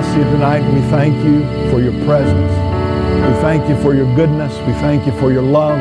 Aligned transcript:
bless 0.00 0.16
you 0.16 0.24
tonight 0.24 0.62
we 0.72 0.80
thank 0.88 1.14
you 1.26 1.42
for 1.70 1.82
your 1.82 1.92
presence. 2.06 2.52
We 3.26 3.42
thank 3.42 3.68
you 3.68 3.76
for 3.82 3.94
your 3.94 4.06
goodness. 4.16 4.56
We 4.66 4.72
thank 4.80 5.04
you 5.04 5.12
for 5.18 5.30
your 5.30 5.42
love. 5.42 5.76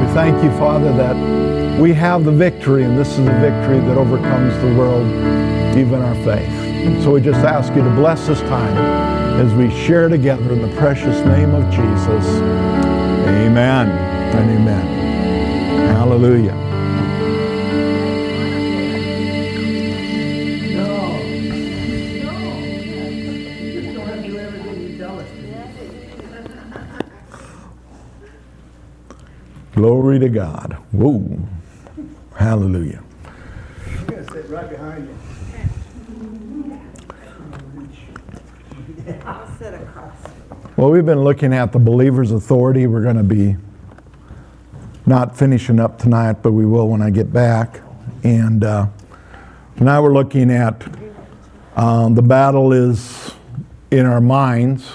We 0.00 0.12
thank 0.14 0.42
you, 0.42 0.50
Father, 0.58 0.92
that 0.96 1.80
we 1.80 1.92
have 1.92 2.24
the 2.24 2.32
victory 2.32 2.82
and 2.82 2.98
this 2.98 3.10
is 3.10 3.18
the 3.18 3.38
victory 3.38 3.78
that 3.78 3.96
overcomes 3.96 4.52
the 4.58 4.74
world, 4.76 5.06
even 5.76 6.02
our 6.02 6.14
faith. 6.24 7.04
So 7.04 7.12
we 7.12 7.20
just 7.20 7.38
ask 7.38 7.72
you 7.76 7.84
to 7.84 7.90
bless 7.90 8.26
this 8.26 8.40
time 8.40 8.76
as 9.40 9.54
we 9.54 9.70
share 9.70 10.08
together 10.08 10.52
in 10.52 10.60
the 10.60 10.76
precious 10.76 11.24
name 11.24 11.54
of 11.54 11.70
Jesus. 11.70 12.26
Amen 13.28 13.90
and 13.90 14.50
amen. 14.50 15.94
Hallelujah. 15.94 16.73
Glory 30.14 30.30
to 30.30 30.32
God. 30.32 30.76
Whoa. 30.92 31.48
Hallelujah. 32.36 33.02
I'm 33.84 34.06
going 34.06 34.24
to 34.24 34.32
sit 34.32 34.48
right 34.48 34.70
behind 34.70 35.08
you. 35.08 35.18
Well, 40.76 40.90
we've 40.92 41.04
been 41.04 41.24
looking 41.24 41.52
at 41.52 41.72
the 41.72 41.80
believer's 41.80 42.30
authority. 42.30 42.86
We're 42.86 43.02
going 43.02 43.16
to 43.16 43.24
be 43.24 43.56
not 45.04 45.36
finishing 45.36 45.80
up 45.80 45.98
tonight, 45.98 46.44
but 46.44 46.52
we 46.52 46.64
will 46.64 46.88
when 46.88 47.02
I 47.02 47.10
get 47.10 47.32
back. 47.32 47.80
And 48.22 48.62
uh, 48.62 48.86
now 49.80 50.00
we're 50.00 50.14
looking 50.14 50.52
at 50.52 50.86
um, 51.74 52.14
the 52.14 52.22
battle 52.22 52.72
is 52.72 53.34
in 53.90 54.06
our 54.06 54.20
minds. 54.20 54.92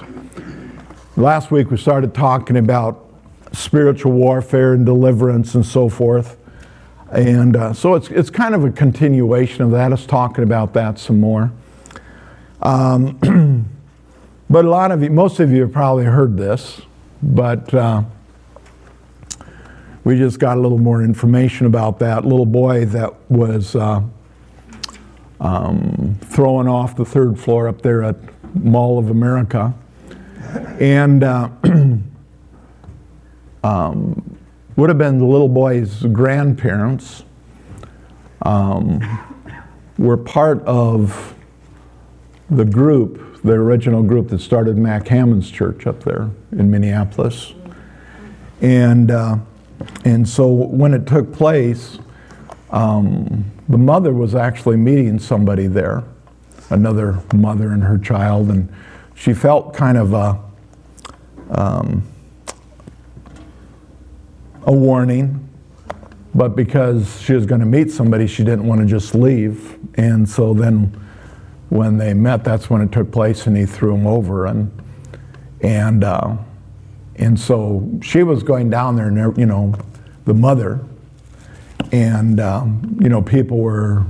Last 1.17 1.51
week 1.51 1.71
we 1.71 1.75
started 1.75 2.13
talking 2.13 2.55
about 2.55 3.08
spiritual 3.51 4.11
warfare 4.11 4.73
and 4.73 4.85
deliverance 4.85 5.55
and 5.55 5.65
so 5.65 5.89
forth. 5.89 6.37
And 7.11 7.55
uh, 7.55 7.73
so 7.73 7.95
it's, 7.95 8.09
it's 8.09 8.29
kind 8.29 8.53
of 8.53 8.63
a 8.63 8.71
continuation 8.71 9.63
of 9.63 9.71
that. 9.71 9.91
Us 9.91 10.05
talking 10.05 10.43
about 10.43 10.73
that 10.73 10.99
some 10.99 11.19
more. 11.19 11.51
Um, 12.61 13.67
but 14.49 14.65
a 14.65 14.69
lot 14.69 14.91
of 14.91 15.01
you, 15.01 15.09
most 15.09 15.39
of 15.39 15.51
you 15.51 15.61
have 15.61 15.71
probably 15.71 16.05
heard 16.05 16.37
this, 16.37 16.81
but 17.23 17.73
uh, 17.73 18.03
we 20.03 20.17
just 20.17 20.39
got 20.39 20.57
a 20.57 20.61
little 20.61 20.77
more 20.77 21.03
information 21.03 21.65
about 21.65 21.99
that 21.99 22.25
little 22.25 22.45
boy 22.45 22.85
that 22.85 23.13
was 23.29 23.75
uh, 23.75 24.01
um, 25.39 26.17
thrown 26.21 26.67
off 26.67 26.95
the 26.95 27.05
third 27.05 27.39
floor 27.39 27.67
up 27.67 27.81
there 27.81 28.03
at 28.03 28.15
Mall 28.55 28.99
of 28.99 29.09
America. 29.09 29.73
And 30.79 31.23
uh, 31.23 31.49
um, 33.63 34.37
would 34.75 34.89
have 34.89 34.97
been 34.97 35.19
the 35.19 35.25
little 35.25 35.49
boy's 35.49 36.03
grandparents 36.03 37.23
um, 38.43 39.01
were 39.97 40.17
part 40.17 40.61
of 40.63 41.35
the 42.49 42.65
group, 42.65 43.41
the 43.43 43.53
original 43.53 44.01
group 44.01 44.29
that 44.29 44.39
started 44.39 44.77
Mac 44.77 45.07
Hammond's 45.07 45.51
church 45.51 45.85
up 45.85 46.03
there 46.03 46.29
in 46.51 46.71
Minneapolis. 46.71 47.53
And, 48.61 49.11
uh, 49.11 49.37
and 50.05 50.27
so 50.27 50.47
when 50.47 50.93
it 50.93 51.05
took 51.05 51.31
place, 51.33 51.99
um, 52.71 53.45
the 53.67 53.77
mother 53.77 54.13
was 54.13 54.35
actually 54.35 54.77
meeting 54.77 55.19
somebody 55.19 55.67
there, 55.67 56.03
another 56.69 57.21
mother 57.33 57.71
and 57.71 57.83
her 57.83 57.97
child, 57.97 58.49
and 58.49 58.71
she 59.15 59.33
felt 59.33 59.73
kind 59.73 59.97
of 59.97 60.13
a, 60.13 60.39
um, 61.51 62.03
a 64.65 64.71
warning, 64.71 65.47
but 66.35 66.55
because 66.55 67.21
she 67.21 67.33
was 67.33 67.45
going 67.45 67.61
to 67.61 67.65
meet 67.65 67.91
somebody, 67.91 68.27
she 68.27 68.43
didn't 68.43 68.65
want 68.65 68.81
to 68.81 68.87
just 68.87 69.15
leave. 69.15 69.77
And 69.95 70.27
so 70.27 70.53
then 70.53 70.99
when 71.69 71.97
they 71.97 72.13
met, 72.13 72.43
that's 72.43 72.69
when 72.69 72.81
it 72.81 72.91
took 72.91 73.11
place, 73.11 73.47
and 73.47 73.57
he 73.57 73.65
threw 73.65 73.95
him 73.95 74.05
over. 74.05 74.45
And, 74.45 74.71
and, 75.61 76.03
uh, 76.03 76.37
and 77.15 77.39
so 77.39 77.89
she 78.01 78.23
was 78.23 78.43
going 78.43 78.69
down 78.69 78.95
there, 78.95 79.07
and, 79.07 79.37
you 79.37 79.45
know, 79.45 79.75
the 80.25 80.33
mother, 80.33 80.85
and, 81.91 82.39
um, 82.39 82.97
you 83.01 83.09
know, 83.09 83.21
people 83.21 83.57
were 83.57 84.05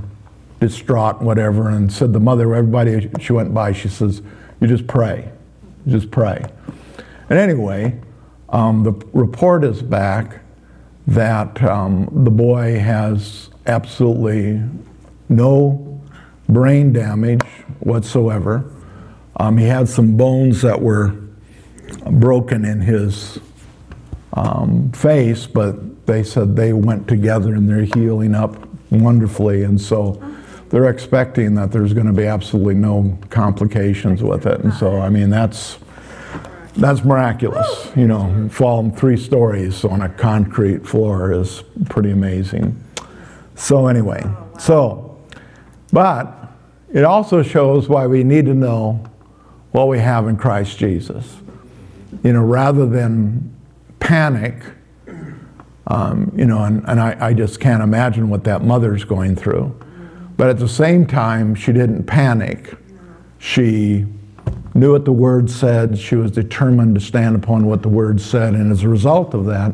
distraught 0.60 1.18
and 1.18 1.26
whatever, 1.26 1.70
and 1.70 1.90
said 1.90 2.12
the 2.12 2.20
mother, 2.20 2.54
everybody 2.54 3.10
she 3.20 3.32
went 3.32 3.54
by, 3.54 3.72
she 3.72 3.88
says, 3.88 4.20
you 4.60 4.66
just 4.66 4.86
pray. 4.86 5.30
You 5.86 5.92
just 5.92 6.10
pray. 6.10 6.44
And 7.30 7.38
anyway, 7.38 7.98
um, 8.50 8.82
the 8.82 8.92
report 9.14 9.64
is 9.64 9.80
back 9.80 10.39
that 11.10 11.60
um, 11.64 12.08
the 12.12 12.30
boy 12.30 12.78
has 12.78 13.50
absolutely 13.66 14.62
no 15.28 16.00
brain 16.48 16.92
damage 16.92 17.42
whatsoever. 17.80 18.64
Um, 19.36 19.58
he 19.58 19.66
had 19.66 19.88
some 19.88 20.16
bones 20.16 20.62
that 20.62 20.80
were 20.80 21.14
broken 22.12 22.64
in 22.64 22.80
his 22.80 23.40
um, 24.34 24.92
face, 24.92 25.46
but 25.46 26.06
they 26.06 26.22
said 26.22 26.54
they 26.54 26.72
went 26.72 27.08
together 27.08 27.54
and 27.54 27.68
they're 27.68 27.88
healing 27.94 28.34
up 28.34 28.56
wonderfully. 28.90 29.64
And 29.64 29.80
so 29.80 30.22
they're 30.68 30.88
expecting 30.88 31.54
that 31.56 31.72
there's 31.72 31.92
going 31.92 32.06
to 32.06 32.12
be 32.12 32.26
absolutely 32.26 32.74
no 32.74 33.18
complications 33.30 34.22
with 34.22 34.46
it. 34.46 34.60
And 34.60 34.72
so, 34.72 35.00
I 35.00 35.08
mean, 35.08 35.30
that's 35.30 35.78
that's 36.80 37.04
miraculous. 37.04 37.92
You 37.94 38.06
know, 38.06 38.48
falling 38.50 38.92
three 38.92 39.18
stories 39.18 39.84
on 39.84 40.00
a 40.00 40.08
concrete 40.08 40.86
floor 40.86 41.32
is 41.32 41.62
pretty 41.90 42.10
amazing. 42.10 42.82
So, 43.54 43.86
anyway, 43.86 44.24
so, 44.58 45.20
but 45.92 46.50
it 46.92 47.04
also 47.04 47.42
shows 47.42 47.88
why 47.88 48.06
we 48.06 48.24
need 48.24 48.46
to 48.46 48.54
know 48.54 49.04
what 49.72 49.88
we 49.88 49.98
have 49.98 50.26
in 50.26 50.36
Christ 50.36 50.78
Jesus. 50.78 51.36
You 52.24 52.32
know, 52.32 52.42
rather 52.42 52.86
than 52.86 53.54
panic, 54.00 54.62
um, 55.86 56.32
you 56.34 56.46
know, 56.46 56.64
and, 56.64 56.82
and 56.88 56.98
I, 56.98 57.16
I 57.20 57.34
just 57.34 57.60
can't 57.60 57.82
imagine 57.82 58.30
what 58.30 58.44
that 58.44 58.62
mother's 58.62 59.04
going 59.04 59.36
through. 59.36 59.78
But 60.38 60.48
at 60.48 60.58
the 60.58 60.68
same 60.68 61.06
time, 61.06 61.54
she 61.54 61.72
didn't 61.72 62.04
panic. 62.04 62.74
She 63.38 64.06
knew 64.80 64.92
what 64.92 65.04
the 65.04 65.12
word 65.12 65.50
said. 65.50 65.98
She 65.98 66.16
was 66.16 66.30
determined 66.30 66.94
to 66.94 67.00
stand 67.00 67.36
upon 67.36 67.66
what 67.66 67.82
the 67.82 67.88
word 67.88 68.20
said. 68.20 68.54
And 68.54 68.72
as 68.72 68.82
a 68.82 68.88
result 68.88 69.34
of 69.34 69.44
that, 69.46 69.72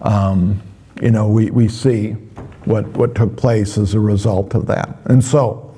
um, 0.00 0.62
you 1.00 1.10
know, 1.10 1.28
we, 1.28 1.50
we 1.50 1.68
see 1.68 2.12
what, 2.64 2.86
what 2.88 3.14
took 3.14 3.36
place 3.36 3.76
as 3.76 3.94
a 3.94 4.00
result 4.00 4.54
of 4.54 4.66
that. 4.66 4.96
And 5.04 5.22
so, 5.22 5.74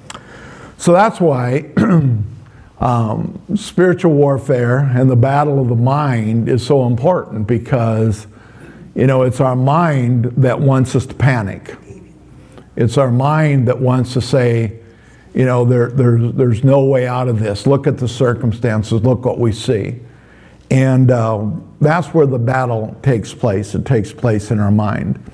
so 0.76 0.92
that's 0.92 1.20
why 1.20 1.72
um, 2.80 3.42
spiritual 3.56 4.12
warfare 4.12 4.78
and 4.78 5.10
the 5.10 5.16
battle 5.16 5.60
of 5.60 5.68
the 5.68 5.74
mind 5.74 6.48
is 6.48 6.64
so 6.64 6.86
important 6.86 7.46
because, 7.48 8.28
you 8.94 9.08
know, 9.08 9.22
it's 9.22 9.40
our 9.40 9.56
mind 9.56 10.26
that 10.36 10.60
wants 10.60 10.94
us 10.94 11.06
to 11.06 11.14
panic. 11.14 11.76
It's 12.76 12.96
our 12.96 13.10
mind 13.10 13.66
that 13.66 13.80
wants 13.80 14.12
to 14.12 14.20
say, 14.20 14.77
you 15.38 15.44
know, 15.44 15.64
there, 15.64 15.88
there's, 15.88 16.32
there's 16.32 16.64
no 16.64 16.84
way 16.84 17.06
out 17.06 17.28
of 17.28 17.38
this. 17.38 17.64
Look 17.64 17.86
at 17.86 17.96
the 17.96 18.08
circumstances, 18.08 19.04
look 19.04 19.24
what 19.24 19.38
we 19.38 19.52
see. 19.52 20.00
And 20.68 21.12
uh, 21.12 21.48
that's 21.80 22.08
where 22.08 22.26
the 22.26 22.40
battle 22.40 22.98
takes 23.04 23.32
place. 23.32 23.76
It 23.76 23.86
takes 23.86 24.12
place 24.12 24.50
in 24.50 24.58
our 24.58 24.72
mind. 24.72 25.24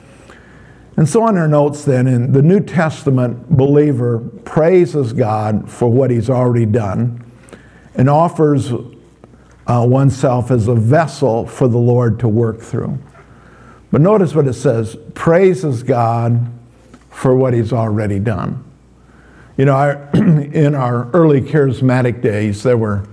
And 0.98 1.08
so, 1.08 1.22
on 1.22 1.38
our 1.38 1.48
notes, 1.48 1.86
then, 1.86 2.06
in 2.06 2.32
the 2.32 2.42
New 2.42 2.60
Testament, 2.60 3.48
believer 3.48 4.18
praises 4.44 5.14
God 5.14 5.70
for 5.70 5.88
what 5.88 6.10
he's 6.10 6.28
already 6.28 6.66
done 6.66 7.24
and 7.94 8.10
offers 8.10 8.72
uh, 8.72 9.86
oneself 9.88 10.50
as 10.50 10.68
a 10.68 10.74
vessel 10.74 11.46
for 11.46 11.66
the 11.66 11.78
Lord 11.78 12.20
to 12.20 12.28
work 12.28 12.60
through. 12.60 12.98
But 13.90 14.02
notice 14.02 14.34
what 14.34 14.46
it 14.46 14.52
says 14.52 14.98
praises 15.14 15.82
God 15.82 16.52
for 17.08 17.34
what 17.34 17.54
he's 17.54 17.72
already 17.72 18.18
done. 18.18 18.62
You 19.56 19.66
know, 19.66 19.74
I, 19.74 20.10
in 20.14 20.74
our 20.74 21.10
early 21.12 21.40
charismatic 21.40 22.22
days, 22.22 22.62
there 22.62 22.76
were 22.76 23.06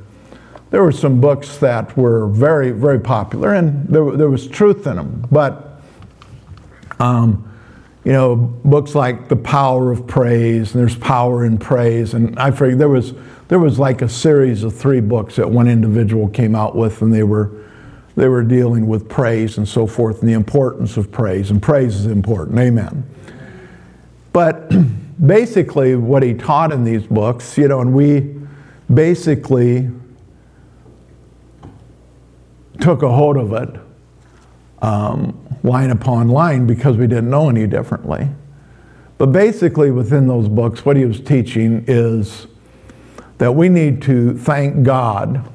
there 0.72 0.82
were 0.82 0.94
some 0.94 1.20
books 1.20 1.58
that 1.58 1.96
were 1.98 2.28
very, 2.28 2.72
very 2.72 3.00
popular, 3.00 3.54
and 3.54 3.88
there, 3.90 4.10
there 4.12 4.30
was 4.30 4.48
truth 4.48 4.88
in 4.88 4.96
them. 4.96 5.28
But, 5.30 5.82
um, 6.98 7.48
you 8.06 8.14
know, 8.14 8.38
books 8.38 8.96
like 8.96 9.28
The 9.28 9.36
Power 9.36 9.92
of 9.92 10.08
Praise, 10.08 10.74
and 10.74 10.82
there's 10.82 10.96
Power 10.96 11.46
in 11.46 11.58
Praise, 11.58 12.14
and 12.14 12.40
I 12.40 12.52
forget, 12.52 12.78
there 12.78 12.88
was, 12.88 13.14
there 13.50 13.60
was 13.60 13.80
like 13.80 14.02
a 14.02 14.08
series 14.08 14.64
of 14.64 14.74
three 14.74 15.02
books 15.02 15.36
that 15.36 15.52
one 15.52 15.68
individual 15.68 16.30
came 16.30 16.56
out 16.56 16.74
with, 16.74 17.02
and 17.02 17.14
they 17.14 17.24
were, 17.24 17.52
they 18.16 18.30
were 18.30 18.44
dealing 18.44 18.88
with 18.88 19.10
praise 19.10 19.58
and 19.58 19.68
so 19.68 19.86
forth, 19.86 20.22
and 20.22 20.30
the 20.30 20.34
importance 20.34 20.96
of 20.96 21.12
praise, 21.12 21.52
and 21.52 21.62
praise 21.62 21.96
is 21.96 22.06
important, 22.06 22.58
amen. 22.58 23.04
But 24.32 24.72
basically 25.26 25.96
what 25.96 26.24
he 26.24 26.34
taught 26.34 26.72
in 26.72 26.84
these 26.84 27.04
books, 27.04 27.58
you 27.58 27.68
know, 27.68 27.82
and 27.82 27.94
we 27.94 28.36
basically 28.92 29.90
took 32.80 33.04
a 33.04 33.12
hold 33.12 33.38
of 33.38 33.54
it 33.54 33.80
um, 34.82 35.38
line 35.64 35.92
upon 35.92 36.28
line 36.28 36.66
because 36.66 36.98
we 36.98 37.08
didn't 37.08 37.30
know 37.30 37.50
any 37.50 37.68
differently. 37.68 38.28
But 39.18 39.28
basically, 39.28 39.92
within 39.92 40.28
those 40.28 40.48
books, 40.48 40.84
what 40.84 40.98
he 40.98 41.06
was 41.06 41.20
teaching 41.20 41.86
is 41.88 42.48
that 43.38 43.54
we 43.54 43.70
need 43.70 44.02
to 44.04 44.36
thank 44.36 44.84
God 44.84 45.48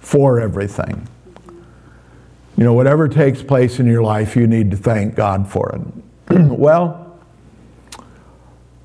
for 0.00 0.38
everything. 0.38 1.08
You 2.58 2.64
know, 2.64 2.74
whatever 2.74 3.08
takes 3.08 3.42
place 3.42 3.80
in 3.80 3.86
your 3.86 4.02
life, 4.02 4.36
you 4.36 4.46
need 4.46 4.70
to 4.72 4.76
thank 4.76 5.14
God 5.14 5.50
for 5.50 5.74
it. 5.74 6.36
well, 6.50 6.99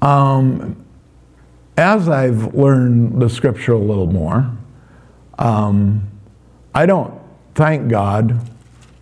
um, 0.06 0.86
as 1.78 2.07
I've 2.07 2.54
learned 2.54 3.19
the 3.19 3.28
scripture 3.28 3.74
a 3.74 3.80
little 3.80 4.06
more, 4.06 4.50
um, 5.40 6.07
I 6.75 6.86
don't 6.86 7.19
thank 7.56 7.90
God 7.90 8.40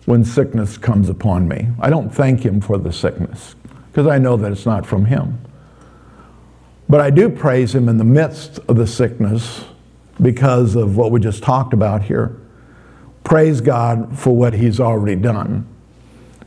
when 0.06 0.24
sickness 0.24 0.78
comes 0.78 1.10
upon 1.10 1.46
me. 1.46 1.68
I 1.78 1.90
don't 1.90 2.08
thank 2.08 2.40
Him 2.40 2.60
for 2.62 2.78
the 2.78 2.90
sickness 2.90 3.54
because 3.90 4.06
I 4.06 4.16
know 4.16 4.38
that 4.38 4.50
it's 4.50 4.64
not 4.64 4.86
from 4.86 5.04
Him. 5.04 5.38
But 6.88 7.02
I 7.02 7.10
do 7.10 7.28
praise 7.28 7.74
Him 7.74 7.90
in 7.90 7.98
the 7.98 8.04
midst 8.04 8.58
of 8.60 8.76
the 8.76 8.86
sickness 8.86 9.64
because 10.22 10.74
of 10.74 10.96
what 10.96 11.10
we 11.10 11.20
just 11.20 11.42
talked 11.42 11.74
about 11.74 12.02
here. 12.02 12.34
Praise 13.24 13.60
God 13.60 14.18
for 14.18 14.34
what 14.34 14.54
He's 14.54 14.80
already 14.80 15.16
done. 15.16 15.66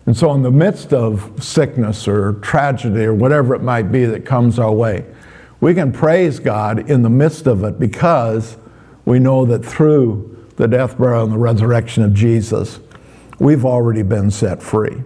And 0.07 0.15
so, 0.15 0.33
in 0.33 0.42
the 0.42 0.51
midst 0.51 0.94
of 0.94 1.31
sickness 1.44 2.07
or 2.07 2.33
tragedy 2.42 3.04
or 3.04 3.13
whatever 3.13 3.54
it 3.54 3.62
might 3.62 3.92
be 3.92 4.06
that 4.06 4.25
comes 4.25 4.57
our 4.57 4.71
way, 4.71 5.06
we 5.59 5.74
can 5.74 5.92
praise 5.92 6.39
God 6.39 6.89
in 6.89 7.04
the 7.04 7.09
midst 7.09 7.45
of 7.45 7.63
it 7.63 7.77
because 7.77 8.57
we 9.06 9.19
know 9.19 9.45
that 9.45 9.65
through 9.65 10.48
the 10.56 10.68
death, 10.68 10.98
burial, 10.98 11.25
and 11.25 11.33
the 11.33 11.38
resurrection 11.38 12.04
of 12.04 12.13
Jesus, 12.13 12.80
we've 13.39 13.65
already 13.65 14.01
been 14.01 14.31
set 14.31 14.63
free. 14.63 15.04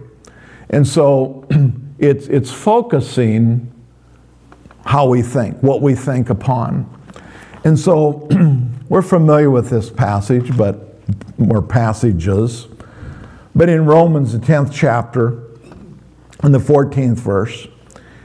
And 0.70 0.86
so 0.86 1.46
it's, 1.98 2.28
it's 2.28 2.52
focusing 2.52 3.72
how 4.84 5.08
we 5.08 5.20
think, 5.22 5.60
what 5.62 5.82
we 5.82 5.96
think 5.96 6.30
upon. 6.30 6.88
And 7.64 7.78
so 7.78 8.28
we're 8.88 9.02
familiar 9.02 9.50
with 9.50 9.68
this 9.68 9.90
passage, 9.90 10.56
but 10.56 10.96
more 11.38 11.62
passages. 11.62 12.68
But 13.54 13.68
in 13.68 13.84
Romans, 13.84 14.32
the 14.32 14.38
10th 14.38 14.70
chapter, 14.72 15.42
in 16.42 16.52
the 16.52 16.58
14th 16.58 17.18
verse, 17.18 17.68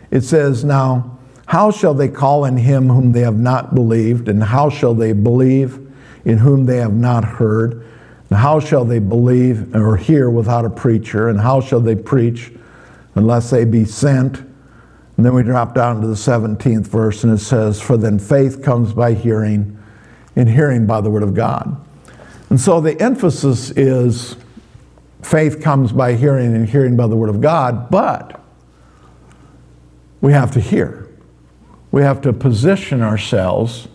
it 0.09 0.21
says, 0.21 0.63
Now, 0.63 1.17
how 1.47 1.71
shall 1.71 1.93
they 1.93 2.09
call 2.09 2.45
in 2.45 2.57
him 2.57 2.89
whom 2.89 3.11
they 3.11 3.21
have 3.21 3.37
not 3.37 3.75
believed? 3.75 4.27
And 4.27 4.43
how 4.43 4.69
shall 4.69 4.93
they 4.93 5.13
believe 5.13 5.79
in 6.25 6.39
whom 6.39 6.65
they 6.65 6.77
have 6.77 6.93
not 6.93 7.23
heard? 7.23 7.85
And 8.29 8.39
how 8.39 8.59
shall 8.59 8.83
they 8.83 8.99
believe 8.99 9.73
or 9.75 9.95
hear 9.95 10.29
without 10.29 10.65
a 10.65 10.69
preacher? 10.69 11.29
And 11.29 11.39
how 11.39 11.61
shall 11.61 11.79
they 11.79 11.95
preach 11.95 12.51
unless 13.15 13.49
they 13.49 13.65
be 13.65 13.85
sent? 13.85 14.39
And 15.15 15.25
then 15.25 15.33
we 15.33 15.43
drop 15.43 15.73
down 15.73 16.01
to 16.01 16.07
the 16.07 16.13
17th 16.13 16.87
verse, 16.87 17.23
and 17.23 17.33
it 17.33 17.39
says, 17.39 17.81
For 17.81 17.97
then 17.97 18.19
faith 18.19 18.61
comes 18.61 18.93
by 18.93 19.13
hearing, 19.13 19.81
and 20.35 20.47
hearing 20.47 20.85
by 20.85 21.01
the 21.01 21.09
word 21.09 21.23
of 21.23 21.33
God. 21.33 21.83
And 22.49 22.59
so 22.59 22.79
the 22.79 22.99
emphasis 23.01 23.71
is 23.71 24.35
faith 25.27 25.61
comes 25.61 25.91
by 25.91 26.13
hearing, 26.13 26.55
and 26.55 26.69
hearing 26.69 26.95
by 26.95 27.05
the 27.05 27.15
word 27.15 27.29
of 27.29 27.41
God, 27.41 27.91
but 27.91 28.41
we 30.21 30.31
have 30.31 30.51
to 30.51 30.61
hear. 30.61 31.09
We 31.91 32.01
have 32.01 32.21
to 32.21 32.31
position 32.31 33.01
ourselves 33.01 33.89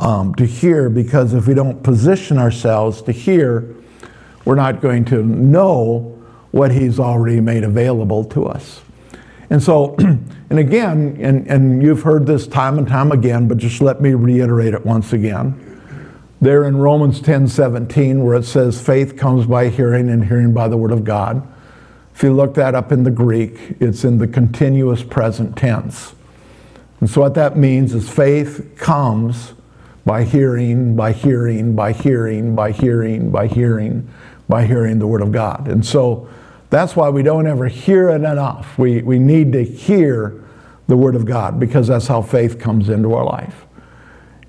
um, 0.00 0.34
to 0.34 0.44
hear 0.44 0.90
because 0.90 1.34
if 1.34 1.46
we 1.46 1.54
don't 1.54 1.82
position 1.82 2.36
ourselves 2.36 3.00
to 3.02 3.12
hear, 3.12 3.76
we're 4.44 4.56
not 4.56 4.80
going 4.80 5.04
to 5.06 5.22
know 5.22 6.20
what 6.50 6.72
He's 6.72 6.98
already 6.98 7.40
made 7.40 7.62
available 7.62 8.24
to 8.24 8.46
us. 8.46 8.82
And 9.50 9.62
so, 9.62 9.94
and 9.98 10.58
again, 10.58 11.16
and, 11.20 11.46
and 11.46 11.82
you've 11.82 12.02
heard 12.02 12.26
this 12.26 12.48
time 12.48 12.78
and 12.78 12.88
time 12.88 13.12
again, 13.12 13.46
but 13.46 13.58
just 13.58 13.80
let 13.80 14.00
me 14.00 14.14
reiterate 14.14 14.74
it 14.74 14.84
once 14.84 15.12
again. 15.12 15.65
There 16.40 16.64
in 16.64 16.76
Romans 16.76 17.20
10 17.20 17.48
17, 17.48 18.22
where 18.24 18.36
it 18.36 18.44
says, 18.44 18.80
faith 18.80 19.16
comes 19.16 19.46
by 19.46 19.68
hearing, 19.68 20.10
and 20.10 20.26
hearing 20.26 20.52
by 20.52 20.68
the 20.68 20.76
word 20.76 20.92
of 20.92 21.04
God. 21.04 21.46
If 22.14 22.22
you 22.22 22.32
look 22.32 22.54
that 22.54 22.74
up 22.74 22.92
in 22.92 23.04
the 23.04 23.10
Greek, 23.10 23.76
it's 23.80 24.04
in 24.04 24.18
the 24.18 24.26
continuous 24.26 25.02
present 25.02 25.56
tense. 25.56 26.14
And 27.00 27.10
so, 27.10 27.20
what 27.20 27.34
that 27.34 27.56
means 27.56 27.94
is 27.94 28.08
faith 28.08 28.74
comes 28.76 29.52
by 30.06 30.22
hearing, 30.22 30.94
by 30.94 31.12
hearing, 31.12 31.74
by 31.74 31.92
hearing, 31.92 32.54
by 32.54 32.70
hearing, 32.70 33.30
by 33.30 33.48
hearing, 33.48 34.08
by 34.48 34.64
hearing 34.64 34.98
the 34.98 35.06
Word 35.06 35.20
of 35.20 35.32
God. 35.32 35.68
And 35.68 35.84
so 35.84 36.28
that's 36.70 36.94
why 36.94 37.08
we 37.08 37.22
don't 37.22 37.46
ever 37.46 37.66
hear 37.66 38.08
it 38.10 38.22
enough. 38.22 38.78
We, 38.78 39.02
we 39.02 39.18
need 39.18 39.52
to 39.52 39.64
hear 39.64 40.42
the 40.86 40.96
Word 40.96 41.16
of 41.16 41.24
God 41.24 41.58
because 41.58 41.88
that's 41.88 42.06
how 42.06 42.22
faith 42.22 42.58
comes 42.58 42.88
into 42.88 43.12
our 43.14 43.24
life. 43.24 43.65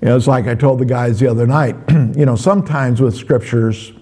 It's 0.00 0.26
like 0.26 0.46
I 0.46 0.54
told 0.54 0.78
the 0.78 0.84
guys 0.84 1.18
the 1.18 1.28
other 1.28 1.46
night, 1.46 1.76
you 1.90 2.24
know, 2.24 2.36
sometimes 2.36 3.00
with 3.00 3.16
scriptures, 3.16 3.92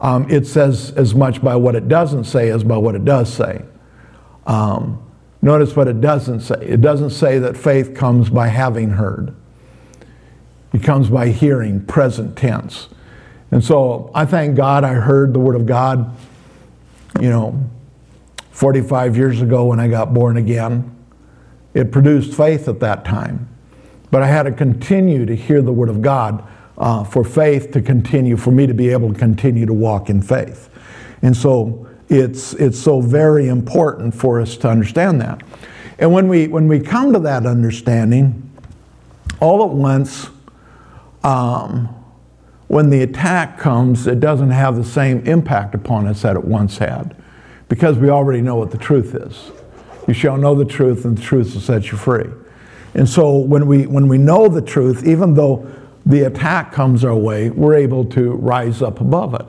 um, 0.00 0.28
it 0.30 0.46
says 0.46 0.92
as 0.92 1.14
much 1.14 1.42
by 1.42 1.56
what 1.56 1.76
it 1.76 1.88
doesn't 1.88 2.24
say 2.24 2.50
as 2.50 2.64
by 2.64 2.76
what 2.76 2.94
it 2.94 3.04
does 3.04 3.32
say. 3.32 3.62
Um, 4.46 5.02
notice 5.42 5.76
what 5.76 5.88
it 5.88 6.00
doesn't 6.00 6.40
say. 6.40 6.56
It 6.60 6.80
doesn't 6.80 7.10
say 7.10 7.38
that 7.38 7.56
faith 7.56 7.94
comes 7.94 8.30
by 8.30 8.48
having 8.48 8.90
heard. 8.90 9.34
It 10.72 10.82
comes 10.82 11.10
by 11.10 11.28
hearing, 11.28 11.84
present 11.84 12.36
tense. 12.36 12.88
And 13.50 13.62
so 13.62 14.10
I 14.14 14.24
thank 14.24 14.56
God 14.56 14.84
I 14.84 14.94
heard 14.94 15.32
the 15.32 15.40
Word 15.40 15.56
of 15.56 15.66
God, 15.66 16.16
you 17.20 17.28
know, 17.28 17.68
45 18.52 19.16
years 19.16 19.42
ago 19.42 19.66
when 19.66 19.80
I 19.80 19.88
got 19.88 20.14
born 20.14 20.36
again. 20.36 20.96
It 21.74 21.92
produced 21.92 22.34
faith 22.34 22.68
at 22.68 22.80
that 22.80 23.04
time. 23.04 23.48
But 24.10 24.22
I 24.22 24.26
had 24.26 24.44
to 24.44 24.52
continue 24.52 25.26
to 25.26 25.36
hear 25.36 25.62
the 25.62 25.72
Word 25.72 25.88
of 25.88 26.02
God 26.02 26.46
uh, 26.78 27.04
for 27.04 27.24
faith 27.24 27.72
to 27.72 27.82
continue, 27.82 28.36
for 28.36 28.50
me 28.50 28.66
to 28.66 28.74
be 28.74 28.88
able 28.88 29.12
to 29.12 29.18
continue 29.18 29.66
to 29.66 29.74
walk 29.74 30.10
in 30.10 30.22
faith. 30.22 30.68
And 31.22 31.36
so 31.36 31.88
it's, 32.08 32.54
it's 32.54 32.78
so 32.78 33.00
very 33.00 33.48
important 33.48 34.14
for 34.14 34.40
us 34.40 34.56
to 34.58 34.68
understand 34.68 35.20
that. 35.20 35.42
And 35.98 36.12
when 36.12 36.28
we, 36.28 36.48
when 36.48 36.66
we 36.66 36.80
come 36.80 37.12
to 37.12 37.18
that 37.20 37.46
understanding, 37.46 38.50
all 39.38 39.62
at 39.64 39.70
once, 39.70 40.28
um, 41.22 41.94
when 42.68 42.88
the 42.88 43.02
attack 43.02 43.58
comes, 43.58 44.06
it 44.06 44.20
doesn't 44.20 44.50
have 44.50 44.76
the 44.76 44.84
same 44.84 45.26
impact 45.26 45.74
upon 45.74 46.06
us 46.06 46.22
that 46.22 46.36
it 46.36 46.44
once 46.44 46.78
had 46.78 47.16
because 47.68 47.98
we 47.98 48.10
already 48.10 48.40
know 48.40 48.56
what 48.56 48.70
the 48.70 48.78
truth 48.78 49.14
is. 49.14 49.50
You 50.08 50.14
shall 50.14 50.36
know 50.36 50.54
the 50.54 50.64
truth, 50.64 51.04
and 51.04 51.16
the 51.16 51.22
truth 51.22 51.54
will 51.54 51.60
set 51.60 51.92
you 51.92 51.98
free. 51.98 52.28
And 52.94 53.08
so 53.08 53.36
when 53.36 53.66
we, 53.66 53.86
when 53.86 54.08
we 54.08 54.18
know 54.18 54.48
the 54.48 54.62
truth, 54.62 55.06
even 55.06 55.34
though 55.34 55.70
the 56.06 56.22
attack 56.22 56.72
comes 56.72 57.04
our 57.04 57.14
way, 57.14 57.50
we're 57.50 57.74
able 57.74 58.04
to 58.06 58.32
rise 58.32 58.82
up 58.82 59.00
above 59.00 59.34
it. 59.34 59.46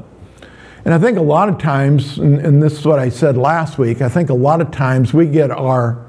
And 0.84 0.94
I 0.94 1.00
think 1.00 1.18
a 1.18 1.22
lot 1.22 1.48
of 1.48 1.58
times, 1.58 2.18
and, 2.18 2.40
and 2.40 2.62
this 2.62 2.80
is 2.80 2.86
what 2.86 3.00
I 3.00 3.10
said 3.10 3.38
last 3.38 3.78
week, 3.78 4.02
I 4.02 4.10
think 4.10 4.30
a 4.30 4.36
lot 4.36 4.62
of 4.62 4.72
times 4.72 5.14
we 5.14 5.28
get 5.28 5.52
our, 5.52 6.06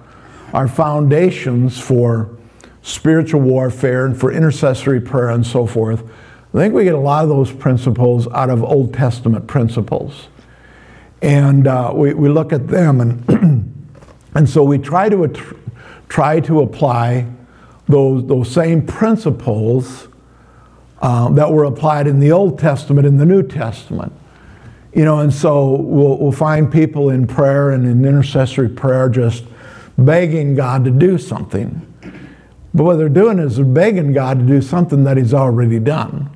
our 0.53 0.67
foundations 0.67 1.79
for 1.79 2.37
spiritual 2.83 3.41
warfare 3.41 4.07
and 4.07 4.19
for 4.19 4.33
intercessory 4.33 5.01
prayer 5.01 5.31
and 5.31 5.47
so 5.47 5.67
forth. 5.67 6.03
I 6.55 6.59
think 6.59 6.75
we 6.75 6.85
get 6.85 6.95
a 6.95 6.99
lot 6.99 7.23
of 7.23 7.29
those 7.31 7.53
principles 7.53 8.27
out 8.29 8.51
of 8.51 8.63
Old 8.63 8.93
Testament 8.93 9.47
principles. 9.47 10.29
And 11.23 11.67
uh, 11.67 11.93
we, 11.95 12.15
we 12.15 12.29
look 12.29 12.53
at 12.53 12.67
them, 12.67 13.01
and, 13.01 13.95
and 14.35 14.49
so 14.49 14.65
we 14.65 14.79
try 14.79 15.09
to, 15.09 15.25
try 16.13 16.39
to 16.39 16.61
apply 16.61 17.27
those, 17.89 18.27
those 18.27 18.53
same 18.53 18.87
principles 18.87 20.09
um, 21.01 21.37
that 21.37 21.51
were 21.51 21.65
applied 21.65 22.07
in 22.07 22.21
the 22.21 22.31
Old 22.31 22.59
Testament 22.59 23.07
in 23.07 23.17
the 23.17 23.25
New 23.25 23.43
Testament. 23.43 24.13
You 24.93 25.07
know, 25.07 25.21
and 25.21 25.33
so 25.33 25.71
we'll, 25.71 26.19
we'll 26.19 26.31
find 26.31 26.71
people 26.71 27.09
in 27.09 27.27
prayer 27.27 27.71
and 27.71 27.87
in 27.87 28.05
intercessory 28.05 28.69
prayer 28.69 29.09
just 29.09 29.45
begging 29.97 30.55
God 30.55 30.85
to 30.85 30.91
do 30.91 31.17
something. 31.17 31.81
But 32.75 32.85
what 32.85 32.97
they're 32.97 33.09
doing 33.09 33.39
is 33.39 33.57
they're 33.57 33.65
begging 33.65 34.13
God 34.13 34.41
to 34.41 34.45
do 34.45 34.61
something 34.61 35.05
that 35.05 35.17
He's 35.17 35.33
already 35.33 35.79
done. 35.79 36.29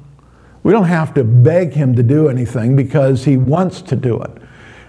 We 0.62 0.72
don't 0.72 0.84
have 0.84 1.12
to 1.14 1.22
beg 1.22 1.74
Him 1.74 1.94
to 1.96 2.02
do 2.02 2.30
anything 2.30 2.76
because 2.76 3.26
He 3.26 3.36
wants 3.36 3.82
to 3.82 3.94
do 3.94 4.22
it. 4.22 4.30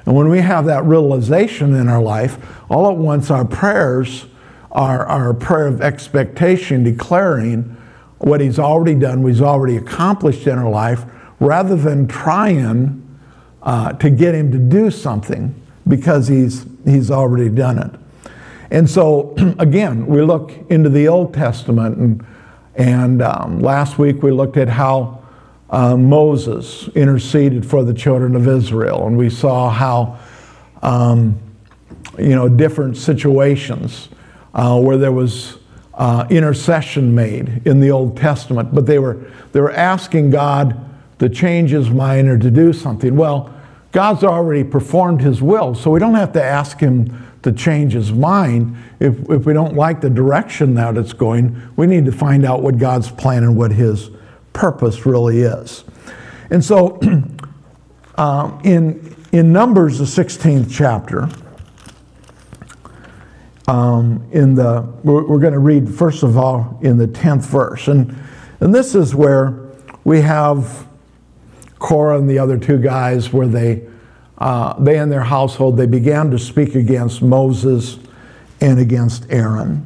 And 0.06 0.16
when 0.16 0.30
we 0.30 0.40
have 0.40 0.64
that 0.68 0.86
realization 0.86 1.76
in 1.76 1.90
our 1.90 2.02
life, 2.02 2.38
all 2.72 2.90
at 2.90 2.96
once 2.96 3.30
our 3.30 3.44
prayers 3.44 4.28
are 4.72 5.30
a 5.30 5.36
prayer 5.36 5.68
of 5.68 5.82
expectation, 5.82 6.84
declaring 6.84 7.78
what 8.20 8.42
He's 8.42 8.60
already 8.60 8.96
done, 8.96 9.24
what 9.24 9.30
He's 9.30 9.42
already 9.42 9.78
accomplished 9.78 10.48
in 10.48 10.58
our 10.58 10.70
life, 10.70 11.06
rather 11.40 11.76
than 11.76 12.08
trying 12.08 13.04
uh, 13.64 13.94
to 13.94 14.10
get 14.10 14.36
Him 14.36 14.52
to 14.52 14.58
do 14.58 14.92
something 14.92 15.54
because 15.88 16.28
He's, 16.28 16.66
he's 16.86 17.12
already 17.12 17.50
done 17.50 17.80
it. 17.80 17.92
And 18.72 18.90
so, 18.90 19.34
again, 19.60 20.06
we 20.08 20.22
look 20.22 20.54
into 20.70 20.90
the 20.90 21.08
Old 21.08 21.34
Testament, 21.34 21.98
and, 21.98 22.26
And 22.76 23.22
um, 23.22 23.60
last 23.60 23.98
week 23.98 24.22
we 24.22 24.32
looked 24.32 24.58
at 24.58 24.70
how 24.70 25.24
uh, 25.70 25.98
Moses 25.98 26.88
interceded 26.90 27.66
for 27.66 27.84
the 27.84 27.94
children 27.94 28.36
of 28.36 28.48
Israel, 28.48 29.08
and 29.08 29.18
we 29.18 29.30
saw 29.30 29.70
how, 29.70 30.20
um, 30.82 31.40
you 32.18 32.36
know, 32.36 32.48
different 32.48 32.98
situations 32.98 34.10
uh, 34.58 34.78
where 34.80 34.98
there 34.98 35.12
was 35.12 35.58
uh, 35.94 36.28
intercession 36.30 37.16
made 37.16 37.62
in 37.66 37.80
the 37.80 37.92
Old 37.92 38.18
Testament, 38.18 38.74
but 38.74 38.86
they 38.86 39.00
were, 39.00 39.32
they 39.54 39.62
were 39.62 39.72
asking 39.72 40.32
God 40.32 40.84
to 41.20 41.30
change 41.30 41.70
his 41.70 41.90
mind 41.90 42.28
or 42.28 42.38
to 42.38 42.52
do 42.52 42.74
something. 42.74 43.16
Well, 43.16 43.54
God's 43.92 44.24
already 44.24 44.64
performed 44.64 45.22
his 45.22 45.42
will, 45.42 45.74
so 45.74 45.92
we 45.92 46.00
don't 46.00 46.16
have 46.16 46.34
to 46.34 46.44
ask 46.44 46.80
him 46.80 47.26
to 47.44 47.52
change 47.52 47.94
his 47.94 48.12
mind. 48.12 48.76
If, 49.00 49.30
if 49.30 49.46
we 49.46 49.54
don't 49.54 49.76
like 49.76 50.02
the 50.02 50.10
direction 50.10 50.74
that 50.76 50.98
it's 50.98 51.14
going, 51.14 51.60
we 51.76 51.88
need 51.88 52.06
to 52.06 52.12
find 52.12 52.46
out 52.46 52.62
what 52.62 52.78
God's 52.78 53.10
plan 53.10 53.44
and 53.44 53.56
what 53.56 53.72
his 53.72 54.10
purpose 54.54 55.06
really 55.06 55.42
is. 55.42 55.84
And 56.50 56.64
so 56.64 57.00
um, 58.18 58.60
in, 58.64 59.16
in 59.32 59.54
Numbers, 59.54 60.00
the 60.00 60.06
16th 60.06 60.68
chapter, 60.72 61.30
um, 63.68 64.26
in 64.32 64.56
the, 64.56 64.82
we're, 65.04 65.26
we're 65.26 65.40
going 65.40 65.54
to 65.54 65.60
read, 65.60 65.94
first 65.94 66.24
of 66.24 66.38
all, 66.38 66.80
in 66.82 66.98
the 66.98 67.08
10th 67.08 67.46
verse. 67.46 67.88
And, 67.88 68.16
and 68.60 68.74
this 68.74 68.96
is 68.96 69.14
where 69.14 69.60
we 70.04 70.22
have 70.22 70.88
Korah 71.80 72.18
and 72.18 72.30
the 72.30 72.40
other 72.40 72.58
two 72.58 72.78
guys, 72.78 73.34
where 73.34 73.48
they, 73.48 73.86
uh, 74.38 74.74
they 74.82 74.98
and 74.98 75.12
their 75.12 75.22
household, 75.22 75.78
they 75.78 75.86
began 75.86 76.32
to 76.32 76.40
speak 76.40 76.76
against 76.76 77.22
Moses 77.22 78.00
and 78.62 78.80
against 78.80 79.26
Aaron. 79.30 79.86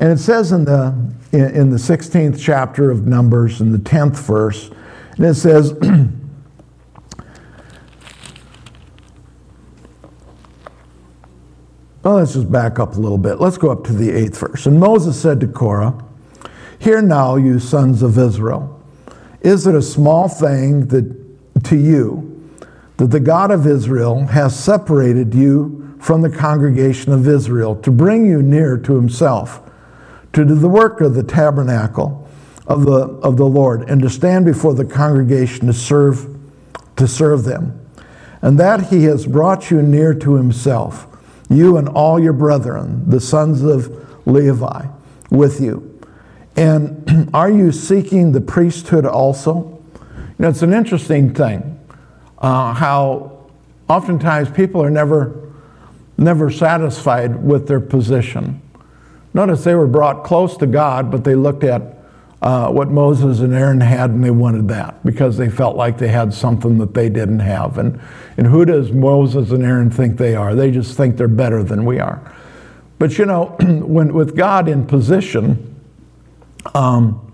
And 0.00 0.12
it 0.12 0.18
says 0.18 0.52
in 0.52 0.64
the, 0.64 0.94
in, 1.32 1.54
in 1.54 1.70
the 1.70 1.76
16th 1.76 2.40
chapter 2.40 2.90
of 2.90 3.06
Numbers, 3.06 3.60
in 3.60 3.72
the 3.72 3.78
10th 3.78 4.16
verse, 4.16 4.70
and 5.16 5.26
it 5.26 5.34
says, 5.34 5.72
Well, 12.08 12.16
let's 12.16 12.32
just 12.32 12.50
back 12.50 12.78
up 12.78 12.96
a 12.96 12.98
little 12.98 13.18
bit. 13.18 13.38
Let's 13.38 13.58
go 13.58 13.70
up 13.70 13.84
to 13.84 13.92
the 13.92 14.10
eighth 14.10 14.38
verse. 14.38 14.64
And 14.64 14.80
Moses 14.80 15.20
said 15.20 15.40
to 15.40 15.46
Korah, 15.46 16.02
Hear 16.78 17.02
now, 17.02 17.36
you 17.36 17.58
sons 17.58 18.02
of 18.02 18.16
Israel, 18.16 18.82
is 19.42 19.66
it 19.66 19.74
a 19.74 19.82
small 19.82 20.26
thing 20.26 20.86
that 20.86 21.64
to 21.64 21.76
you 21.76 22.50
that 22.96 23.08
the 23.08 23.20
God 23.20 23.50
of 23.50 23.66
Israel 23.66 24.24
has 24.24 24.58
separated 24.58 25.34
you 25.34 25.98
from 26.00 26.22
the 26.22 26.30
congregation 26.30 27.12
of 27.12 27.28
Israel 27.28 27.76
to 27.82 27.90
bring 27.90 28.24
you 28.24 28.40
near 28.40 28.78
to 28.78 28.94
himself, 28.94 29.60
to 30.32 30.46
do 30.46 30.54
the 30.54 30.66
work 30.66 31.02
of 31.02 31.12
the 31.12 31.22
tabernacle 31.22 32.26
of 32.66 32.86
the, 32.86 33.00
of 33.22 33.36
the 33.36 33.44
Lord, 33.44 33.82
and 33.82 34.00
to 34.00 34.08
stand 34.08 34.46
before 34.46 34.72
the 34.72 34.86
congregation 34.86 35.66
to 35.66 35.74
serve, 35.74 36.38
to 36.96 37.06
serve 37.06 37.44
them, 37.44 37.78
and 38.40 38.58
that 38.58 38.86
he 38.86 39.04
has 39.04 39.26
brought 39.26 39.70
you 39.70 39.82
near 39.82 40.14
to 40.14 40.36
himself 40.36 41.04
you 41.48 41.76
and 41.76 41.88
all 41.88 42.20
your 42.20 42.32
brethren, 42.32 43.08
the 43.08 43.20
sons 43.20 43.62
of 43.62 44.26
Levi, 44.26 44.86
with 45.30 45.60
you. 45.60 46.00
And 46.56 47.30
are 47.34 47.50
you 47.50 47.72
seeking 47.72 48.32
the 48.32 48.40
priesthood 48.40 49.06
also? 49.06 49.78
You 49.94 50.34
know, 50.38 50.48
it's 50.48 50.62
an 50.62 50.72
interesting 50.72 51.34
thing 51.34 51.78
uh, 52.38 52.72
how 52.74 53.46
oftentimes 53.88 54.50
people 54.50 54.82
are 54.82 54.90
never, 54.90 55.50
never 56.16 56.50
satisfied 56.50 57.42
with 57.42 57.66
their 57.66 57.80
position. 57.80 58.60
Notice 59.34 59.64
they 59.64 59.74
were 59.74 59.86
brought 59.86 60.24
close 60.24 60.56
to 60.58 60.66
God, 60.66 61.10
but 61.10 61.24
they 61.24 61.34
looked 61.34 61.64
at 61.64 61.97
uh, 62.40 62.70
what 62.70 62.88
Moses 62.88 63.40
and 63.40 63.52
Aaron 63.52 63.80
had, 63.80 64.10
and 64.10 64.22
they 64.22 64.30
wanted 64.30 64.68
that 64.68 65.04
because 65.04 65.36
they 65.36 65.48
felt 65.48 65.76
like 65.76 65.98
they 65.98 66.08
had 66.08 66.32
something 66.32 66.78
that 66.78 66.94
they 66.94 67.08
didn't 67.08 67.40
have. 67.40 67.78
And, 67.78 68.00
and 68.36 68.46
who 68.46 68.64
does 68.64 68.92
Moses 68.92 69.50
and 69.50 69.64
Aaron 69.64 69.90
think 69.90 70.18
they 70.18 70.36
are? 70.36 70.54
They 70.54 70.70
just 70.70 70.96
think 70.96 71.16
they're 71.16 71.26
better 71.26 71.64
than 71.64 71.84
we 71.84 71.98
are. 71.98 72.32
But 72.98 73.18
you 73.18 73.26
know, 73.26 73.56
when, 73.60 74.14
with 74.14 74.36
God 74.36 74.68
in 74.68 74.86
position, 74.86 75.74
um, 76.74 77.32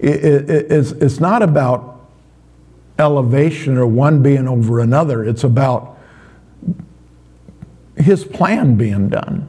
it, 0.00 0.24
it, 0.24 0.50
it's, 0.72 0.90
it's 0.92 1.20
not 1.20 1.42
about 1.42 2.08
elevation 2.98 3.76
or 3.76 3.86
one 3.86 4.22
being 4.22 4.48
over 4.48 4.80
another, 4.80 5.24
it's 5.24 5.44
about 5.44 5.98
his 7.96 8.24
plan 8.24 8.76
being 8.76 9.08
done. 9.08 9.48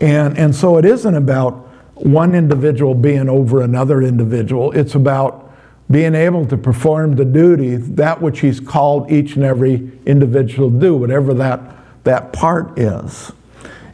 And, 0.00 0.38
and 0.38 0.54
so 0.54 0.78
it 0.78 0.86
isn't 0.86 1.14
about 1.14 1.69
one 2.02 2.34
individual 2.34 2.94
being 2.94 3.28
over 3.28 3.62
another 3.62 4.02
individual. 4.02 4.72
It's 4.72 4.94
about 4.94 5.50
being 5.90 6.14
able 6.14 6.46
to 6.46 6.56
perform 6.56 7.16
the 7.16 7.24
duty, 7.24 7.76
that 7.76 8.22
which 8.22 8.40
he's 8.40 8.60
called 8.60 9.10
each 9.10 9.34
and 9.34 9.44
every 9.44 9.90
individual 10.06 10.70
to 10.70 10.78
do, 10.78 10.96
whatever 10.96 11.34
that, 11.34 11.60
that 12.04 12.32
part 12.32 12.78
is. 12.78 13.32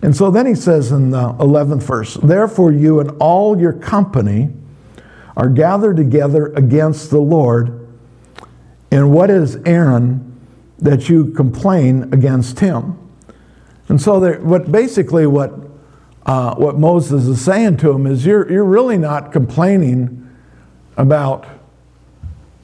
And 0.02 0.14
so 0.14 0.30
then 0.30 0.46
he 0.46 0.54
says 0.54 0.92
in 0.92 1.10
the 1.10 1.32
11th 1.34 1.82
verse, 1.82 2.14
Therefore 2.14 2.70
you 2.70 3.00
and 3.00 3.10
all 3.18 3.58
your 3.58 3.72
company 3.72 4.50
are 5.36 5.48
gathered 5.48 5.96
together 5.96 6.46
against 6.54 7.10
the 7.10 7.18
Lord. 7.18 7.88
And 8.90 9.10
what 9.12 9.30
is 9.30 9.56
Aaron 9.64 10.38
that 10.78 11.08
you 11.08 11.32
complain 11.32 12.12
against 12.12 12.60
him? 12.60 12.98
And 13.88 14.00
so 14.00 14.20
there, 14.20 14.40
what 14.40 14.70
basically 14.70 15.26
what 15.26 15.52
uh, 16.26 16.56
what 16.56 16.76
Moses 16.76 17.26
is 17.26 17.42
saying 17.42 17.76
to 17.78 17.92
him 17.92 18.06
is, 18.06 18.26
you're, 18.26 18.50
you're 18.50 18.64
really 18.64 18.98
not 18.98 19.30
complaining 19.30 20.28
about 20.96 21.46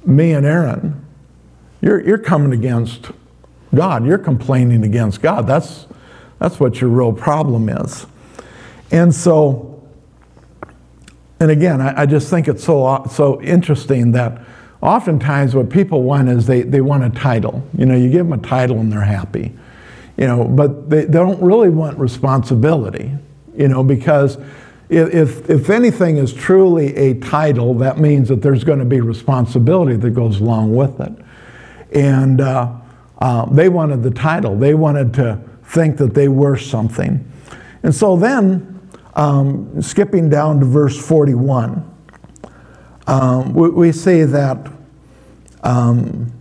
me 0.04 0.32
and 0.32 0.44
Aaron. 0.44 1.06
You're, 1.80 2.04
you're 2.04 2.18
coming 2.18 2.52
against 2.52 3.12
God. 3.72 4.04
You're 4.04 4.18
complaining 4.18 4.82
against 4.82 5.22
God. 5.22 5.46
That's, 5.46 5.86
that's 6.40 6.58
what 6.58 6.80
your 6.80 6.90
real 6.90 7.12
problem 7.12 7.68
is. 7.68 8.04
And 8.90 9.14
so, 9.14 9.80
and 11.38 11.50
again, 11.50 11.80
I, 11.80 12.02
I 12.02 12.06
just 12.06 12.30
think 12.30 12.48
it's 12.48 12.64
so, 12.64 13.06
so 13.12 13.40
interesting 13.42 14.10
that 14.12 14.42
oftentimes 14.80 15.54
what 15.54 15.70
people 15.70 16.02
want 16.02 16.28
is 16.28 16.48
they, 16.48 16.62
they 16.62 16.80
want 16.80 17.04
a 17.04 17.10
title. 17.10 17.64
You 17.78 17.86
know, 17.86 17.94
you 17.94 18.10
give 18.10 18.28
them 18.28 18.38
a 18.38 18.42
title 18.42 18.80
and 18.80 18.92
they're 18.92 19.02
happy. 19.02 19.52
You 20.16 20.26
know, 20.26 20.44
but 20.44 20.90
they, 20.90 21.04
they 21.04 21.12
don't 21.12 21.40
really 21.40 21.68
want 21.68 21.96
responsibility 21.98 23.12
you 23.56 23.68
know, 23.68 23.82
because 23.82 24.38
if, 24.88 25.48
if 25.48 25.70
anything 25.70 26.18
is 26.18 26.34
truly 26.34 26.94
a 26.96 27.14
title, 27.14 27.74
that 27.74 27.98
means 27.98 28.28
that 28.28 28.42
there's 28.42 28.62
going 28.62 28.78
to 28.78 28.84
be 28.84 29.00
responsibility 29.00 29.96
that 29.96 30.10
goes 30.10 30.40
along 30.40 30.74
with 30.74 31.00
it. 31.00 31.12
And 31.92 32.40
uh, 32.40 32.74
uh, 33.18 33.46
they 33.46 33.68
wanted 33.68 34.02
the 34.02 34.10
title, 34.10 34.56
they 34.56 34.74
wanted 34.74 35.14
to 35.14 35.40
think 35.64 35.96
that 35.96 36.12
they 36.12 36.28
were 36.28 36.56
something. 36.56 37.26
And 37.82 37.94
so 37.94 38.16
then, 38.16 38.90
um, 39.14 39.80
skipping 39.80 40.28
down 40.28 40.60
to 40.60 40.66
verse 40.66 40.98
41, 40.98 41.88
um, 43.06 43.54
we, 43.54 43.70
we, 43.70 43.92
see 43.92 44.24
that 44.24 44.70
um, 45.62 46.32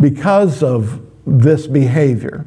because 0.00 0.62
of 0.62 1.00
this 1.26 1.66
behavior, 1.66 2.46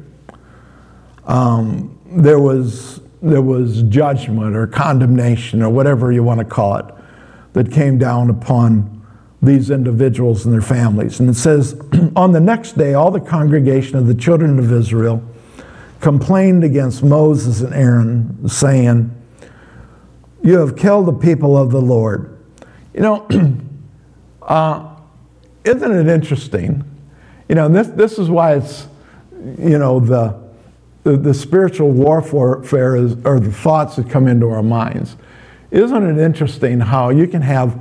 um, 1.24 1.98
there 2.06 2.38
was 2.38 3.00
there 3.20 3.42
was 3.42 3.82
judgment 3.84 4.54
or 4.54 4.66
condemnation 4.66 5.62
or 5.62 5.70
whatever 5.70 6.12
you 6.12 6.22
want 6.22 6.38
to 6.38 6.44
call 6.44 6.76
it 6.76 6.86
that 7.52 7.72
came 7.72 7.98
down 7.98 8.30
upon 8.30 8.94
these 9.42 9.70
individuals 9.70 10.44
and 10.44 10.52
their 10.52 10.62
families. 10.62 11.20
And 11.20 11.28
it 11.30 11.34
says, 11.34 11.80
On 12.16 12.32
the 12.32 12.40
next 12.40 12.76
day, 12.76 12.94
all 12.94 13.10
the 13.10 13.20
congregation 13.20 13.96
of 13.96 14.06
the 14.06 14.14
children 14.14 14.58
of 14.58 14.72
Israel 14.72 15.22
complained 16.00 16.64
against 16.64 17.02
Moses 17.02 17.60
and 17.60 17.74
Aaron, 17.74 18.48
saying, 18.48 19.14
You 20.42 20.58
have 20.58 20.76
killed 20.76 21.06
the 21.06 21.12
people 21.12 21.56
of 21.56 21.70
the 21.70 21.80
Lord. 21.80 22.38
You 22.94 23.00
know, 23.00 23.28
uh, 24.42 24.96
isn't 25.64 25.92
it 25.92 26.08
interesting? 26.08 26.84
You 27.48 27.54
know, 27.54 27.68
this, 27.68 27.88
this 27.88 28.18
is 28.18 28.28
why 28.28 28.56
it's, 28.56 28.86
you 29.58 29.78
know, 29.78 30.00
the 30.00 30.47
the, 31.08 31.16
the 31.16 31.32
spiritual 31.32 31.90
warfare 31.90 32.94
is, 32.94 33.16
are 33.24 33.40
the 33.40 33.50
thoughts 33.50 33.96
that 33.96 34.10
come 34.10 34.28
into 34.28 34.50
our 34.50 34.62
minds. 34.62 35.16
Isn't 35.70 36.18
it 36.18 36.22
interesting 36.22 36.80
how 36.80 37.08
you 37.08 37.26
can 37.26 37.40
have 37.40 37.72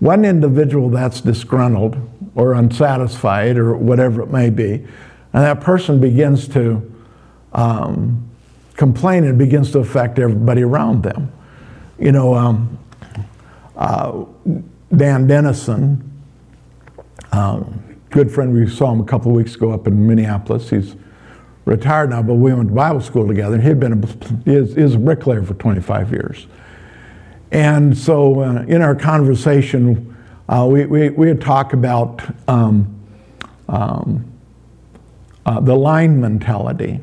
one 0.00 0.26
individual 0.26 0.90
that's 0.90 1.22
disgruntled 1.22 1.96
or 2.34 2.52
unsatisfied 2.52 3.56
or 3.56 3.74
whatever 3.74 4.20
it 4.20 4.30
may 4.30 4.50
be, 4.50 4.86
and 5.32 5.44
that 5.44 5.62
person 5.62 5.98
begins 5.98 6.46
to 6.48 6.94
um, 7.54 8.28
complain 8.74 9.24
and 9.24 9.38
begins 9.38 9.72
to 9.72 9.78
affect 9.78 10.18
everybody 10.18 10.62
around 10.62 11.02
them. 11.02 11.32
You 11.98 12.12
know, 12.12 12.34
um, 12.34 12.78
uh, 13.76 14.24
Dan 14.94 15.26
Dennison, 15.26 16.22
um, 17.32 17.96
good 18.10 18.30
friend, 18.30 18.52
we 18.52 18.68
saw 18.68 18.92
him 18.92 19.00
a 19.00 19.04
couple 19.04 19.30
of 19.30 19.36
weeks 19.36 19.54
ago 19.54 19.72
up 19.72 19.86
in 19.86 20.06
Minneapolis. 20.06 20.68
He's 20.68 20.94
retired 21.68 22.10
now, 22.10 22.22
but 22.22 22.34
we 22.34 22.52
went 22.52 22.68
to 22.68 22.74
Bible 22.74 23.00
school 23.00 23.28
together. 23.28 23.60
He'd 23.60 23.78
been 23.78 24.02
a, 24.02 24.50
is, 24.50 24.76
is 24.76 24.94
a 24.94 24.98
bricklayer 24.98 25.42
for 25.42 25.54
25 25.54 26.10
years. 26.10 26.46
And 27.52 27.96
so 27.96 28.40
uh, 28.40 28.62
in 28.62 28.82
our 28.82 28.94
conversation, 28.94 30.16
uh, 30.48 30.66
we, 30.70 30.86
we, 30.86 31.10
we 31.10 31.28
had 31.28 31.40
talked 31.40 31.74
about 31.74 32.22
um, 32.48 32.94
um, 33.68 34.24
uh, 35.44 35.60
the 35.60 35.74
line 35.74 36.20
mentality. 36.20 37.00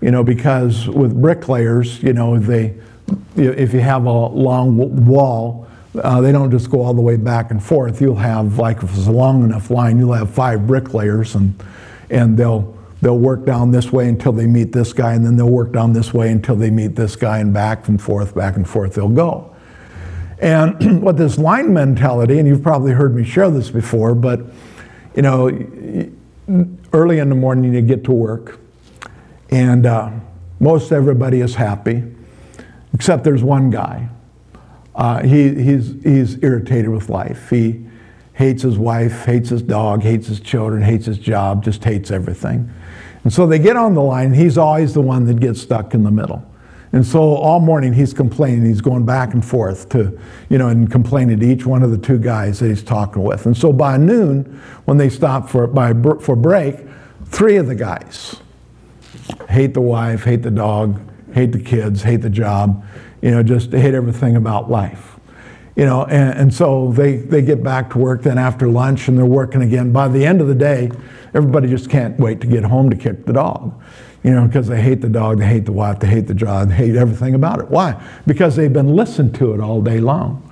You 0.00 0.10
know, 0.10 0.24
because 0.24 0.88
with 0.88 1.20
bricklayers, 1.20 2.02
you 2.02 2.12
know, 2.12 2.36
they, 2.36 2.74
if 3.36 3.72
you 3.72 3.78
have 3.78 4.04
a 4.06 4.10
long 4.10 5.06
wall, 5.06 5.68
uh, 6.02 6.20
they 6.20 6.32
don't 6.32 6.50
just 6.50 6.70
go 6.70 6.82
all 6.82 6.94
the 6.94 7.02
way 7.02 7.16
back 7.16 7.52
and 7.52 7.62
forth. 7.62 8.00
You'll 8.00 8.16
have, 8.16 8.58
like, 8.58 8.78
if 8.78 8.96
it's 8.96 9.06
a 9.06 9.12
long 9.12 9.44
enough 9.44 9.70
line, 9.70 9.98
you'll 9.98 10.14
have 10.14 10.30
five 10.30 10.66
bricklayers, 10.66 11.36
and, 11.36 11.54
and 12.10 12.36
they'll, 12.36 12.71
they'll 13.02 13.18
work 13.18 13.44
down 13.44 13.72
this 13.72 13.92
way 13.92 14.08
until 14.08 14.32
they 14.32 14.46
meet 14.46 14.72
this 14.72 14.92
guy, 14.92 15.12
and 15.12 15.26
then 15.26 15.36
they'll 15.36 15.50
work 15.50 15.72
down 15.72 15.92
this 15.92 16.14
way 16.14 16.30
until 16.30 16.56
they 16.56 16.70
meet 16.70 16.96
this 16.96 17.16
guy, 17.16 17.38
and 17.38 17.52
back 17.52 17.88
and 17.88 18.00
forth, 18.00 18.34
back 18.34 18.56
and 18.56 18.66
forth 18.66 18.94
they'll 18.94 19.08
go. 19.08 19.54
And 20.38 21.02
what 21.02 21.18
this 21.18 21.36
line 21.36 21.74
mentality, 21.74 22.38
and 22.38 22.48
you've 22.48 22.62
probably 22.62 22.92
heard 22.92 23.14
me 23.14 23.24
share 23.24 23.50
this 23.50 23.70
before, 23.70 24.14
but 24.14 24.40
you 25.14 25.22
know, 25.22 25.48
early 26.92 27.18
in 27.18 27.28
the 27.28 27.34
morning 27.34 27.74
you 27.74 27.82
get 27.82 28.04
to 28.04 28.12
work, 28.12 28.58
and 29.50 29.84
uh, 29.84 30.10
most 30.60 30.92
everybody 30.92 31.40
is 31.40 31.56
happy, 31.56 32.04
except 32.94 33.24
there's 33.24 33.42
one 33.42 33.68
guy. 33.68 34.08
Uh, 34.94 35.22
he, 35.22 35.54
he's, 35.54 35.94
he's 36.02 36.42
irritated 36.42 36.88
with 36.88 37.08
life. 37.08 37.50
He 37.50 37.84
hates 38.34 38.62
his 38.62 38.78
wife, 38.78 39.24
hates 39.24 39.48
his 39.48 39.62
dog, 39.62 40.02
hates 40.02 40.28
his 40.28 40.38
children, 40.38 40.82
hates 40.82 41.06
his 41.06 41.18
job, 41.18 41.64
just 41.64 41.82
hates 41.82 42.10
everything. 42.10 42.72
And 43.24 43.32
so 43.32 43.46
they 43.46 43.58
get 43.58 43.76
on 43.76 43.94
the 43.94 44.02
line, 44.02 44.32
he's 44.32 44.58
always 44.58 44.94
the 44.94 45.00
one 45.00 45.26
that 45.26 45.38
gets 45.40 45.60
stuck 45.60 45.94
in 45.94 46.02
the 46.02 46.10
middle. 46.10 46.44
And 46.92 47.06
so 47.06 47.20
all 47.20 47.60
morning 47.60 47.94
he's 47.94 48.12
complaining, 48.12 48.66
he's 48.66 48.82
going 48.82 49.06
back 49.06 49.32
and 49.32 49.44
forth 49.44 49.88
to, 49.90 50.18
you 50.50 50.58
know, 50.58 50.68
and 50.68 50.90
complaining 50.90 51.40
to 51.40 51.46
each 51.46 51.64
one 51.64 51.82
of 51.82 51.90
the 51.90 51.98
two 51.98 52.18
guys 52.18 52.58
that 52.60 52.68
he's 52.68 52.82
talking 52.82 53.22
with. 53.22 53.46
And 53.46 53.56
so 53.56 53.72
by 53.72 53.96
noon, 53.96 54.60
when 54.84 54.98
they 54.98 55.08
stop 55.08 55.48
for, 55.48 55.66
by, 55.66 55.94
for 56.20 56.36
break, 56.36 56.76
three 57.26 57.56
of 57.56 57.66
the 57.66 57.74
guys 57.74 58.36
hate 59.48 59.72
the 59.72 59.80
wife, 59.80 60.24
hate 60.24 60.42
the 60.42 60.50
dog, 60.50 61.00
hate 61.32 61.52
the 61.52 61.60
kids, 61.60 62.02
hate 62.02 62.22
the 62.22 62.30
job, 62.30 62.84
you 63.22 63.30
know, 63.30 63.42
just 63.42 63.72
hate 63.72 63.94
everything 63.94 64.36
about 64.36 64.70
life. 64.70 65.18
You 65.76 65.86
know, 65.86 66.04
and, 66.04 66.38
and 66.38 66.54
so 66.54 66.92
they, 66.92 67.16
they 67.16 67.40
get 67.40 67.62
back 67.62 67.90
to 67.92 67.98
work 67.98 68.22
then 68.22 68.36
after 68.36 68.68
lunch 68.68 69.08
and 69.08 69.16
they're 69.16 69.24
working 69.24 69.62
again. 69.62 69.92
By 69.92 70.08
the 70.08 70.26
end 70.26 70.42
of 70.42 70.48
the 70.48 70.54
day, 70.54 70.90
everybody 71.34 71.68
just 71.68 71.90
can't 71.90 72.18
wait 72.18 72.40
to 72.40 72.46
get 72.46 72.64
home 72.64 72.90
to 72.90 72.96
kick 72.96 73.24
the 73.26 73.32
dog 73.32 73.72
you 74.22 74.30
know, 74.30 74.46
because 74.46 74.68
they 74.68 74.80
hate 74.80 75.00
the 75.00 75.08
dog, 75.08 75.38
they 75.38 75.46
hate 75.46 75.64
the 75.64 75.72
wife, 75.72 75.98
they 75.98 76.06
hate 76.06 76.28
the 76.28 76.34
job, 76.34 76.68
they 76.68 76.74
hate 76.74 76.96
everything 76.96 77.34
about 77.34 77.58
it. 77.58 77.68
Why? 77.68 78.00
Because 78.26 78.54
they've 78.54 78.72
been 78.72 78.94
listened 78.94 79.34
to 79.36 79.52
it 79.52 79.60
all 79.60 79.82
day 79.82 79.98
long. 79.98 80.48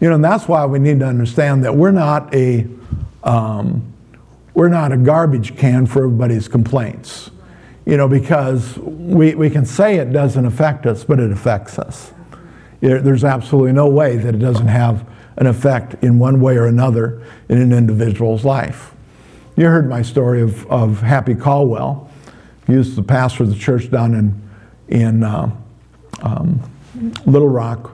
You 0.00 0.08
know, 0.08 0.16
and 0.16 0.24
that's 0.24 0.48
why 0.48 0.64
we 0.66 0.78
need 0.78 1.00
to 1.00 1.06
understand 1.06 1.64
that 1.64 1.76
we're 1.76 1.90
not 1.90 2.34
a 2.34 2.66
um, 3.22 3.92
we're 4.54 4.68
not 4.68 4.92
a 4.92 4.96
garbage 4.96 5.56
can 5.56 5.86
for 5.86 6.04
everybody's 6.04 6.48
complaints. 6.48 7.30
You 7.86 7.96
know, 7.96 8.08
because 8.08 8.78
we, 8.78 9.34
we 9.34 9.50
can 9.50 9.66
say 9.66 9.96
it 9.96 10.12
doesn't 10.12 10.44
affect 10.46 10.86
us, 10.86 11.04
but 11.04 11.20
it 11.20 11.30
affects 11.30 11.78
us. 11.78 12.12
There's 12.80 13.24
absolutely 13.24 13.72
no 13.72 13.88
way 13.88 14.16
that 14.16 14.34
it 14.34 14.38
doesn't 14.38 14.68
have 14.68 15.06
an 15.36 15.46
effect 15.46 16.02
in 16.02 16.18
one 16.18 16.40
way 16.40 16.56
or 16.56 16.66
another 16.66 17.22
in 17.48 17.60
an 17.60 17.72
individual's 17.72 18.44
life. 18.44 18.94
You 19.56 19.66
heard 19.66 19.88
my 19.88 20.02
story 20.02 20.42
of, 20.42 20.66
of 20.66 21.00
Happy 21.00 21.36
Caldwell. 21.36 22.10
He 22.66 22.74
was 22.74 22.96
the 22.96 23.04
pastor 23.04 23.44
of 23.44 23.50
the 23.50 23.54
church 23.54 23.88
down 23.88 24.14
in, 24.14 24.50
in 24.88 25.22
uh, 25.22 25.54
um, 26.22 26.60
Little 27.24 27.48
Rock, 27.48 27.92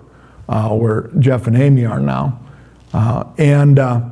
uh, 0.48 0.70
where 0.70 1.10
Jeff 1.18 1.46
and 1.46 1.56
Amy 1.56 1.84
are 1.84 2.00
now. 2.00 2.40
Uh, 2.94 3.24
and 3.36 3.78
uh, 3.78 4.08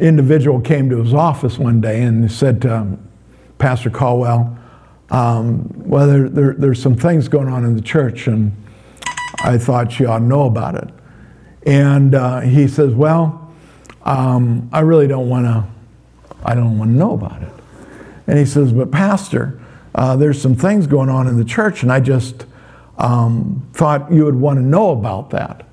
individual 0.00 0.60
came 0.60 0.90
to 0.90 1.00
his 1.00 1.14
office 1.14 1.58
one 1.60 1.80
day 1.80 2.02
and 2.02 2.30
said 2.30 2.60
to 2.62 2.98
Pastor 3.58 3.90
Caldwell, 3.90 4.58
um, 5.10 5.70
well, 5.76 6.08
there, 6.08 6.28
there, 6.28 6.54
there's 6.54 6.82
some 6.82 6.96
things 6.96 7.28
going 7.28 7.46
on 7.46 7.64
in 7.64 7.76
the 7.76 7.82
church, 7.82 8.26
and 8.26 8.50
I 9.44 9.58
thought 9.58 10.00
you 10.00 10.08
ought 10.08 10.18
to 10.18 10.24
know 10.24 10.46
about 10.46 10.74
it. 10.74 10.88
And 11.66 12.16
uh, 12.16 12.40
he 12.40 12.66
says, 12.66 12.94
well, 12.94 13.52
um, 14.02 14.68
I 14.72 14.80
really 14.80 15.06
don't 15.06 15.28
want 15.28 15.46
to, 15.46 15.66
I 16.44 16.54
don't 16.54 16.78
want 16.78 16.90
to 16.90 16.96
know 16.96 17.12
about 17.12 17.42
it. 17.42 17.52
And 18.26 18.38
he 18.38 18.44
says, 18.44 18.72
But, 18.72 18.90
Pastor, 18.90 19.60
uh, 19.94 20.16
there's 20.16 20.40
some 20.40 20.54
things 20.54 20.86
going 20.86 21.08
on 21.08 21.26
in 21.26 21.36
the 21.36 21.44
church, 21.44 21.82
and 21.82 21.92
I 21.92 22.00
just 22.00 22.46
um, 22.98 23.68
thought 23.72 24.12
you 24.12 24.24
would 24.24 24.36
want 24.36 24.58
to 24.58 24.62
know 24.62 24.90
about 24.90 25.30
that. 25.30 25.66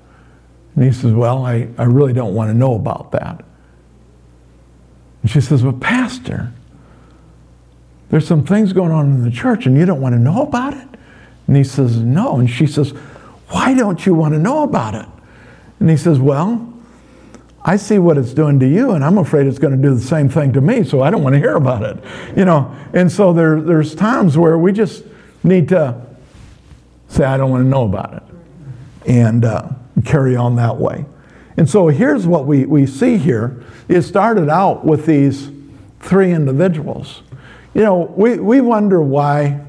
And 0.74 0.84
he 0.84 0.92
says, 0.92 1.12
Well, 1.12 1.44
I, 1.44 1.68
I 1.78 1.84
really 1.84 2.12
don't 2.12 2.34
want 2.34 2.50
to 2.50 2.54
know 2.54 2.74
about 2.74 3.12
that. 3.12 3.44
And 5.22 5.30
she 5.30 5.40
says, 5.40 5.62
Well, 5.62 5.72
Pastor, 5.72 6.52
there's 8.10 8.26
some 8.26 8.44
things 8.44 8.72
going 8.72 8.92
on 8.92 9.06
in 9.06 9.22
the 9.22 9.30
church, 9.30 9.66
and 9.66 9.76
you 9.76 9.86
don't 9.86 10.00
want 10.00 10.14
to 10.14 10.18
know 10.18 10.42
about 10.42 10.74
it? 10.74 10.88
And 11.46 11.56
he 11.56 11.64
says, 11.64 11.98
No. 11.98 12.38
And 12.38 12.48
she 12.48 12.66
says, 12.66 12.90
Why 13.48 13.74
don't 13.74 14.04
you 14.04 14.14
want 14.14 14.34
to 14.34 14.40
know 14.40 14.62
about 14.62 14.94
it? 14.94 15.06
And 15.78 15.90
he 15.90 15.96
says, 15.96 16.18
Well, 16.18 16.69
I 17.62 17.76
see 17.76 17.98
what 17.98 18.16
it's 18.16 18.32
doing 18.32 18.58
to 18.60 18.68
you, 18.68 18.92
and 18.92 19.04
I'm 19.04 19.18
afraid 19.18 19.46
it's 19.46 19.58
going 19.58 19.76
to 19.76 19.82
do 19.82 19.94
the 19.94 20.00
same 20.00 20.28
thing 20.28 20.52
to 20.54 20.60
me, 20.60 20.82
so 20.82 21.02
I 21.02 21.10
don't 21.10 21.22
want 21.22 21.34
to 21.34 21.38
hear 21.38 21.56
about 21.56 21.82
it. 21.82 22.02
You 22.36 22.44
know, 22.44 22.74
and 22.94 23.12
so 23.12 23.32
there, 23.32 23.60
there's 23.60 23.94
times 23.94 24.38
where 24.38 24.56
we 24.56 24.72
just 24.72 25.04
need 25.42 25.68
to 25.68 26.00
say, 27.08 27.24
I 27.24 27.36
don't 27.36 27.50
want 27.50 27.64
to 27.64 27.68
know 27.68 27.84
about 27.84 28.14
it, 28.14 28.22
and 29.06 29.44
uh, 29.44 29.68
carry 30.04 30.36
on 30.36 30.56
that 30.56 30.76
way. 30.76 31.04
And 31.56 31.68
so 31.68 31.88
here's 31.88 32.26
what 32.26 32.46
we, 32.46 32.64
we 32.64 32.86
see 32.86 33.18
here. 33.18 33.62
It 33.88 34.02
started 34.02 34.48
out 34.48 34.84
with 34.84 35.04
these 35.04 35.50
three 36.00 36.32
individuals. 36.32 37.22
You 37.74 37.82
know, 37.82 38.12
we, 38.16 38.38
we 38.38 38.62
wonder 38.62 39.02
why 39.02 39.60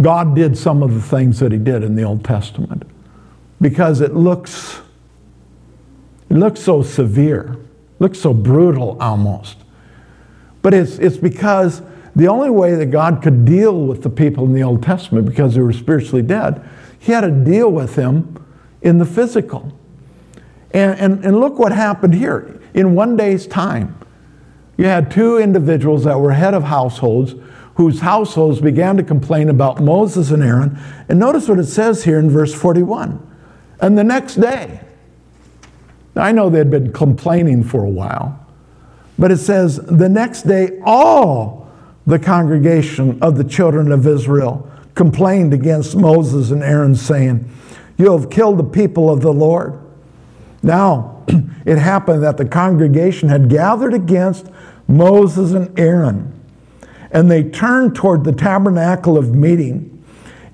God 0.00 0.34
did 0.34 0.58
some 0.58 0.82
of 0.82 0.94
the 0.94 1.00
things 1.00 1.38
that 1.38 1.52
He 1.52 1.58
did 1.58 1.84
in 1.84 1.94
the 1.94 2.02
Old 2.02 2.24
Testament 2.24 2.82
because 3.60 4.00
it 4.00 4.14
looks 4.14 4.80
it 6.32 6.38
looks 6.38 6.60
so 6.60 6.82
severe, 6.82 7.58
looks 7.98 8.18
so 8.18 8.32
brutal 8.32 8.96
almost. 8.98 9.58
But 10.62 10.72
it's, 10.72 10.98
it's 10.98 11.18
because 11.18 11.82
the 12.16 12.26
only 12.28 12.48
way 12.48 12.74
that 12.74 12.86
God 12.86 13.20
could 13.22 13.44
deal 13.44 13.78
with 13.84 14.02
the 14.02 14.08
people 14.08 14.46
in 14.46 14.54
the 14.54 14.62
Old 14.62 14.82
Testament, 14.82 15.26
because 15.26 15.54
they 15.54 15.60
were 15.60 15.74
spiritually 15.74 16.22
dead, 16.22 16.66
he 16.98 17.12
had 17.12 17.20
to 17.20 17.30
deal 17.30 17.70
with 17.70 17.96
them 17.96 18.42
in 18.80 18.96
the 18.96 19.04
physical. 19.04 19.76
And, 20.70 20.98
and, 20.98 21.22
and 21.22 21.38
look 21.38 21.58
what 21.58 21.70
happened 21.70 22.14
here. 22.14 22.58
In 22.72 22.94
one 22.94 23.14
day's 23.14 23.46
time, 23.46 23.94
you 24.78 24.86
had 24.86 25.10
two 25.10 25.36
individuals 25.36 26.04
that 26.04 26.18
were 26.18 26.32
head 26.32 26.54
of 26.54 26.62
households 26.62 27.34
whose 27.74 28.00
households 28.00 28.62
began 28.62 28.96
to 28.96 29.02
complain 29.02 29.50
about 29.50 29.82
Moses 29.82 30.30
and 30.30 30.42
Aaron. 30.42 30.78
And 31.10 31.18
notice 31.18 31.46
what 31.46 31.58
it 31.58 31.66
says 31.66 32.04
here 32.04 32.18
in 32.18 32.30
verse 32.30 32.54
41. 32.54 33.20
And 33.82 33.98
the 33.98 34.04
next 34.04 34.36
day, 34.36 34.80
I 36.14 36.32
know 36.32 36.50
they'd 36.50 36.70
been 36.70 36.92
complaining 36.92 37.64
for 37.64 37.84
a 37.84 37.88
while, 37.88 38.38
but 39.18 39.30
it 39.30 39.38
says, 39.38 39.76
the 39.76 40.08
next 40.08 40.42
day, 40.42 40.80
all 40.84 41.70
the 42.06 42.18
congregation 42.18 43.18
of 43.22 43.36
the 43.36 43.44
children 43.44 43.92
of 43.92 44.06
Israel 44.06 44.68
complained 44.94 45.54
against 45.54 45.96
Moses 45.96 46.50
and 46.50 46.62
Aaron, 46.62 46.94
saying, 46.94 47.50
You 47.96 48.12
have 48.12 48.30
killed 48.30 48.58
the 48.58 48.64
people 48.64 49.10
of 49.10 49.22
the 49.22 49.32
Lord. 49.32 49.78
Now, 50.62 51.24
it 51.64 51.78
happened 51.78 52.22
that 52.22 52.36
the 52.36 52.44
congregation 52.44 53.28
had 53.28 53.48
gathered 53.48 53.94
against 53.94 54.46
Moses 54.88 55.52
and 55.52 55.78
Aaron, 55.78 56.38
and 57.10 57.30
they 57.30 57.44
turned 57.44 57.94
toward 57.94 58.24
the 58.24 58.32
tabernacle 58.32 59.16
of 59.16 59.34
meeting, 59.34 60.04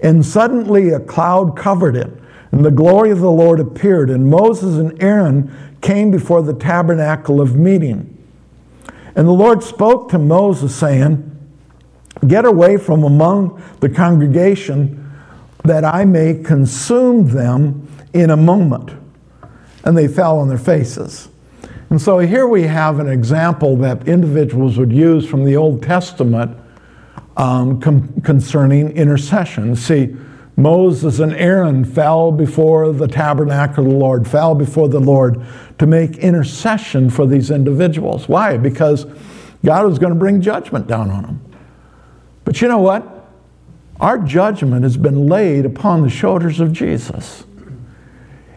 and 0.01 0.25
suddenly 0.25 0.91
a 0.91 1.01
cloud 1.01 1.57
covered 1.57 1.97
it 1.97 2.18
and 2.51 2.65
the 2.65 2.71
glory 2.71 3.11
of 3.11 3.21
the 3.21 3.31
Lord 3.31 3.61
appeared, 3.61 4.11
and 4.11 4.31
Moses 4.31 4.79
and 4.79 5.01
Aaron 5.03 5.53
came 5.81 6.11
before 6.11 6.43
the 6.43 6.55
tabernacle 6.55 7.41
of 7.41 7.57
meeting. 7.57 8.15
And 9.15 9.27
the 9.27 9.33
Lord 9.33 9.63
spoke 9.63 10.11
to 10.11 10.19
Moses, 10.19 10.75
saying, 10.75 11.25
Get 12.27 12.45
away 12.45 12.77
from 12.77 13.05
among 13.05 13.63
the 13.81 13.89
congregation, 13.89 15.13
that 15.65 15.85
I 15.85 16.05
may 16.05 16.35
consume 16.43 17.29
them 17.29 17.87
in 18.13 18.31
a 18.31 18.37
moment. 18.37 18.93
And 19.85 19.97
they 19.97 20.09
fell 20.09 20.39
on 20.39 20.49
their 20.49 20.59
faces. 20.59 21.29
And 21.91 22.01
so 22.01 22.19
here 22.19 22.47
we 22.47 22.63
have 22.63 22.99
an 22.99 23.09
example 23.09 23.77
that 23.79 24.07
individuals 24.09 24.77
would 24.79 24.93
use 24.93 25.29
from 25.29 25.45
the 25.45 25.57
Old 25.57 25.83
Testament 25.83 26.57
um, 27.37 27.81
com- 27.81 28.21
concerning 28.23 28.91
intercession. 28.93 29.75
See, 29.77 30.15
Moses 30.59 31.21
and 31.21 31.33
Aaron 31.35 31.85
fell 31.85 32.33
before 32.33 32.93
the 32.93 33.07
tabernacle 33.07 33.87
of 33.87 33.93
the 33.93 33.97
Lord, 33.97 34.27
fell 34.27 34.57
before 34.57 34.89
the 34.89 34.99
Lord 34.99 35.41
to 35.79 35.87
make 35.87 36.19
intercession 36.19 37.11
for 37.11 37.27
these 37.27 37.53
individuals. 37.53 38.29
Why? 38.29 38.57
Because 38.57 39.07
God 39.65 39.87
was 39.87 40.01
going 40.01 40.13
to 40.13 40.19
bring 40.19 40.41
judgment 40.41 40.89
down 40.89 41.13
on 41.13 41.23
them. 41.23 41.41
But 42.45 42.61
you 42.61 42.67
know 42.67 42.81
what? 42.81 43.31
Our 44.01 44.19
judgment 44.19 44.83
has 44.83 44.97
been 44.97 45.29
laid 45.29 45.65
upon 45.65 46.03
the 46.03 46.11
shoulders 46.11 46.59
of 46.59 46.73
Jesus. 46.73 47.45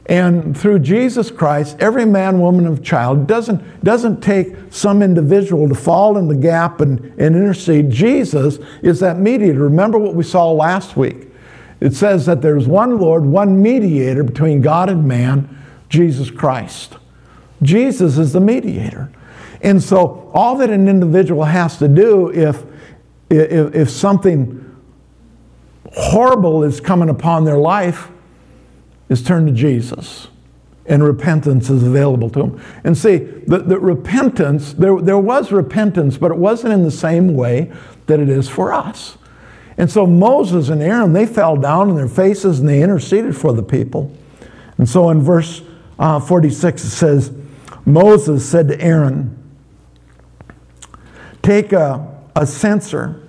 And 0.08 0.58
through 0.58 0.80
Jesus 0.80 1.30
Christ, 1.30 1.78
every 1.80 2.06
man, 2.06 2.40
woman, 2.40 2.66
and 2.66 2.84
child 2.84 3.28
doesn't, 3.28 3.84
doesn't 3.84 4.22
take 4.22 4.56
some 4.72 5.04
individual 5.04 5.70
to 5.70 5.76
fall 5.76 6.18
in 6.18 6.28
the 6.28 6.36
gap 6.36 6.82
and, 6.82 7.00
and 7.20 7.36
intercede. 7.36 7.92
Jesus 7.92 8.58
is 8.82 9.00
that 9.02 9.20
mediator. 9.20 9.60
Remember 9.60 10.00
what 10.00 10.16
we 10.16 10.24
saw 10.24 10.52
last 10.52 10.98
week. 10.98 11.28
It 11.82 11.96
says 11.96 12.28
that 12.28 12.44
there's 12.44 12.68
one 12.68 13.00
Lord, 13.00 13.26
one 13.26 13.62
mediator 13.62 14.24
between 14.24 14.62
God 14.62 14.88
and 14.88 15.08
man, 15.08 15.58
Jesus 15.90 16.30
Christ. 16.30 16.98
Jesus 17.64 18.18
is 18.18 18.34
the 18.34 18.40
mediator. 18.40 19.12
And 19.62 19.82
so 19.82 20.32
all 20.34 20.56
that 20.58 20.70
an 20.70 20.88
individual 20.88 21.44
has 21.44 21.78
to 21.80 21.88
do 21.88 22.32
if, 22.32 22.64
if, 23.30 23.76
if 23.76 23.90
something 23.90 24.58
horrible 25.94 26.64
is 26.64 26.80
coming 26.80 27.10
upon 27.10 27.46
their 27.46 27.58
life 27.58 28.10
is 29.10 29.24
turn 29.24 29.46
to 29.48 29.52
Jesus. 29.52 30.28
And 30.86 31.04
repentance 31.04 31.70
is 31.70 31.84
available 31.84 32.30
to 32.32 32.40
them. 32.40 32.62
And 32.84 32.98
see, 32.98 33.18
the, 33.18 33.60
the 33.60 33.80
repentance, 33.80 34.74
there, 34.74 35.00
there 35.00 35.18
was 35.18 35.52
repentance, 35.52 36.18
but 36.18 36.32
it 36.32 36.38
wasn't 36.38 36.74
in 36.74 36.84
the 36.84 36.92
same 36.92 37.36
way 37.36 37.72
that 38.08 38.20
it 38.20 38.30
is 38.30 38.50
for 38.50 38.74
us. 38.74 39.18
And 39.82 39.90
so 39.90 40.06
Moses 40.06 40.70
and 40.70 40.80
Aaron, 40.80 41.12
they 41.12 41.26
fell 41.26 41.58
down 41.58 41.90
on 41.90 41.96
their 41.96 42.08
faces 42.08 42.60
and 42.60 42.70
they 42.70 42.84
interceded 42.84 43.36
for 43.36 43.52
the 43.52 43.64
people. 43.64 44.16
And 44.78 44.88
so 44.88 45.10
in 45.10 45.24
verse 45.24 45.64
uh, 45.98 46.20
46, 46.20 46.84
it 46.84 46.90
says, 46.92 47.32
Moses 47.84 48.48
said 48.48 48.68
to 48.68 48.80
Aaron, 48.80 49.36
Take 51.42 51.74
a, 51.74 52.16
a 52.36 52.46
censer 52.46 53.28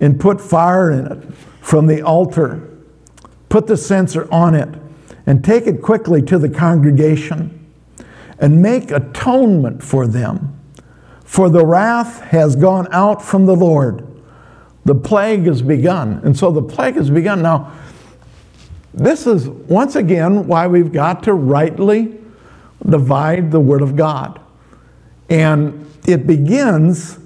and 0.00 0.18
put 0.18 0.40
fire 0.40 0.90
in 0.90 1.06
it 1.06 1.32
from 1.60 1.86
the 1.86 2.02
altar. 2.02 2.76
Put 3.48 3.68
the 3.68 3.76
censer 3.76 4.26
on 4.32 4.56
it 4.56 4.68
and 5.26 5.44
take 5.44 5.68
it 5.68 5.80
quickly 5.80 6.22
to 6.22 6.38
the 6.38 6.48
congregation 6.48 7.72
and 8.40 8.60
make 8.60 8.90
atonement 8.90 9.80
for 9.80 10.08
them. 10.08 10.60
For 11.22 11.48
the 11.48 11.64
wrath 11.64 12.20
has 12.20 12.56
gone 12.56 12.88
out 12.90 13.22
from 13.22 13.46
the 13.46 13.54
Lord. 13.54 14.13
The 14.84 14.94
plague 14.94 15.46
has 15.46 15.62
begun. 15.62 16.20
And 16.24 16.36
so 16.36 16.50
the 16.50 16.62
plague 16.62 16.96
has 16.96 17.10
begun. 17.10 17.42
Now, 17.42 17.72
this 18.92 19.26
is 19.26 19.48
once 19.48 19.96
again 19.96 20.46
why 20.46 20.66
we've 20.66 20.92
got 20.92 21.22
to 21.24 21.34
rightly 21.34 22.18
divide 22.86 23.50
the 23.50 23.60
Word 23.60 23.82
of 23.82 23.96
God. 23.96 24.40
And 25.28 25.90
it 26.06 26.26
begins 26.26 27.18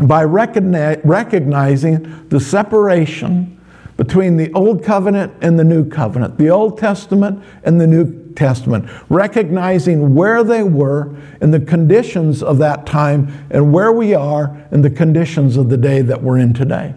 by 0.00 0.24
recognizing 0.24 2.28
the 2.28 2.40
separation 2.40 3.60
between 3.96 4.36
the 4.36 4.52
Old 4.52 4.84
Covenant 4.84 5.32
and 5.42 5.58
the 5.58 5.64
New 5.64 5.88
Covenant, 5.88 6.38
the 6.38 6.50
Old 6.50 6.78
Testament 6.78 7.42
and 7.64 7.80
the 7.80 7.86
New 7.86 8.21
Testament, 8.36 8.88
recognizing 9.08 10.14
where 10.14 10.44
they 10.44 10.62
were 10.62 11.14
in 11.40 11.50
the 11.50 11.60
conditions 11.60 12.42
of 12.42 12.58
that 12.58 12.86
time 12.86 13.46
and 13.50 13.72
where 13.72 13.92
we 13.92 14.14
are 14.14 14.66
in 14.72 14.82
the 14.82 14.90
conditions 14.90 15.56
of 15.56 15.68
the 15.68 15.76
day 15.76 16.02
that 16.02 16.22
we're 16.22 16.38
in 16.38 16.54
today. 16.54 16.94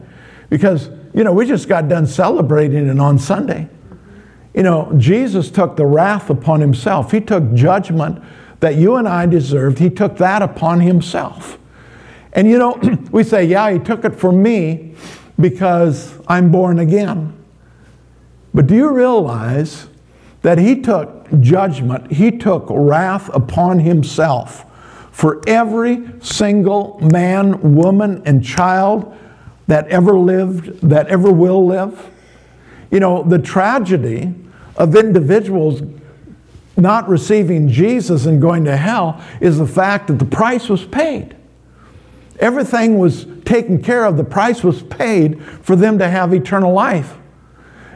Because, 0.50 0.90
you 1.14 1.24
know, 1.24 1.34
we 1.34 1.46
just 1.46 1.68
got 1.68 1.88
done 1.88 2.08
celebrating 2.08 2.88
it 2.88 3.00
on 3.00 3.20
Sunday. 3.20 3.70
You 4.54 4.64
know, 4.64 4.94
Jesus 4.98 5.52
took 5.52 5.76
the 5.76 5.86
wrath 5.86 6.30
upon 6.30 6.62
himself, 6.62 7.12
he 7.12 7.20
took 7.20 7.54
judgment 7.54 8.24
that 8.62 8.76
you 8.76 8.96
and 8.96 9.08
I 9.08 9.26
deserved, 9.26 9.80
he 9.80 9.90
took 9.90 10.18
that 10.18 10.42
upon 10.42 10.80
himself. 10.80 11.58
And 12.34 12.50
you 12.50 12.58
know, 12.58 12.74
we 13.12 13.24
say, 13.24 13.46
yeah, 13.46 13.72
he 13.72 13.80
took 13.80 14.06
it 14.06 14.16
for 14.16 14.32
me 14.32 14.96
because 15.40 16.14
I'm 16.28 16.52
born 16.52 16.80
again. 16.80 17.34
But 18.54 18.68
do 18.68 18.76
you 18.76 18.90
realize 18.92 19.88
that 20.46 20.60
he 20.60 20.80
took 20.80 21.28
judgment, 21.40 22.12
he 22.12 22.30
took 22.30 22.68
wrath 22.70 23.34
upon 23.34 23.80
himself 23.80 24.64
for 25.12 25.42
every 25.48 26.06
single 26.22 27.00
man, 27.02 27.74
woman, 27.74 28.22
and 28.28 28.46
child 28.46 29.18
that 29.66 29.88
ever 29.88 30.16
lived, 30.16 30.88
that 30.88 31.08
ever 31.08 31.32
will 31.32 31.66
live? 31.66 32.12
You 32.92 33.00
know, 33.00 33.24
the 33.24 33.40
tragedy 33.40 34.36
of 34.76 34.96
individuals 34.96 35.82
not 36.78 37.10
receiving 37.10 37.68
Jesus 37.68 38.28
and 38.28 38.40
going 38.40 38.66
to 38.66 38.78
hell 38.78 39.20
is 39.42 39.58
the 39.58 39.66
fact 39.66 40.06
that 40.10 40.20
the 40.20 40.26
price 40.26 40.70
was 40.70 40.86
paid. 40.86 41.36
Everything 42.40 43.00
was 43.00 43.26
taken 43.46 43.82
care 43.82 44.06
of. 44.06 44.16
The 44.16 44.24
price 44.24 44.64
was 44.64 44.84
paid 44.84 45.44
for 45.44 45.76
them 45.76 45.98
to 45.98 46.08
have 46.08 46.36
eternal 46.36 46.72
life. 46.72 47.18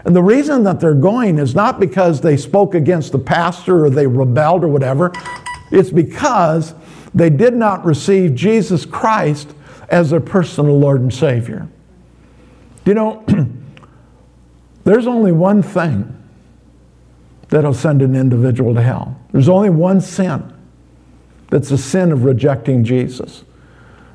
And 0.05 0.15
the 0.15 0.23
reason 0.23 0.63
that 0.63 0.79
they're 0.79 0.93
going 0.93 1.39
is 1.39 1.55
not 1.55 1.79
because 1.79 2.21
they 2.21 2.37
spoke 2.37 2.73
against 2.73 3.11
the 3.11 3.19
pastor 3.19 3.85
or 3.85 3.89
they 3.89 4.07
rebelled 4.07 4.63
or 4.63 4.67
whatever. 4.67 5.11
It's 5.71 5.89
because 5.89 6.73
they 7.13 7.29
did 7.29 7.53
not 7.53 7.85
receive 7.85 8.35
Jesus 8.35 8.85
Christ 8.85 9.53
as 9.89 10.11
their 10.11 10.21
personal 10.21 10.79
Lord 10.79 11.01
and 11.01 11.13
Savior. 11.13 11.67
You 12.85 12.93
know, 12.93 13.25
there's 14.83 15.07
only 15.07 15.31
one 15.31 15.61
thing 15.61 16.15
that'll 17.49 17.73
send 17.73 18.01
an 18.01 18.15
individual 18.15 18.73
to 18.75 18.81
hell. 18.81 19.19
There's 19.31 19.49
only 19.49 19.69
one 19.69 20.01
sin 20.01 20.53
that's 21.49 21.69
the 21.69 21.77
sin 21.77 22.11
of 22.11 22.23
rejecting 22.23 22.83
Jesus. 22.83 23.43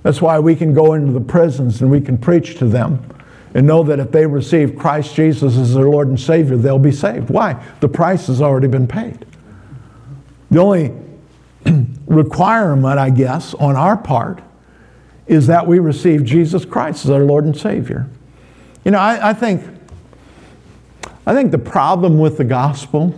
That's 0.03 0.23
why 0.23 0.39
we 0.39 0.55
can 0.55 0.73
go 0.75 0.95
into 0.95 1.13
the 1.13 1.21
prisons 1.21 1.83
and 1.83 1.91
we 1.91 2.01
can 2.01 2.17
preach 2.17 2.57
to 2.59 2.67
them 2.67 3.14
and 3.55 3.67
know 3.67 3.85
that 3.85 4.01
if 4.01 4.11
they 4.11 4.27
receive 4.27 4.77
Christ 4.77 5.15
Jesus 5.15 5.57
as 5.57 5.75
their 5.75 5.89
Lord 5.89 6.09
and 6.09 6.19
Savior, 6.19 6.57
they'll 6.57 6.79
be 6.79 6.93
saved. 6.93 7.31
Why? 7.31 7.65
The 7.81 7.89
price 7.89 8.27
has 8.27 8.43
already 8.43 8.67
been 8.67 8.89
paid. 8.89 9.25
The 10.51 10.59
only 10.59 10.93
requirement, 12.07 12.99
I 12.99 13.11
guess, 13.11 13.55
on 13.55 13.77
our 13.77 13.97
part 13.97 14.43
is 15.29 15.47
that 15.47 15.67
we 15.67 15.79
receive 15.79 16.25
Jesus 16.25 16.65
Christ 16.65 17.05
as 17.05 17.11
our 17.11 17.21
Lord 17.21 17.45
and 17.45 17.57
Savior. 17.57 18.09
You 18.85 18.91
know, 18.91 18.99
I, 18.99 19.31
I 19.31 19.33
think 19.33 19.63
I 21.27 21.33
think 21.33 21.53
the 21.53 21.59
problem 21.59 22.19
with 22.19 22.37
the 22.37 22.45
gospel 22.45 23.15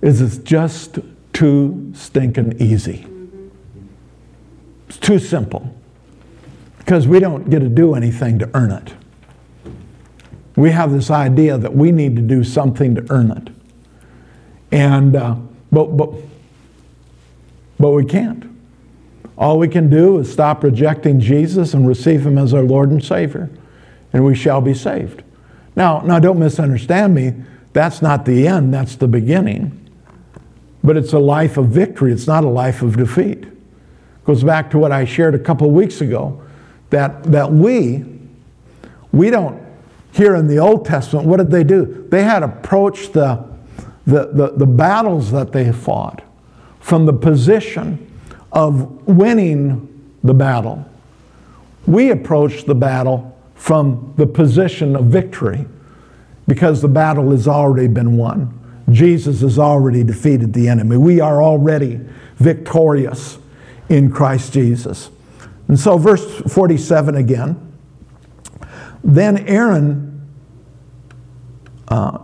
is 0.00 0.20
it's 0.20 0.38
just 0.38 1.00
too 1.32 1.90
stinking 1.92 2.60
easy. 2.60 3.04
It's 4.88 4.98
too 4.98 5.18
simple 5.18 5.75
because 6.86 7.08
we 7.08 7.18
don't 7.18 7.50
get 7.50 7.58
to 7.58 7.68
do 7.68 7.96
anything 7.96 8.38
to 8.38 8.48
earn 8.54 8.70
it. 8.70 8.94
We 10.54 10.70
have 10.70 10.92
this 10.92 11.10
idea 11.10 11.58
that 11.58 11.74
we 11.74 11.90
need 11.90 12.14
to 12.14 12.22
do 12.22 12.44
something 12.44 12.94
to 12.94 13.04
earn 13.10 13.32
it. 13.32 13.48
And, 14.70 15.16
uh, 15.16 15.34
but, 15.72 15.96
but, 15.96 16.10
but 17.80 17.90
we 17.90 18.04
can't. 18.04 18.44
All 19.36 19.58
we 19.58 19.66
can 19.66 19.90
do 19.90 20.18
is 20.18 20.32
stop 20.32 20.62
rejecting 20.62 21.18
Jesus 21.18 21.74
and 21.74 21.88
receive 21.88 22.24
Him 22.24 22.38
as 22.38 22.54
our 22.54 22.62
Lord 22.62 22.92
and 22.92 23.04
Savior, 23.04 23.50
and 24.12 24.24
we 24.24 24.36
shall 24.36 24.60
be 24.60 24.72
saved. 24.72 25.24
Now, 25.74 26.02
now 26.02 26.20
don't 26.20 26.38
misunderstand 26.38 27.16
me. 27.16 27.34
That's 27.72 28.00
not 28.00 28.24
the 28.24 28.46
end, 28.46 28.72
that's 28.72 28.94
the 28.94 29.08
beginning. 29.08 29.90
But 30.84 30.96
it's 30.96 31.12
a 31.12 31.18
life 31.18 31.56
of 31.56 31.66
victory, 31.66 32.12
it's 32.12 32.28
not 32.28 32.44
a 32.44 32.48
life 32.48 32.80
of 32.80 32.96
defeat. 32.96 33.38
It 33.42 34.24
Goes 34.24 34.44
back 34.44 34.70
to 34.70 34.78
what 34.78 34.92
I 34.92 35.04
shared 35.04 35.34
a 35.34 35.38
couple 35.40 35.68
weeks 35.72 36.00
ago 36.00 36.44
that, 36.90 37.22
that 37.24 37.52
we, 37.52 38.04
we 39.12 39.30
don't, 39.30 39.62
here 40.12 40.34
in 40.34 40.46
the 40.46 40.58
Old 40.58 40.84
Testament, 40.84 41.26
what 41.26 41.38
did 41.38 41.50
they 41.50 41.64
do? 41.64 42.06
They 42.10 42.22
had 42.22 42.42
approached 42.42 43.12
the, 43.12 43.44
the, 44.06 44.26
the, 44.32 44.52
the 44.56 44.66
battles 44.66 45.30
that 45.32 45.52
they 45.52 45.72
fought 45.72 46.22
from 46.80 47.06
the 47.06 47.12
position 47.12 48.10
of 48.52 49.06
winning 49.06 50.12
the 50.22 50.34
battle. 50.34 50.84
We 51.86 52.10
approach 52.10 52.64
the 52.64 52.74
battle 52.74 53.36
from 53.54 54.14
the 54.16 54.26
position 54.26 54.96
of 54.96 55.06
victory 55.06 55.66
because 56.46 56.80
the 56.80 56.88
battle 56.88 57.30
has 57.32 57.48
already 57.48 57.88
been 57.88 58.16
won. 58.16 58.52
Jesus 58.90 59.40
has 59.40 59.58
already 59.58 60.04
defeated 60.04 60.52
the 60.52 60.68
enemy. 60.68 60.96
We 60.96 61.20
are 61.20 61.42
already 61.42 62.00
victorious 62.36 63.38
in 63.88 64.10
Christ 64.10 64.52
Jesus. 64.52 65.10
And 65.68 65.78
so, 65.78 65.98
verse 65.98 66.24
47 66.42 67.16
again. 67.16 67.72
Then 69.02 69.38
Aaron 69.46 70.28
uh, 71.88 72.18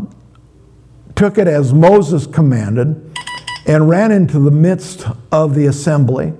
took 1.15 1.39
it 1.39 1.47
as 1.47 1.73
Moses 1.73 2.27
commanded 2.27 3.17
and 3.67 3.89
ran 3.89 4.11
into 4.11 4.39
the 4.41 4.51
midst 4.51 5.07
of 5.31 5.55
the 5.55 5.67
assembly. 5.67 6.33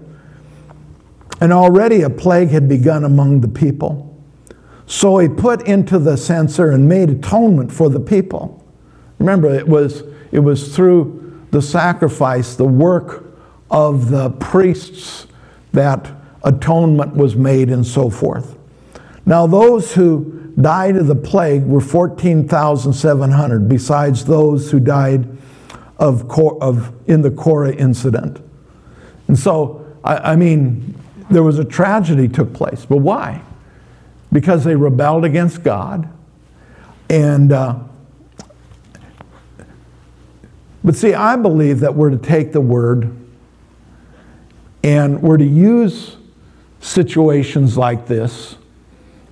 And 1.41 1.53
already 1.53 2.03
a 2.03 2.11
plague 2.11 2.49
had 2.51 2.69
begun 2.69 3.05
among 3.05 3.41
the 3.41 3.49
people. 3.49 4.09
So 4.87 5.19
he 5.19 5.29
put 5.29 5.67
into 5.67 5.99
the 5.99 6.17
censer 6.17 6.71
and 6.71 6.89
made 6.89 7.11
atonement 7.11 7.73
for 7.73 7.89
the 7.89 8.01
people. 8.01 8.65
Remember, 9.19 9.53
it 9.53 9.67
was, 9.67 10.03
it 10.33 10.41
was 10.41 10.75
through 10.75 11.47
the 11.51 11.63
sacrifice, 11.63 12.55
the 12.57 12.65
work 12.65 13.25
of 13.71 14.11
the 14.11 14.31
priests 14.31 15.27
that 15.73 16.11
atonement 16.45 17.15
was 17.15 17.37
made 17.37 17.69
and 17.69 17.87
so 17.87 18.11
forth. 18.11 18.57
Now, 19.25 19.47
those 19.47 19.95
who 19.95 20.53
died 20.61 20.97
of 20.97 21.07
the 21.07 21.15
plague 21.15 21.65
were 21.65 21.81
14,700, 21.81 23.69
besides 23.69 24.25
those 24.25 24.71
who 24.71 24.81
died 24.81 25.29
of, 25.99 26.29
of 26.61 26.93
in 27.09 27.23
the 27.23 27.31
Korah 27.31 27.75
incident. 27.75 28.43
And 29.29 29.39
so, 29.39 29.87
I, 30.03 30.33
I 30.33 30.37
mean, 30.37 30.99
there 31.31 31.43
was 31.43 31.59
a 31.59 31.65
tragedy 31.65 32.29
took 32.29 32.53
place. 32.53 32.85
But 32.85 32.99
why? 32.99 33.43
Because 34.33 34.65
they 34.65 34.75
rebelled 34.75 35.25
against 35.25 35.63
God. 35.63 36.09
And, 37.09 37.53
uh, 37.53 37.79
but 40.83 40.97
see, 40.97 41.15
I 41.15 41.37
believe 41.37 41.81
that 41.81 41.95
we're 41.95 42.11
to 42.11 42.19
take 42.19 42.53
the 42.53 42.61
word 42.61 43.17
and 44.83 45.23
we're 45.23 45.37
to 45.37 45.45
use 45.45 46.17
situations 46.83 47.79
like 47.79 48.07
this 48.09 48.57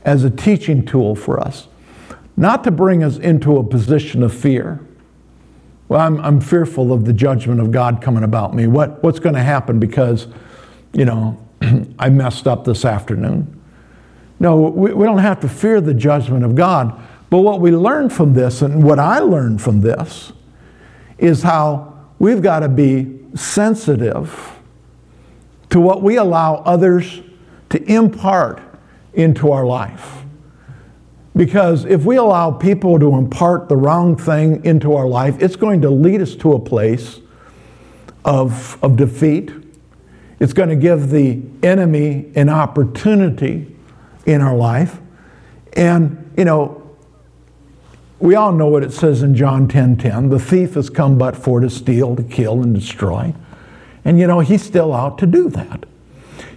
as 0.05 0.25
a 0.25 0.31
teaching 0.31 0.87
tool 0.87 1.15
for 1.15 1.39
us, 1.39 1.67
not 2.37 2.65
to 2.65 2.71
bring 2.71 3.03
us 3.03 3.19
into 3.19 3.59
a 3.59 3.65
position 3.65 4.23
of 4.23 4.33
fear. 4.33 4.81
Well, 5.89 6.01
I'm, 6.01 6.21
I'm 6.21 6.41
fearful 6.41 6.93
of 6.93 7.05
the 7.05 7.13
judgment 7.13 7.61
of 7.61 7.73
God 7.73 8.01
coming 8.01 8.23
about 8.23 8.55
me. 8.55 8.69
What, 8.69 9.03
what's 9.03 9.19
going 9.19 9.35
to 9.35 9.43
happen 9.43 9.81
because, 9.81 10.29
you 10.93 11.05
know, 11.05 11.45
I 11.99 12.09
messed 12.09 12.47
up 12.47 12.65
this 12.65 12.85
afternoon? 12.85 13.61
No, 14.39 14.57
we, 14.57 14.95
we 14.95 15.05
don't 15.05 15.19
have 15.19 15.41
to 15.41 15.49
fear 15.49 15.81
the 15.81 15.93
judgment 15.93 16.45
of 16.45 16.55
God. 16.55 16.99
But 17.31 17.39
what 17.39 17.61
we 17.61 17.73
learn 17.73 18.11
from 18.11 18.33
this, 18.33 18.63
and 18.63 18.83
what 18.83 19.01
I 19.01 19.19
learned 19.19 19.61
from 19.61 19.81
this, 19.81 20.33
is 21.19 21.43
how 21.43 22.07
we've 22.21 22.41
got 22.41 22.61
to 22.61 22.69
be 22.69 23.19
sensitive 23.35 24.57
to 25.71 25.81
what 25.81 26.03
we 26.03 26.17
allow 26.17 26.57
others 26.57 27.21
to 27.71 27.83
impart 27.91 28.61
into 29.15 29.51
our 29.51 29.67
life. 29.67 30.25
Because 31.35 31.85
if 31.85 32.05
we 32.05 32.17
allow 32.17 32.51
people 32.51 32.99
to 32.99 33.15
impart 33.15 33.69
the 33.69 33.77
wrong 33.77 34.17
thing 34.17 34.65
into 34.65 34.95
our 34.95 35.09
life, 35.09 35.41
it's 35.41 35.57
going 35.57 35.81
to 35.83 35.91
lead 35.91 36.21
us 36.21 36.35
to 36.37 36.53
a 36.53 36.59
place 36.59 37.21
of, 38.25 38.83
of 38.83 38.97
defeat. 38.97 39.51
It's 40.41 40.53
going 40.53 40.69
to 40.71 40.77
give 40.77 41.11
the 41.11 41.41
enemy 41.63 42.31
an 42.35 42.49
opportunity 42.49 43.75
in 44.27 44.41
our 44.41 44.57
life. 44.57 44.99
And, 45.75 46.33
you 46.37 46.45
know, 46.45 46.77
we 48.19 48.35
all 48.35 48.53
know 48.53 48.67
what 48.67 48.83
it 48.83 48.93
says 48.93 49.23
in 49.23 49.35
John 49.35 49.69
10 49.69 49.97
10. 49.97 50.29
The 50.29 50.39
thief 50.39 50.75
has 50.75 50.91
come 50.91 51.17
but 51.17 51.37
for 51.37 51.61
to 51.61 51.71
steal, 51.71 52.17
to 52.17 52.23
kill, 52.23 52.63
and 52.63 52.75
destroy. 52.75 53.35
And, 54.05 54.19
you 54.19 54.27
know, 54.27 54.41
he's 54.41 54.63
still 54.63 54.93
out 54.93 55.17
to 55.19 55.27
do 55.27 55.49
that. 55.51 55.85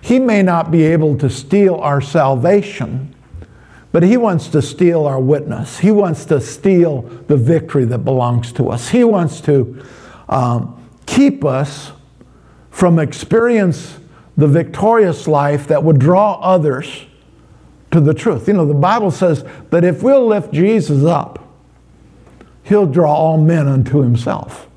He 0.02 0.20
may 0.20 0.44
not 0.44 0.72
be 0.72 0.84
able 0.84 1.18
to 1.18 1.30
steal 1.30 1.76
our 1.76 2.02
salvation, 2.02 3.16
but 3.92 4.04
He 4.04 4.18
wants 4.18 4.48
to 4.50 4.62
steal 4.62 5.06
our 5.06 5.20
witness. 5.20 5.80
He 5.80 5.92
wants 5.92 6.26
to 6.26 6.42
steal 6.42 7.02
the 7.28 7.38
victory 7.38 7.86
that 7.86 8.00
belongs 8.00 8.52
to 8.54 8.70
us. 8.70 8.90
He 8.90 9.04
wants 9.04 9.42
to 9.42 9.86
um, 10.30 10.90
keep 11.06 11.46
us 11.46 11.92
from 12.70 13.00
experience 13.00 14.00
the 14.36 14.48
victorious 14.48 15.28
life 15.28 15.68
that 15.68 15.84
would 15.84 16.00
draw 16.00 16.40
others 16.42 17.06
to 17.92 18.02
the 18.02 18.14
truth. 18.14 18.48
You 18.48 18.56
know, 18.56 18.66
the 18.66 18.74
Bible 18.74 19.12
says 19.12 19.46
that 19.70 19.84
if 19.84 20.02
we'll 20.02 20.26
lift 20.26 20.52
Jesus 20.52 21.04
up, 21.04 21.40
He'll 22.64 22.86
draw 22.86 23.14
all 23.14 23.38
men 23.38 23.68
unto 23.68 24.02
Himself. 24.02 24.70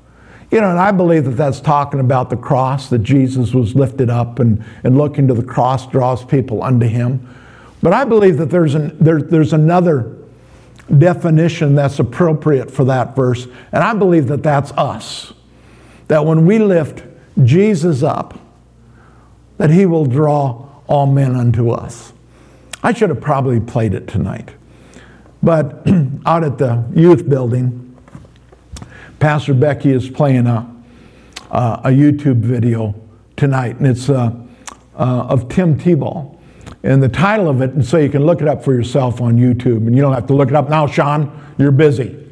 You 0.49 0.61
know, 0.61 0.69
and 0.69 0.79
I 0.79 0.91
believe 0.91 1.25
that 1.25 1.31
that's 1.31 1.59
talking 1.59 1.99
about 1.99 2.29
the 2.29 2.37
cross, 2.37 2.89
that 2.89 2.99
Jesus 2.99 3.53
was 3.53 3.75
lifted 3.75 4.09
up 4.09 4.39
and, 4.39 4.63
and 4.83 4.97
looking 4.97 5.27
to 5.27 5.33
the 5.33 5.43
cross 5.43 5.85
draws 5.87 6.23
people 6.23 6.63
unto 6.63 6.87
him. 6.87 7.27
But 7.83 7.93
I 7.93 8.05
believe 8.05 8.37
that 8.37 8.49
there's, 8.49 8.73
an, 8.73 8.97
there, 8.99 9.21
there's 9.21 9.53
another 9.53 10.15
definition 10.97 11.75
that's 11.75 11.99
appropriate 11.99 12.71
for 12.71 12.85
that 12.85 13.15
verse, 13.15 13.45
and 13.73 13.83
I 13.83 13.93
believe 13.93 14.27
that 14.27 14.41
that's 14.41 14.71
us. 14.73 15.33
That 16.07 16.25
when 16.25 16.45
we 16.45 16.59
lift 16.59 17.03
Jesus 17.43 18.01
up, 18.01 18.39
that 19.57 19.69
he 19.69 19.85
will 19.85 20.05
draw 20.05 20.69
all 20.87 21.05
men 21.07 21.35
unto 21.35 21.71
us. 21.71 22.13
I 22.81 22.93
should 22.93 23.09
have 23.09 23.19
probably 23.19 23.59
played 23.59 23.93
it 23.93 24.07
tonight. 24.07 24.51
But 25.43 25.85
out 26.25 26.43
at 26.43 26.57
the 26.57 26.85
youth 26.95 27.27
building, 27.27 27.86
Pastor 29.19 29.53
Becky 29.55 29.91
is 29.91 30.09
playing 30.09 30.45
a, 30.45 30.73
uh, 31.49 31.81
a 31.85 31.89
YouTube 31.89 32.39
video 32.39 32.93
tonight, 33.35 33.77
and 33.77 33.87
it's 33.87 34.09
uh, 34.09 34.31
uh, 34.95 35.27
of 35.29 35.49
Tim 35.49 35.79
Tebow. 35.79 36.37
And 36.83 37.01
the 37.01 37.09
title 37.09 37.49
of 37.49 37.61
it, 37.61 37.71
and 37.71 37.83
so 37.83 37.97
you 37.97 38.09
can 38.09 38.25
look 38.25 38.41
it 38.41 38.47
up 38.47 38.63
for 38.63 38.73
yourself 38.73 39.19
on 39.19 39.37
YouTube, 39.37 39.87
and 39.87 39.95
you 39.95 40.01
don't 40.01 40.13
have 40.13 40.27
to 40.27 40.33
look 40.33 40.49
it 40.49 40.55
up 40.55 40.69
now, 40.69 40.85
Sean, 40.85 41.53
you're 41.57 41.71
busy. 41.71 42.27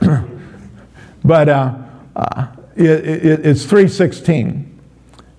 but 1.24 1.48
uh, 1.48 1.74
uh, 2.14 2.46
it, 2.76 2.84
it, 2.84 3.46
it's 3.46 3.64
316. 3.64 4.80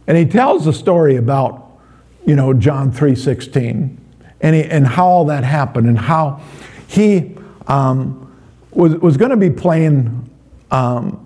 And 0.08 0.17
he 0.17 0.25
tells 0.25 0.65
the 0.65 0.73
story 0.73 1.15
about, 1.15 1.80
you 2.25 2.36
know, 2.36 2.53
John 2.53 2.91
3.16 2.91 3.97
and, 4.41 4.56
he, 4.56 4.63
and 4.63 4.86
how 4.86 5.08
all 5.08 5.25
that 5.25 5.43
happened 5.43 5.88
and 5.88 5.97
how 5.97 6.41
he 6.88 7.36
um, 7.67 8.36
was, 8.71 8.95
was 8.95 9.17
going 9.17 9.32
to 9.32 9.38
be 9.38 9.49
playing 9.49 10.26
um, 10.71 11.25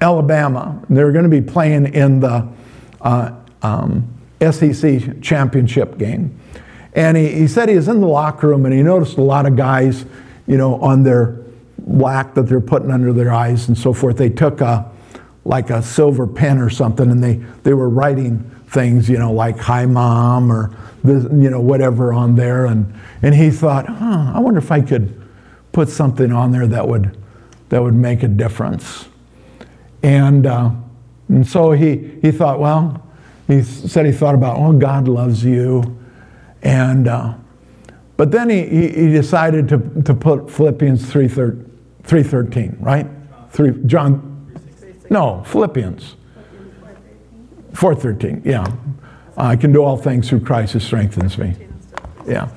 Alabama. 0.00 0.82
They're 0.88 1.12
going 1.12 1.24
to 1.24 1.30
be 1.30 1.40
playing 1.40 1.94
in 1.94 2.20
the 2.20 2.48
uh, 3.00 3.32
um, 3.62 4.08
SEC 4.40 5.22
championship 5.22 5.98
game. 5.98 6.38
And 6.94 7.16
he, 7.16 7.28
he 7.32 7.48
said 7.48 7.68
he 7.68 7.76
was 7.76 7.88
in 7.88 8.00
the 8.00 8.06
locker 8.06 8.48
room 8.48 8.64
and 8.66 8.74
he 8.74 8.82
noticed 8.82 9.18
a 9.18 9.22
lot 9.22 9.46
of 9.46 9.56
guys, 9.56 10.04
you 10.46 10.56
know, 10.56 10.76
on 10.80 11.02
their 11.02 11.40
black 11.78 12.34
that 12.34 12.42
they're 12.42 12.60
putting 12.60 12.90
under 12.90 13.12
their 13.12 13.32
eyes 13.32 13.68
and 13.68 13.76
so 13.76 13.92
forth. 13.92 14.16
They 14.16 14.30
took 14.30 14.60
a, 14.60 14.90
like 15.44 15.70
a 15.70 15.82
silver 15.82 16.26
pen 16.26 16.58
or 16.58 16.70
something 16.70 17.10
and 17.10 17.22
they, 17.22 17.34
they 17.64 17.74
were 17.74 17.88
writing 17.88 18.50
things, 18.68 19.08
you 19.08 19.18
know, 19.18 19.32
like 19.32 19.58
hi 19.58 19.86
mom 19.86 20.50
or 20.50 20.74
this, 21.02 21.24
you 21.24 21.50
know, 21.50 21.60
whatever 21.60 22.12
on 22.12 22.34
there. 22.34 22.66
And, 22.66 22.94
and 23.22 23.34
he 23.34 23.50
thought, 23.50 23.86
huh, 23.86 24.32
I 24.34 24.38
wonder 24.38 24.58
if 24.58 24.70
I 24.70 24.80
could 24.80 25.20
put 25.72 25.88
something 25.88 26.32
on 26.32 26.52
there 26.52 26.66
that 26.66 26.86
would 26.86 27.16
that 27.74 27.82
would 27.82 27.96
make 27.96 28.22
a 28.22 28.28
difference. 28.28 29.08
And, 30.04 30.46
uh, 30.46 30.70
and 31.28 31.44
so 31.44 31.72
he, 31.72 32.20
he 32.22 32.30
thought, 32.30 32.60
well, 32.60 33.04
he 33.48 33.64
said 33.64 34.06
he 34.06 34.12
thought 34.12 34.36
about, 34.36 34.58
oh, 34.58 34.72
God 34.74 35.08
loves 35.08 35.44
you. 35.44 35.98
And, 36.62 37.08
uh, 37.08 37.34
but 38.16 38.30
then 38.30 38.48
he, 38.48 38.64
he 38.64 39.10
decided 39.10 39.66
to, 39.70 40.02
to 40.04 40.14
put 40.14 40.48
Philippians 40.48 41.02
3.13, 41.12 42.76
right? 42.78 43.08
Three, 43.50 43.72
John, 43.86 44.56
no, 45.10 45.42
Philippians 45.42 46.14
4.13, 47.72 48.44
yeah. 48.44 48.72
I 49.36 49.56
can 49.56 49.72
do 49.72 49.82
all 49.82 49.96
things 49.96 50.28
through 50.28 50.44
Christ 50.44 50.74
who 50.74 50.78
strengthens 50.78 51.36
me. 51.38 51.56
Yeah. 52.24 52.50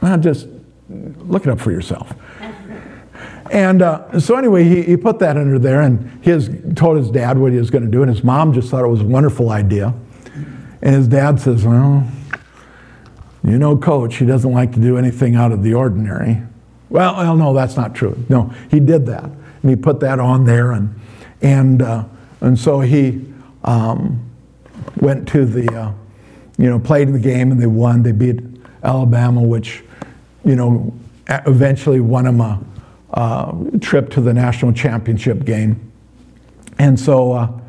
Now 0.00 0.16
just 0.18 0.46
look 0.88 1.46
it 1.46 1.48
up 1.48 1.58
for 1.58 1.72
yourself. 1.72 2.14
And 3.54 3.82
uh, 3.82 4.18
so 4.18 4.34
anyway, 4.34 4.64
he, 4.64 4.82
he 4.82 4.96
put 4.96 5.20
that 5.20 5.36
under 5.36 5.60
there 5.60 5.80
and 5.80 6.10
he 6.24 6.32
told 6.74 6.96
his 6.96 7.08
dad 7.08 7.38
what 7.38 7.52
he 7.52 7.58
was 7.58 7.70
going 7.70 7.84
to 7.84 7.90
do. 7.90 8.02
And 8.02 8.10
his 8.10 8.24
mom 8.24 8.52
just 8.52 8.68
thought 8.68 8.84
it 8.84 8.88
was 8.88 9.00
a 9.00 9.06
wonderful 9.06 9.50
idea. 9.50 9.94
And 10.82 10.94
his 10.96 11.06
dad 11.06 11.38
says, 11.38 11.64
well, 11.64 12.04
you 13.44 13.56
know, 13.56 13.76
coach, 13.76 14.16
he 14.16 14.26
doesn't 14.26 14.50
like 14.50 14.72
to 14.72 14.80
do 14.80 14.98
anything 14.98 15.36
out 15.36 15.52
of 15.52 15.62
the 15.62 15.72
ordinary. 15.72 16.42
Well, 16.90 17.14
well 17.14 17.36
no, 17.36 17.54
that's 17.54 17.76
not 17.76 17.94
true. 17.94 18.18
No, 18.28 18.52
he 18.72 18.80
did 18.80 19.06
that. 19.06 19.22
And 19.22 19.70
he 19.70 19.76
put 19.76 20.00
that 20.00 20.18
on 20.18 20.46
there. 20.46 20.72
And, 20.72 21.00
and, 21.40 21.80
uh, 21.80 22.06
and 22.40 22.58
so 22.58 22.80
he 22.80 23.24
um, 23.62 24.32
went 24.96 25.28
to 25.28 25.46
the, 25.46 25.72
uh, 25.72 25.92
you 26.58 26.68
know, 26.68 26.80
played 26.80 27.06
the 27.12 27.20
game 27.20 27.52
and 27.52 27.62
they 27.62 27.68
won. 27.68 28.02
They 28.02 28.10
beat 28.10 28.40
Alabama, 28.82 29.42
which, 29.42 29.84
you 30.44 30.56
know, 30.56 30.92
eventually 31.28 32.00
won 32.00 32.26
him 32.26 32.40
a 32.40 32.60
uh, 33.14 33.52
trip 33.80 34.10
to 34.10 34.20
the 34.20 34.34
national 34.34 34.72
championship 34.72 35.44
game. 35.44 35.92
And 36.78 36.98
so 36.98 37.32
uh, 37.32 37.60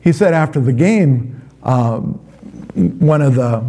he 0.00 0.12
said 0.12 0.34
after 0.34 0.60
the 0.60 0.72
game, 0.72 1.40
uh, 1.62 1.98
one 1.98 3.22
of 3.22 3.36
the 3.36 3.64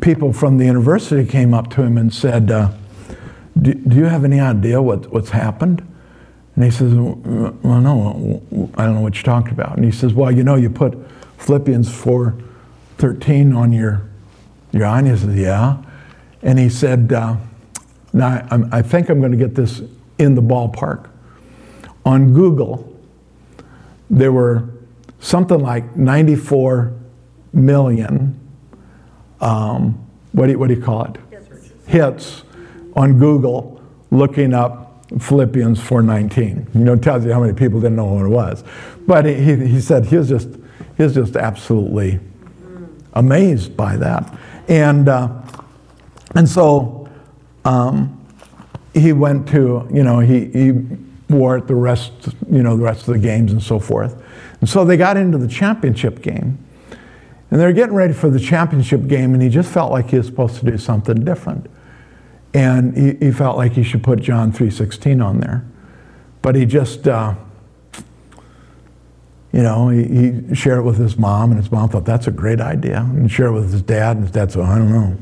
people 0.00 0.32
from 0.32 0.58
the 0.58 0.64
university 0.64 1.28
came 1.28 1.52
up 1.54 1.70
to 1.70 1.82
him 1.82 1.98
and 1.98 2.12
said, 2.12 2.50
uh, 2.50 2.72
do, 3.60 3.74
do, 3.74 3.96
you 3.96 4.04
have 4.04 4.24
any 4.24 4.40
idea 4.40 4.82
what, 4.82 5.10
what's 5.12 5.30
happened? 5.30 5.86
And 6.54 6.64
he 6.64 6.70
says, 6.70 6.94
Well, 6.94 7.80
no, 7.80 8.42
I 8.76 8.84
don't 8.84 8.94
know 8.94 9.00
what 9.00 9.14
you're 9.14 9.22
talking 9.22 9.52
about. 9.52 9.76
And 9.76 9.84
he 9.84 9.90
says, 9.90 10.14
Well, 10.14 10.30
you 10.32 10.42
know, 10.42 10.56
you 10.56 10.70
put 10.70 10.96
Philippians 11.38 11.94
4 11.94 12.34
13 12.98 13.52
on 13.52 13.72
your, 13.72 14.08
your 14.72 14.86
eye. 14.86 14.98
And 14.98 15.08
he 15.08 15.16
says, 15.16 15.34
Yeah. 15.36 15.82
And 16.42 16.58
he 16.58 16.70
said, 16.70 17.12
uh, 17.12 17.36
Now, 18.12 18.46
I, 18.50 18.78
I 18.78 18.82
think 18.82 19.10
I'm 19.10 19.20
going 19.20 19.32
to 19.32 19.38
get 19.38 19.54
this 19.54 19.82
in 20.18 20.34
the 20.34 20.42
ballpark. 20.42 21.08
On 22.04 22.32
Google, 22.32 22.92
there 24.08 24.32
were 24.32 24.68
something 25.20 25.58
like 25.58 25.96
94 25.96 26.92
million, 27.52 28.38
um, 29.40 30.06
what, 30.32 30.46
do 30.46 30.52
you, 30.52 30.58
what 30.58 30.68
do 30.68 30.74
you 30.74 30.82
call 30.82 31.04
it? 31.04 31.16
Hits. 31.86 32.42
On 32.94 33.18
Google 33.18 33.80
looking 34.10 34.54
up 34.54 34.86
Philippians 35.20 35.80
4:19. 35.80 36.74
You 36.74 36.80
know, 36.80 36.94
it 36.94 37.02
tells 37.02 37.24
you 37.24 37.32
how 37.32 37.40
many 37.40 37.52
people 37.52 37.80
didn't 37.80 37.96
know 37.96 38.06
what 38.06 38.26
it 38.26 38.28
was. 38.28 38.64
But 39.06 39.24
he, 39.24 39.56
he 39.56 39.80
said 39.80 40.06
he 40.06 40.16
was 40.16 40.28
just 40.28 40.48
he 40.96 41.02
was 41.02 41.14
just 41.14 41.36
absolutely 41.36 42.18
amazed 43.12 43.76
by 43.76 43.96
that, 43.96 44.36
and 44.68 45.08
uh, 45.08 45.28
and 46.34 46.48
so 46.48 47.08
um, 47.64 48.15
he 48.98 49.12
went 49.12 49.48
to 49.48 49.88
you 49.92 50.02
know 50.02 50.20
he 50.20 50.46
he 50.46 50.72
wore 51.28 51.56
it 51.56 51.66
the 51.66 51.74
rest 51.74 52.12
you 52.50 52.62
know 52.62 52.76
the 52.76 52.84
rest 52.84 53.08
of 53.08 53.14
the 53.14 53.20
games 53.20 53.52
and 53.52 53.62
so 53.62 53.78
forth, 53.78 54.22
and 54.60 54.68
so 54.68 54.84
they 54.84 54.96
got 54.96 55.16
into 55.16 55.38
the 55.38 55.48
championship 55.48 56.22
game, 56.22 56.58
and 57.50 57.60
they're 57.60 57.72
getting 57.72 57.94
ready 57.94 58.12
for 58.12 58.30
the 58.30 58.40
championship 58.40 59.06
game, 59.06 59.34
and 59.34 59.42
he 59.42 59.48
just 59.48 59.70
felt 59.70 59.92
like 59.92 60.10
he 60.10 60.16
was 60.16 60.26
supposed 60.26 60.56
to 60.56 60.66
do 60.66 60.78
something 60.78 61.24
different. 61.24 61.68
And 62.56 62.96
he, 62.96 63.26
he 63.26 63.32
felt 63.32 63.58
like 63.58 63.72
he 63.72 63.82
should 63.82 64.02
put 64.02 64.20
John 64.22 64.50
3.16 64.50 65.22
on 65.22 65.40
there. 65.40 65.62
But 66.40 66.54
he 66.54 66.64
just, 66.64 67.06
uh, 67.06 67.34
you 69.52 69.62
know, 69.62 69.90
he, 69.90 70.04
he, 70.04 70.54
shared 70.54 70.78
it 70.78 70.82
with 70.82 70.96
his 70.96 71.18
mom, 71.18 71.50
and 71.50 71.60
his 71.60 71.70
mom 71.70 71.90
thought, 71.90 72.06
that's 72.06 72.26
a 72.26 72.30
great 72.30 72.60
idea. 72.60 73.00
And 73.00 73.30
shared 73.30 73.50
it 73.50 73.52
with 73.52 73.72
his 73.72 73.82
dad, 73.82 74.16
and 74.16 74.24
his 74.24 74.32
dad 74.32 74.52
said, 74.52 74.62
I 74.62 74.78
don't 74.78 74.90
know. 74.90 75.18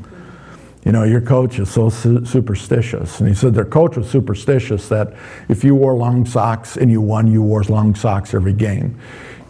You 0.85 0.93
know, 0.93 1.05
your 1.05 1.23
coach 1.23 1.59
is 1.59 1.71
so 1.71 1.89
su- 1.89 2.25
superstitious. 2.27 3.21
And 3.21 3.29
he 3.29 3.35
said 3.35 3.55
their 3.55 3.65
coach 3.65 3.97
was 3.97 4.11
superstitious 4.11 4.89
that 4.89 5.15
if 5.49 5.65
you 5.65 5.75
wore 5.75 5.95
long 5.95 6.27
socks 6.27 6.77
and 6.77 6.91
you 6.91 7.01
won, 7.01 7.31
you 7.31 7.43
wore 7.43 7.63
long 7.65 7.95
socks 7.95 8.35
every 8.35 8.53
game. 8.53 8.99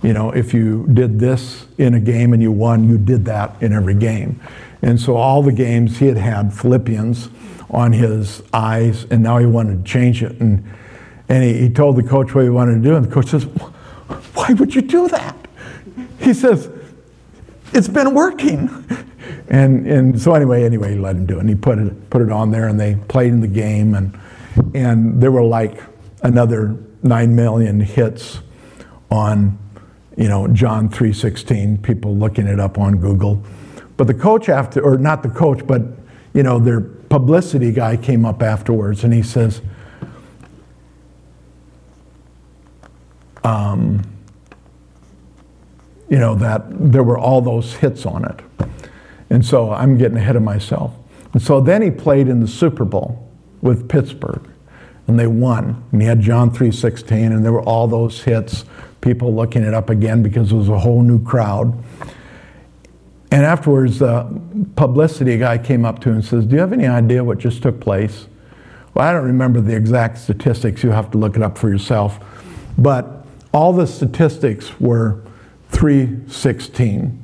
You 0.03 0.13
know, 0.13 0.31
if 0.31 0.55
you 0.55 0.87
did 0.93 1.19
this 1.19 1.67
in 1.79 1.95
a 1.95 2.01
game 2.01 2.35
and 2.35 2.43
you 2.43 2.53
won, 2.53 2.89
you 2.89 2.99
did 2.99 3.25
that 3.25 3.61
in 3.63 3.73
every 3.73 3.95
game. 3.95 4.41
And 4.83 5.01
so 5.01 5.17
all 5.17 5.43
the 5.43 5.53
games 5.53 5.99
he 5.99 6.07
had 6.07 6.19
had 6.19 6.53
Philippians 6.53 7.31
on 7.71 7.93
his 7.93 8.43
eyes, 8.53 9.05
and 9.11 9.23
now 9.23 9.39
he 9.39 9.47
wanted 9.47 9.85
to 9.85 9.91
change 9.91 10.23
it. 10.23 10.39
And, 10.41 10.63
and 11.29 11.43
he, 11.43 11.55
he 11.55 11.71
told 11.71 11.97
the 11.97 12.03
coach 12.03 12.35
what 12.35 12.45
he 12.45 12.51
wanted 12.51 12.75
to 12.75 12.81
do, 12.81 12.95
and 12.95 13.05
the 13.05 13.11
coach 13.11 13.29
says, 13.29 13.45
Why 14.35 14.53
would 14.53 14.75
you 14.75 14.83
do 14.83 15.09
that? 15.09 15.35
He 16.21 16.35
says, 16.35 16.71
It's 17.73 17.89
been 17.89 18.15
working. 18.15 18.69
And, 19.49 19.87
and 19.87 20.21
so 20.21 20.35
anyway, 20.35 20.65
anyway, 20.65 20.95
he 20.95 20.99
let 20.99 21.17
him 21.17 21.27
do 21.27 21.37
it. 21.37 21.41
And 21.41 21.49
he 21.49 21.55
put 21.55 21.79
it, 21.79 22.11
put 22.11 22.23
it 22.23 22.31
on 22.31 22.51
there, 22.51 22.69
and 22.69 22.79
they 22.79 22.97
played 23.09 23.33
in 23.33 23.41
the 23.41 23.49
game, 23.49 23.95
and, 23.95 24.19
and 24.75 25.21
there 25.21 25.31
were 25.31 25.43
like 25.43 25.81
another 26.23 26.77
9 27.03 27.37
million 27.37 27.81
hits 27.81 28.41
on 29.11 29.59
you 30.17 30.29
know 30.29 30.49
John 30.49 30.89
3:16 30.89 31.83
people 31.83 32.17
looking 32.17 32.47
it 32.47 32.59
up 32.59 32.79
on 32.79 32.97
Google. 32.97 33.43
But 33.97 34.07
the 34.07 34.15
coach 34.15 34.49
after 34.49 34.83
or 34.83 34.99
not 34.99 35.23
the 35.23 35.29
coach 35.29 35.67
but 35.67 35.83
you 36.33 36.43
know 36.43 36.59
their 36.59 36.81
publicity 36.81 37.73
guy 37.73 37.97
came 37.97 38.25
up 38.25 38.43
afterwards 38.43 39.05
and 39.05 39.13
he 39.13 39.23
says 39.23 39.61
um, 43.45 44.03
you 46.09 46.19
know 46.19 46.35
that 46.35 46.65
there 46.69 47.05
were 47.05 47.19
all 47.19 47.41
those 47.41 47.75
hits 47.75 48.07
on 48.07 48.25
it 48.25 48.69
and 49.35 49.45
so 49.45 49.73
I'm 49.73 49.99
getting 49.99 50.17
ahead 50.17 50.37
of 50.37 50.43
myself 50.43 50.95
and 51.33 51.43
so 51.43 51.61
then 51.61 51.83
he 51.83 51.91
played 51.91 52.29
in 52.29 52.41
the 52.41 52.49
Super 52.49 52.85
Bowl 52.85 53.29
with 53.61 53.89
Pittsburgh 53.89 54.49
and 55.07 55.19
they 55.19 55.27
won 55.27 55.85
and 55.93 56.01
he 56.01 56.09
had 56.09 56.21
John 56.21 56.51
3:16 56.51 57.13
and 57.13 57.45
there 57.45 57.53
were 57.53 57.63
all 57.63 57.87
those 57.87 58.23
hits 58.23 58.65
people 59.05 59.35
looking 59.35 59.63
it 59.63 59.75
up 59.75 59.91
again 59.91 60.23
because 60.23 60.51
it 60.51 60.57
was 60.57 60.71
a 60.71 60.79
whole 60.79 61.03
new 61.03 61.23
crowd. 61.23 61.79
And 63.31 63.45
afterwards, 63.45 63.99
the 63.99 64.27
publicity 64.77 65.37
guy 65.37 65.59
came 65.59 65.85
up 65.85 65.99
to 66.01 66.09
him 66.09 66.17
and 66.17 66.25
says, 66.25 66.47
Do 66.47 66.55
you 66.55 66.61
have 66.61 66.73
any 66.73 66.87
idea 66.87 67.23
what 67.23 67.39
just 67.39 67.63
took 67.63 67.81
place? 67.81 68.27
Well, 68.95 69.07
I 69.07 69.13
don't 69.13 69.25
remember 69.25 69.61
the 69.61 69.77
exact 69.77 70.19
statistics. 70.19 70.83
You 70.83 70.91
have 70.91 71.11
to 71.11 71.19
look 71.19 71.37
it 71.37 71.43
up 71.43 71.59
for 71.59 71.69
yourself. 71.69 72.19
But 72.79 73.27
all 73.53 73.73
the 73.73 73.87
statistics 73.87 74.81
were 74.81 75.21
316. 75.71 77.24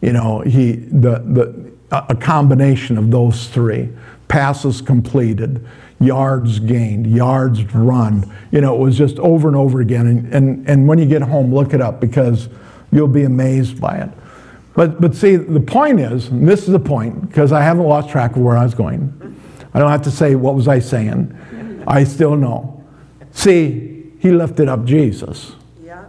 You 0.00 0.12
know, 0.12 0.40
he, 0.40 0.72
the, 0.72 1.18
the, 1.20 1.72
a 1.90 2.14
combination 2.14 2.98
of 2.98 3.10
those 3.10 3.48
three 3.48 3.88
passes 4.28 4.80
completed, 4.80 5.66
yards 6.00 6.58
gained, 6.60 7.06
yards 7.06 7.64
run. 7.74 8.32
You 8.52 8.60
know, 8.60 8.74
it 8.74 8.78
was 8.78 8.96
just 8.96 9.18
over 9.18 9.48
and 9.48 9.56
over 9.56 9.80
again. 9.80 10.06
And, 10.06 10.34
and, 10.34 10.68
and 10.68 10.86
when 10.88 10.98
you 10.98 11.06
get 11.06 11.22
home, 11.22 11.52
look 11.52 11.74
it 11.74 11.80
up 11.80 12.00
because 12.00 12.48
you'll 12.92 13.08
be 13.08 13.24
amazed 13.24 13.80
by 13.80 13.96
it. 13.98 14.10
But, 14.74 15.00
but 15.00 15.14
see, 15.14 15.36
the 15.36 15.60
point 15.60 15.98
is, 15.98 16.28
and 16.28 16.48
this 16.48 16.60
is 16.60 16.68
the 16.68 16.78
point, 16.78 17.28
because 17.28 17.50
I 17.50 17.62
haven't 17.62 17.84
lost 17.84 18.10
track 18.10 18.36
of 18.36 18.42
where 18.42 18.56
I 18.56 18.62
was 18.62 18.74
going. 18.74 19.12
I 19.74 19.80
don't 19.80 19.90
have 19.90 20.02
to 20.02 20.10
say, 20.10 20.36
what 20.36 20.54
was 20.54 20.68
I 20.68 20.78
saying? 20.78 21.84
I 21.86 22.04
still 22.04 22.36
know. 22.36 22.84
See, 23.32 24.12
he 24.20 24.30
lifted 24.30 24.68
up 24.68 24.84
Jesus. 24.84 25.52
Yeah. 25.82 26.04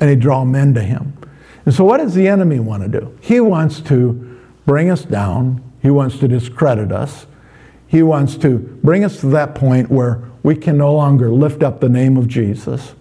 And 0.00 0.10
he 0.10 0.16
draw 0.16 0.44
men 0.44 0.74
to 0.74 0.82
him. 0.82 1.16
And 1.64 1.74
so 1.74 1.84
what 1.84 1.98
does 1.98 2.14
the 2.14 2.28
enemy 2.28 2.58
want 2.58 2.82
to 2.82 3.00
do? 3.00 3.16
He 3.20 3.40
wants 3.40 3.80
to 3.82 4.40
bring 4.66 4.90
us 4.90 5.04
down. 5.04 5.62
He 5.82 5.90
wants 5.90 6.18
to 6.18 6.28
discredit 6.28 6.92
us. 6.92 7.26
He 7.86 8.02
wants 8.02 8.36
to 8.38 8.58
bring 8.82 9.04
us 9.04 9.20
to 9.20 9.26
that 9.28 9.54
point 9.54 9.90
where 9.90 10.22
we 10.42 10.56
can 10.56 10.78
no 10.78 10.94
longer 10.94 11.30
lift 11.30 11.62
up 11.62 11.80
the 11.80 11.88
name 11.88 12.16
of 12.16 12.28
Jesus. 12.28 12.94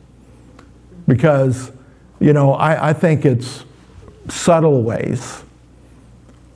Because, 1.07 1.71
you 2.19 2.33
know, 2.33 2.53
I, 2.53 2.89
I 2.89 2.93
think 2.93 3.25
it's 3.25 3.65
subtle 4.27 4.83
ways 4.83 5.43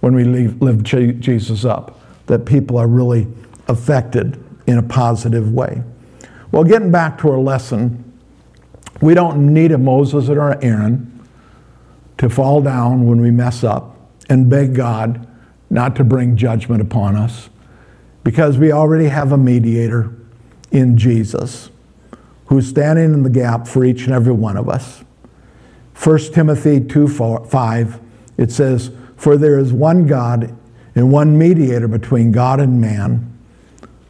when 0.02 0.16
we 0.16 0.24
leave, 0.24 0.62
lift 0.62 0.84
Jesus 0.84 1.64
up 1.64 2.00
that 2.26 2.46
people 2.46 2.78
are 2.78 2.88
really 2.88 3.28
affected 3.68 4.44
in 4.68 4.78
a 4.78 4.84
positive 4.84 5.54
way. 5.54 5.84
Well, 6.52 6.64
getting 6.64 6.92
back 6.92 7.18
to 7.20 7.32
our 7.32 7.40
lesson, 7.40 8.04
we 9.02 9.14
don't 9.14 9.54
need 9.54 9.72
a 9.72 9.78
Moses 9.78 10.30
or 10.30 10.52
an 10.52 10.64
Aaron 10.64 11.13
to 12.18 12.30
fall 12.30 12.62
down 12.62 13.08
when 13.08 13.22
we 13.22 13.32
mess 13.32 13.64
up 13.64 13.98
and 14.30 14.50
beg 14.50 14.76
God 14.76 15.28
not 15.70 15.96
to 15.96 16.04
bring 16.04 16.38
judgment 16.38 16.82
upon 16.82 17.16
us 17.16 17.50
because 18.24 18.58
we 18.58 18.72
already 18.72 19.08
have 19.08 19.32
a 19.32 19.38
mediator 19.38 20.14
in 20.72 20.98
Jesus 20.98 21.70
who's 22.48 22.68
standing 22.68 23.14
in 23.14 23.24
the 23.24 23.30
gap 23.30 23.68
for 23.68 23.84
each 23.84 24.06
and 24.06 24.14
every 24.14 24.34
one 24.34 24.58
of 24.58 24.70
us. 24.70 25.04
1 26.02 26.20
Timothy 26.34 26.80
2 26.80 27.08
4, 27.08 27.46
5, 27.46 28.00
it 28.38 28.52
says, 28.52 28.92
For 29.16 29.38
there 29.38 29.60
is 29.60 29.72
one 29.72 30.06
God 30.08 30.56
and 30.96 31.12
one 31.12 31.38
mediator 31.38 31.88
between 31.88 32.32
God 32.32 32.60
and 32.60 32.80
man, 32.80 33.38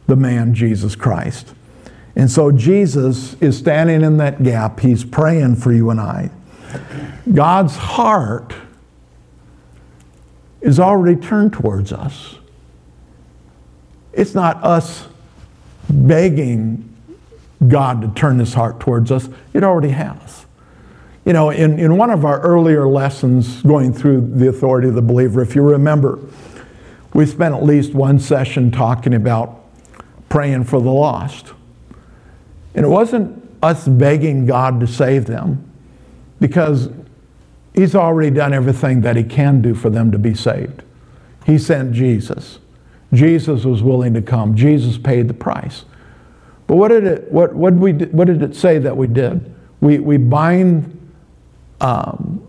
the 0.06 0.16
man 0.16 0.54
Jesus 0.54 0.96
Christ. 0.96 1.54
And 2.16 2.30
so 2.30 2.52
Jesus 2.52 3.34
is 3.34 3.58
standing 3.58 4.02
in 4.02 4.18
that 4.18 4.42
gap. 4.42 4.80
He's 4.80 5.04
praying 5.04 5.56
for 5.56 5.72
you 5.72 5.90
and 5.90 6.00
I. 6.00 6.30
God's 7.32 7.76
heart 7.76 8.54
is 10.60 10.80
already 10.80 11.20
turned 11.20 11.52
towards 11.52 11.92
us. 11.92 12.36
It's 14.12 14.34
not 14.34 14.62
us 14.64 15.06
begging 15.90 16.90
God 17.66 18.00
to 18.02 18.08
turn 18.20 18.38
his 18.38 18.54
heart 18.54 18.80
towards 18.80 19.10
us, 19.10 19.28
it 19.52 19.62
already 19.62 19.90
has. 19.90 20.46
You 21.24 21.32
know, 21.32 21.50
in, 21.50 21.78
in 21.78 21.96
one 21.96 22.10
of 22.10 22.24
our 22.24 22.40
earlier 22.40 22.86
lessons 22.86 23.62
going 23.62 23.92
through 23.94 24.32
the 24.34 24.48
authority 24.48 24.88
of 24.88 24.94
the 24.94 25.02
believer, 25.02 25.40
if 25.40 25.54
you 25.54 25.62
remember, 25.62 26.18
we 27.14 27.24
spent 27.24 27.54
at 27.54 27.62
least 27.62 27.94
one 27.94 28.18
session 28.18 28.70
talking 28.70 29.14
about 29.14 29.64
praying 30.28 30.64
for 30.64 30.80
the 30.80 30.90
lost. 30.90 31.52
And 32.74 32.84
it 32.84 32.88
wasn't 32.88 33.42
us 33.62 33.88
begging 33.88 34.44
God 34.44 34.80
to 34.80 34.86
save 34.86 35.26
them 35.26 35.70
because 36.44 36.90
He's 37.72 37.94
already 37.94 38.28
done 38.28 38.52
everything 38.52 39.00
that 39.00 39.16
He 39.16 39.24
can 39.24 39.62
do 39.62 39.74
for 39.74 39.88
them 39.88 40.12
to 40.12 40.18
be 40.18 40.34
saved. 40.34 40.82
He 41.46 41.56
sent 41.56 41.94
Jesus. 41.94 42.58
Jesus 43.14 43.64
was 43.64 43.82
willing 43.82 44.12
to 44.12 44.20
come. 44.20 44.54
Jesus 44.54 44.98
paid 44.98 45.26
the 45.26 45.32
price. 45.32 45.86
But 46.66 46.76
what 46.76 46.88
did 46.88 47.04
it, 47.04 47.32
what, 47.32 47.54
what, 47.54 47.72
we, 47.72 47.92
what 47.92 48.26
did 48.26 48.42
it 48.42 48.54
say 48.54 48.78
that 48.78 48.94
we 48.94 49.06
did? 49.06 49.54
We, 49.80 50.00
we 50.00 50.18
bind 50.18 51.14
um, 51.80 52.46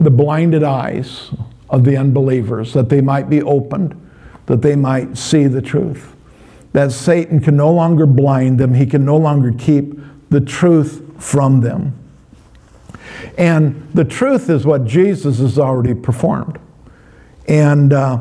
the 0.00 0.10
blinded 0.10 0.64
eyes 0.64 1.30
of 1.70 1.84
the 1.84 1.96
unbelievers 1.96 2.72
that 2.72 2.88
they 2.88 3.00
might 3.00 3.30
be 3.30 3.40
opened, 3.40 3.94
that 4.46 4.62
they 4.62 4.74
might 4.74 5.16
see 5.16 5.46
the 5.46 5.62
truth. 5.62 6.16
That 6.72 6.90
Satan 6.90 7.40
can 7.40 7.56
no 7.56 7.72
longer 7.72 8.04
blind 8.04 8.58
them, 8.58 8.74
he 8.74 8.84
can 8.84 9.04
no 9.04 9.16
longer 9.16 9.52
keep 9.56 9.94
the 10.28 10.40
truth 10.40 11.04
from 11.22 11.60
them. 11.60 11.96
And 13.38 13.88
the 13.94 14.04
truth 14.04 14.50
is 14.50 14.66
what 14.66 14.84
Jesus 14.84 15.38
has 15.38 15.58
already 15.58 15.94
performed. 15.94 16.58
And 17.46 17.92
uh, 17.92 18.20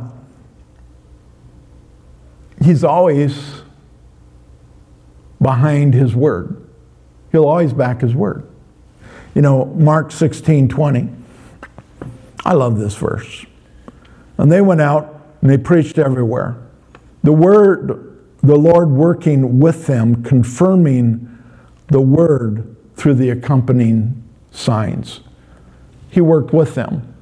he's 2.64 2.84
always 2.84 3.62
behind 5.42 5.94
his 5.94 6.16
word. 6.16 6.58
He'll 7.32 7.48
always 7.48 7.74
back 7.74 8.02
his 8.02 8.14
word. 8.14 8.48
You 9.34 9.42
know, 9.42 9.66
Mark 9.66 10.12
16 10.12 10.68
20. 10.68 11.10
I 12.44 12.54
love 12.54 12.78
this 12.78 12.96
verse. 12.96 13.46
And 14.38 14.52
they 14.52 14.62
went 14.62 14.82
out 14.82 15.22
and 15.42 15.50
they 15.50 15.58
preached 15.58 15.98
everywhere. 15.98 16.58
The 17.24 17.32
word 17.32 18.12
the 18.44 18.58
Lord 18.58 18.90
working 18.90 19.60
with 19.60 19.88
them, 19.88 20.24
confirming 20.24 21.28
the 21.88 22.02
word 22.02 22.76
through 22.96 23.16
the 23.16 23.30
accompanying 23.30 24.24
signs. 24.52 25.22
He 26.10 26.22
worked 26.22 26.54
with 26.54 26.76
them. 26.76 27.14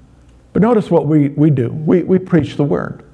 But 0.51 0.61
notice 0.61 0.89
what 0.89 1.05
we, 1.05 1.29
we 1.29 1.49
do 1.49 1.69
we, 1.69 2.03
we 2.03 2.19
preach 2.19 2.55
the 2.55 2.63
word. 2.63 3.05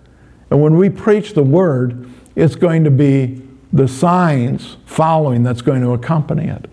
And 0.50 0.62
when 0.62 0.78
we 0.78 0.90
preach 0.90 1.34
the 1.34 1.44
word, 1.44 2.10
it's 2.36 2.56
going 2.56 2.84
to 2.86 2.92
be 2.92 3.42
the 3.74 3.88
signs 3.88 4.78
following 4.86 5.44
that's 5.44 5.62
going 5.62 5.82
to 5.82 5.94
accompany 5.94 6.48
it. 6.48 6.70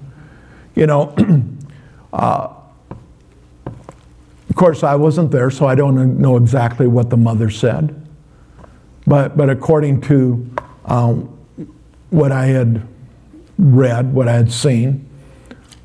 You 0.74 0.86
know, 0.86 1.14
uh, 2.12 2.48
of 3.66 4.56
course, 4.56 4.82
I 4.82 4.94
wasn't 4.94 5.30
there, 5.30 5.50
so 5.50 5.66
I 5.66 5.74
don't 5.74 6.18
know 6.18 6.36
exactly 6.36 6.86
what 6.86 7.10
the 7.10 7.16
mother 7.16 7.50
said. 7.50 7.98
But, 9.06 9.36
but 9.36 9.50
according 9.50 10.02
to 10.02 10.48
um, 10.84 11.38
what 12.10 12.30
I 12.30 12.46
had 12.46 12.86
read, 13.58 14.12
what 14.12 14.28
I 14.28 14.34
had 14.34 14.52
seen, 14.52 15.08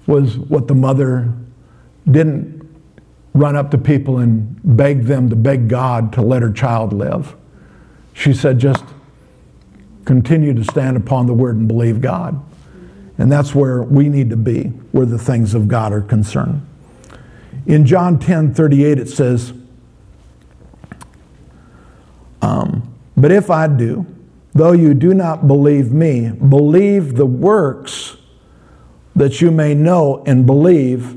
was 0.05 0.37
what 0.37 0.67
the 0.67 0.75
mother 0.75 1.33
didn't 2.09 2.57
run 3.33 3.55
up 3.55 3.71
to 3.71 3.77
people 3.77 4.17
and 4.17 4.59
beg 4.63 5.03
them 5.03 5.29
to 5.29 5.35
beg 5.35 5.67
God 5.67 6.13
to 6.13 6.21
let 6.21 6.41
her 6.41 6.51
child 6.51 6.93
live. 6.93 7.35
She 8.13 8.33
said, 8.33 8.59
just 8.59 8.83
continue 10.05 10.53
to 10.53 10.63
stand 10.63 10.97
upon 10.97 11.27
the 11.27 11.33
word 11.33 11.57
and 11.57 11.67
believe 11.67 12.01
God. 12.01 12.43
And 13.17 13.31
that's 13.31 13.53
where 13.53 13.83
we 13.83 14.09
need 14.09 14.29
to 14.29 14.37
be, 14.37 14.65
where 14.91 15.05
the 15.05 15.17
things 15.17 15.53
of 15.53 15.67
God 15.67 15.91
are 15.91 16.01
concerned. 16.01 16.65
In 17.65 17.85
John 17.85 18.17
10 18.17 18.53
38, 18.53 18.99
it 18.99 19.09
says, 19.09 19.53
um, 22.41 22.95
But 23.15 23.31
if 23.31 23.49
I 23.49 23.67
do, 23.67 24.05
though 24.53 24.71
you 24.71 24.93
do 24.93 25.13
not 25.13 25.47
believe 25.47 25.91
me, 25.91 26.29
believe 26.29 27.15
the 27.15 27.25
works 27.25 28.17
that 29.15 29.41
you 29.41 29.51
may 29.51 29.73
know 29.73 30.23
and 30.25 30.45
believe 30.45 31.16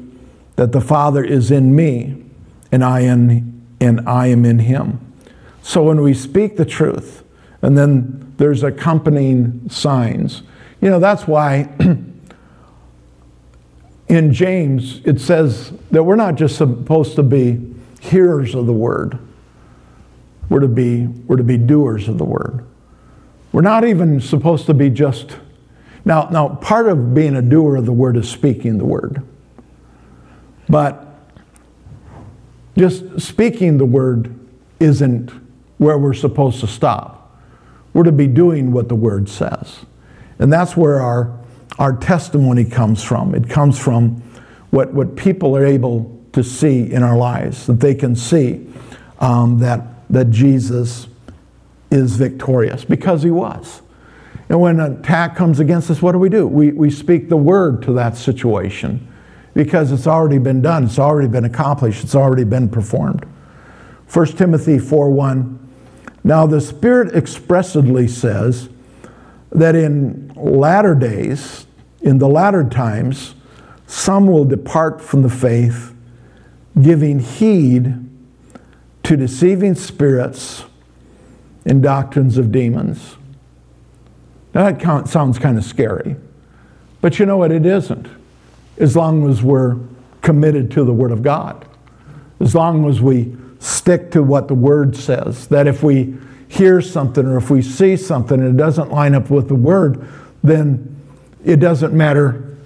that 0.60 0.72
the 0.72 0.80
Father 0.82 1.24
is 1.24 1.50
in 1.50 1.74
me 1.74 2.22
and 2.70 2.84
I 2.84 3.00
am, 3.00 3.64
and 3.80 4.06
I 4.06 4.26
am 4.26 4.44
in 4.44 4.58
him. 4.58 5.00
So 5.62 5.82
when 5.82 6.02
we 6.02 6.12
speak 6.12 6.58
the 6.58 6.66
truth, 6.66 7.24
and 7.62 7.78
then 7.78 8.34
there's 8.36 8.62
accompanying 8.62 9.70
signs, 9.70 10.42
you 10.82 10.90
know, 10.90 11.00
that's 11.00 11.26
why 11.26 11.70
in 14.08 14.34
James 14.34 15.00
it 15.06 15.18
says 15.18 15.72
that 15.92 16.02
we're 16.02 16.14
not 16.14 16.34
just 16.34 16.56
supposed 16.56 17.16
to 17.16 17.22
be 17.22 17.74
hearers 17.98 18.54
of 18.54 18.66
the 18.66 18.74
word, 18.74 19.18
we're 20.50 20.60
to 20.60 20.68
be, 20.68 21.06
we're 21.06 21.36
to 21.36 21.42
be 21.42 21.56
doers 21.56 22.06
of 22.06 22.18
the 22.18 22.26
word. 22.26 22.66
We're 23.52 23.62
not 23.62 23.86
even 23.86 24.20
supposed 24.20 24.66
to 24.66 24.74
be 24.74 24.90
just. 24.90 25.38
Now, 26.04 26.28
now, 26.30 26.56
part 26.56 26.86
of 26.86 27.14
being 27.14 27.34
a 27.34 27.40
doer 27.40 27.76
of 27.76 27.86
the 27.86 27.92
word 27.92 28.18
is 28.18 28.28
speaking 28.28 28.76
the 28.76 28.84
word. 28.84 29.26
But 30.70 31.04
just 32.78 33.20
speaking 33.20 33.76
the 33.76 33.84
word 33.84 34.38
isn't 34.78 35.32
where 35.78 35.98
we're 35.98 36.14
supposed 36.14 36.60
to 36.60 36.68
stop. 36.68 37.36
We're 37.92 38.04
to 38.04 38.12
be 38.12 38.28
doing 38.28 38.70
what 38.70 38.88
the 38.88 38.94
word 38.94 39.28
says. 39.28 39.80
And 40.38 40.52
that's 40.52 40.76
where 40.76 41.00
our, 41.00 41.36
our 41.78 41.96
testimony 41.96 42.64
comes 42.64 43.02
from. 43.02 43.34
It 43.34 43.50
comes 43.50 43.78
from 43.78 44.22
what, 44.70 44.94
what 44.94 45.16
people 45.16 45.56
are 45.56 45.66
able 45.66 46.16
to 46.32 46.44
see 46.44 46.90
in 46.92 47.02
our 47.02 47.16
lives, 47.16 47.66
that 47.66 47.80
they 47.80 47.94
can 47.94 48.14
see 48.14 48.72
um, 49.18 49.58
that, 49.58 50.08
that 50.08 50.30
Jesus 50.30 51.08
is 51.90 52.14
victorious 52.14 52.84
because 52.84 53.24
he 53.24 53.32
was. 53.32 53.82
And 54.48 54.60
when 54.60 54.78
an 54.78 55.00
attack 55.00 55.34
comes 55.34 55.58
against 55.58 55.90
us, 55.90 56.00
what 56.00 56.12
do 56.12 56.18
we 56.18 56.28
do? 56.28 56.46
We, 56.46 56.70
we 56.70 56.90
speak 56.90 57.28
the 57.28 57.36
word 57.36 57.82
to 57.82 57.92
that 57.94 58.16
situation 58.16 59.09
because 59.54 59.92
it's 59.92 60.06
already 60.06 60.38
been 60.38 60.62
done, 60.62 60.84
it's 60.84 60.98
already 60.98 61.28
been 61.28 61.44
accomplished, 61.44 62.04
it's 62.04 62.14
already 62.14 62.44
been 62.44 62.68
performed. 62.68 63.26
1 64.12 64.26
Timothy 64.28 64.78
4 64.78 65.10
1. 65.10 65.56
Now 66.22 66.46
the 66.46 66.60
Spirit 66.60 67.14
expressly 67.14 68.06
says 68.08 68.68
that 69.50 69.74
in 69.74 70.32
latter 70.36 70.94
days, 70.94 71.66
in 72.02 72.18
the 72.18 72.28
latter 72.28 72.68
times, 72.68 73.34
some 73.86 74.26
will 74.26 74.44
depart 74.44 75.00
from 75.00 75.22
the 75.22 75.30
faith, 75.30 75.94
giving 76.80 77.18
heed 77.18 78.08
to 79.02 79.16
deceiving 79.16 79.74
spirits 79.74 80.64
and 81.66 81.82
doctrines 81.82 82.38
of 82.38 82.52
demons. 82.52 83.16
Now 84.54 84.70
that 84.70 85.08
sounds 85.08 85.38
kind 85.38 85.58
of 85.58 85.64
scary, 85.64 86.16
but 87.00 87.18
you 87.18 87.26
know 87.26 87.36
what? 87.36 87.50
It 87.50 87.66
isn't 87.66 88.19
as 88.80 88.96
long 88.96 89.28
as 89.28 89.42
we're 89.42 89.76
committed 90.22 90.70
to 90.72 90.84
the 90.84 90.92
Word 90.92 91.12
of 91.12 91.22
God, 91.22 91.66
as 92.40 92.54
long 92.54 92.88
as 92.88 93.00
we 93.00 93.36
stick 93.60 94.10
to 94.12 94.22
what 94.22 94.48
the 94.48 94.54
Word 94.54 94.96
says. 94.96 95.46
That 95.48 95.66
if 95.66 95.82
we 95.82 96.16
hear 96.48 96.80
something 96.80 97.24
or 97.26 97.36
if 97.36 97.50
we 97.50 97.62
see 97.62 97.96
something 97.96 98.40
and 98.40 98.54
it 98.54 98.56
doesn't 98.56 98.90
line 98.90 99.14
up 99.14 99.30
with 99.30 99.48
the 99.48 99.54
Word, 99.54 100.08
then 100.42 100.96
it 101.44 101.56
doesn't 101.56 101.92
matter 101.92 102.56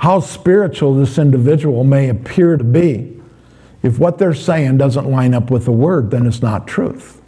how 0.00 0.20
spiritual 0.20 0.94
this 0.94 1.18
individual 1.18 1.84
may 1.84 2.08
appear 2.08 2.56
to 2.56 2.64
be. 2.64 3.20
If 3.82 3.98
what 3.98 4.18
they're 4.18 4.34
saying 4.34 4.78
doesn't 4.78 5.08
line 5.08 5.34
up 5.34 5.50
with 5.50 5.66
the 5.66 5.72
Word, 5.72 6.10
then 6.10 6.26
it's 6.26 6.42
not 6.42 6.66
truth. 6.66 7.20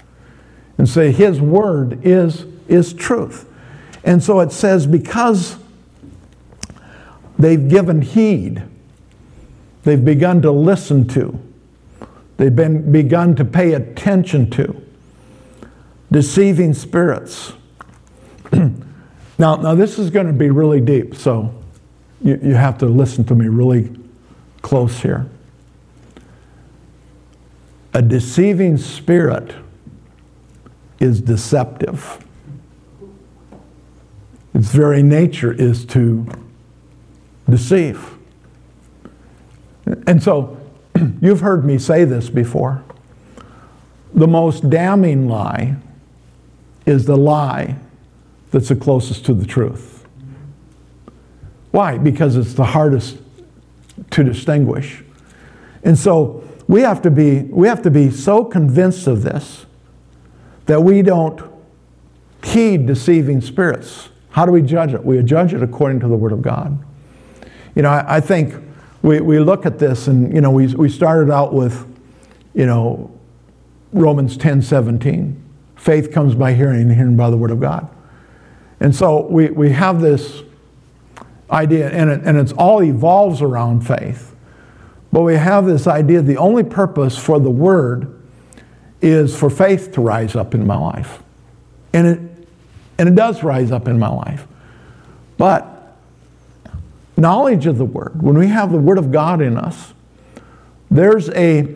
And 0.79 0.89
say 0.89 1.13
so 1.13 1.19
His 1.19 1.41
Word 1.41 2.05
is, 2.05 2.47
is 2.67 2.95
truth. 2.95 3.47
And 4.03 4.23
so 4.23 4.41
it 4.41 4.53
says, 4.53 4.87
because 4.87 5.59
they've 7.39 7.69
given 7.69 8.03
heed. 8.03 8.63
They've 9.85 10.05
begun 10.05 10.43
to 10.43 10.51
listen 10.51 11.07
to. 11.09 11.39
They've 12.37 12.55
been 12.55 12.91
begun 12.93 13.37
to 13.37 13.45
pay 13.45 13.75
attention 13.75 14.51
to. 14.51 14.83
Deceiving 16.11 16.75
spirits. 16.75 17.53
now, 18.53 19.57
now, 19.57 19.75
this 19.75 19.99
is 19.99 20.11
going 20.11 20.27
to 20.27 20.33
be 20.33 20.51
really 20.51 20.81
deep, 20.81 21.15
so 21.15 21.55
you, 22.21 22.39
you 22.43 22.55
have 22.55 22.79
to 22.79 22.87
listen 22.87 23.25
to 23.25 23.35
me 23.35 23.49
really 23.49 23.97
close 24.63 25.01
here. 25.01 25.29
A 27.95 28.03
deceiving 28.03 28.77
spirit 28.77 29.55
is 31.01 31.21
deceptive. 31.21 32.25
Its 34.55 34.71
very 34.71 35.03
nature 35.03 35.53
is 35.53 35.85
to 35.87 36.27
deceive. 37.49 38.17
And 40.07 40.23
so, 40.23 40.59
you've 41.21 41.41
heard 41.41 41.65
me 41.65 41.79
say 41.79 42.05
this 42.05 42.29
before. 42.29 42.83
The 44.15 44.27
most 44.27 44.69
damning 44.71 45.29
lie 45.29 45.77
is 46.87 47.07
the 47.07 47.17
lie 47.17 47.77
that's 48.51 48.69
the 48.69 48.77
closest 48.77 49.27
to 49.27 49.35
the 49.35 49.45
truth. 49.45 50.07
Why? 51.71 51.99
Because 51.99 52.37
it's 52.37 52.55
the 52.55 52.65
hardest 52.65 53.19
to 54.11 54.25
distinguish. 54.25 55.03
And 55.83 55.99
so 55.99 56.43
we 56.69 56.81
have 56.81 57.03
to 57.03 57.11
be, 57.11 57.43
we 57.43 57.69
have 57.69 57.83
to 57.83 57.91
be 57.91 58.11
so 58.11 58.45
convinced 58.45 59.07
of 59.07 59.23
this 59.23 59.67
that 60.67 60.83
we 60.83 61.03
don't 61.03 61.41
heed 62.43 62.87
deceiving 62.87 63.41
spirits. 63.41 64.09
How 64.31 64.47
do 64.47 64.53
we 64.53 64.63
judge 64.63 64.95
it? 64.95 65.05
We 65.05 65.23
judge 65.23 65.53
it 65.53 65.63
according 65.63 66.01
to 66.01 66.09
the 66.09 66.17
Word 66.17 66.33
of 66.33 66.43
God. 66.43 66.79
You 67.77 67.83
know, 67.83 67.91
I, 67.91 68.17
I 68.17 68.21
think 68.21 68.55
we, 69.03 69.21
we 69.21 69.39
look 69.39 69.67
at 69.67 69.79
this 69.79 70.09
and, 70.09 70.35
you 70.35 70.41
know, 70.41 70.51
we, 70.51 70.67
we 70.75 70.89
started 70.89 71.31
out 71.31 71.53
with, 71.53 71.87
you 72.55 72.67
know, 72.67 73.13
Romans 73.93 74.37
10 74.37 74.63
17. 74.63 75.43
Faith 75.77 76.11
comes 76.11 76.35
by 76.35 76.55
hearing, 76.55 76.81
and 76.81 76.93
hearing 76.93 77.17
by 77.17 77.31
the 77.31 77.37
Word 77.37 77.53
of 77.53 77.61
God. 77.61 77.89
And 78.81 78.95
so 78.95 79.27
we, 79.27 79.51
we 79.51 79.71
have 79.71 80.01
this 80.01 80.43
idea, 81.51 81.91
and 81.91 82.11
it, 82.11 82.23
and 82.25 82.37
it's 82.37 82.53
all 82.53 82.83
evolves 82.83 83.43
around 83.43 83.87
faith. 83.87 84.35
But 85.13 85.23
we 85.23 85.35
have 85.35 85.67
this 85.67 85.87
idea 85.87 86.23
the 86.23 86.39
only 86.39 86.65
purpose 86.65 87.17
for 87.17 87.39
the 87.39 87.51
Word 87.51 88.21
is 89.01 89.39
for 89.39 89.51
faith 89.51 89.93
to 89.93 90.01
rise 90.01 90.35
up 90.35 90.55
in 90.55 90.67
my 90.67 90.77
life. 90.77 91.23
And 91.93 92.07
it, 92.07 92.49
and 92.99 93.09
it 93.09 93.15
does 93.15 93.43
rise 93.43 93.71
up 93.71 93.87
in 93.87 93.99
my 93.99 94.09
life. 94.09 94.47
But 95.37 95.76
knowledge 97.17 97.67
of 97.67 97.79
the 97.79 97.85
Word, 97.85 98.23
when 98.23 98.37
we 98.37 98.49
have 98.49 98.73
the 98.73 98.79
Word 98.79 98.99
of 98.99 99.11
God 99.11 99.41
in 99.41 99.57
us, 99.57 99.95
there's 100.91 101.29
a 101.31 101.75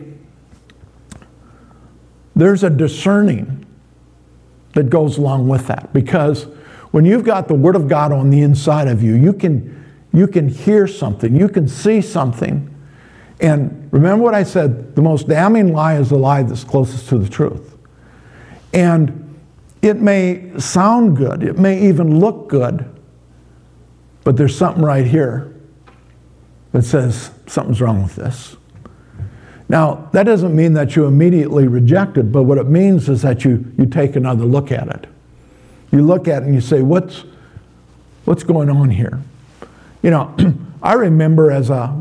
there's 2.35 2.63
a 2.63 2.69
discerning 2.69 3.65
that 4.73 4.89
goes 4.89 5.17
along 5.17 5.47
with 5.47 5.67
that. 5.67 5.91
Because 5.93 6.47
when 6.91 7.05
you've 7.05 7.23
got 7.23 7.47
the 7.47 7.53
word 7.53 7.75
of 7.75 7.87
god 7.87 8.11
on 8.11 8.29
the 8.29 8.41
inside 8.41 8.87
of 8.87 9.03
you 9.03 9.15
you 9.15 9.33
can 9.33 9.77
you 10.13 10.27
can 10.27 10.47
hear 10.47 10.87
something 10.87 11.35
you 11.35 11.49
can 11.49 11.67
see 11.67 12.01
something. 12.01 12.67
And 13.39 13.89
remember 13.91 14.23
what 14.23 14.33
i 14.33 14.43
said 14.43 14.95
the 14.95 15.01
most 15.01 15.27
damning 15.27 15.73
lie 15.73 15.97
is 15.97 16.09
the 16.09 16.17
lie 16.17 16.43
that's 16.43 16.63
closest 16.63 17.09
to 17.09 17.17
the 17.17 17.29
truth. 17.29 17.77
And 18.73 19.39
it 19.81 19.97
may 19.97 20.57
sound 20.57 21.17
good, 21.17 21.43
it 21.43 21.57
may 21.57 21.87
even 21.87 22.19
look 22.19 22.47
good, 22.47 22.90
but 24.23 24.37
there's 24.37 24.55
something 24.55 24.83
right 24.83 25.05
here 25.05 25.53
that 26.71 26.83
says 26.83 27.31
something's 27.47 27.81
wrong 27.81 28.03
with 28.03 28.15
this. 28.15 28.55
Now, 29.67 30.09
that 30.11 30.23
doesn't 30.23 30.55
mean 30.55 30.73
that 30.73 30.95
you 30.95 31.05
immediately 31.05 31.67
reject 31.67 32.17
it, 32.17 32.31
but 32.31 32.43
what 32.43 32.57
it 32.57 32.67
means 32.67 33.07
is 33.07 33.21
that 33.21 33.45
you, 33.45 33.71
you 33.77 33.85
take 33.85 34.15
another 34.15 34.43
look 34.43 34.71
at 34.71 34.87
it. 34.89 35.07
You 35.91 36.01
look 36.01 36.27
at 36.27 36.43
it 36.43 36.45
and 36.45 36.55
you 36.55 36.61
say, 36.61 36.81
what's, 36.81 37.23
what's 38.25 38.43
going 38.43 38.69
on 38.69 38.89
here? 38.89 39.21
You 40.01 40.11
know, 40.11 40.35
I 40.83 40.93
remember 40.93 41.51
as 41.51 41.69
a 41.69 41.95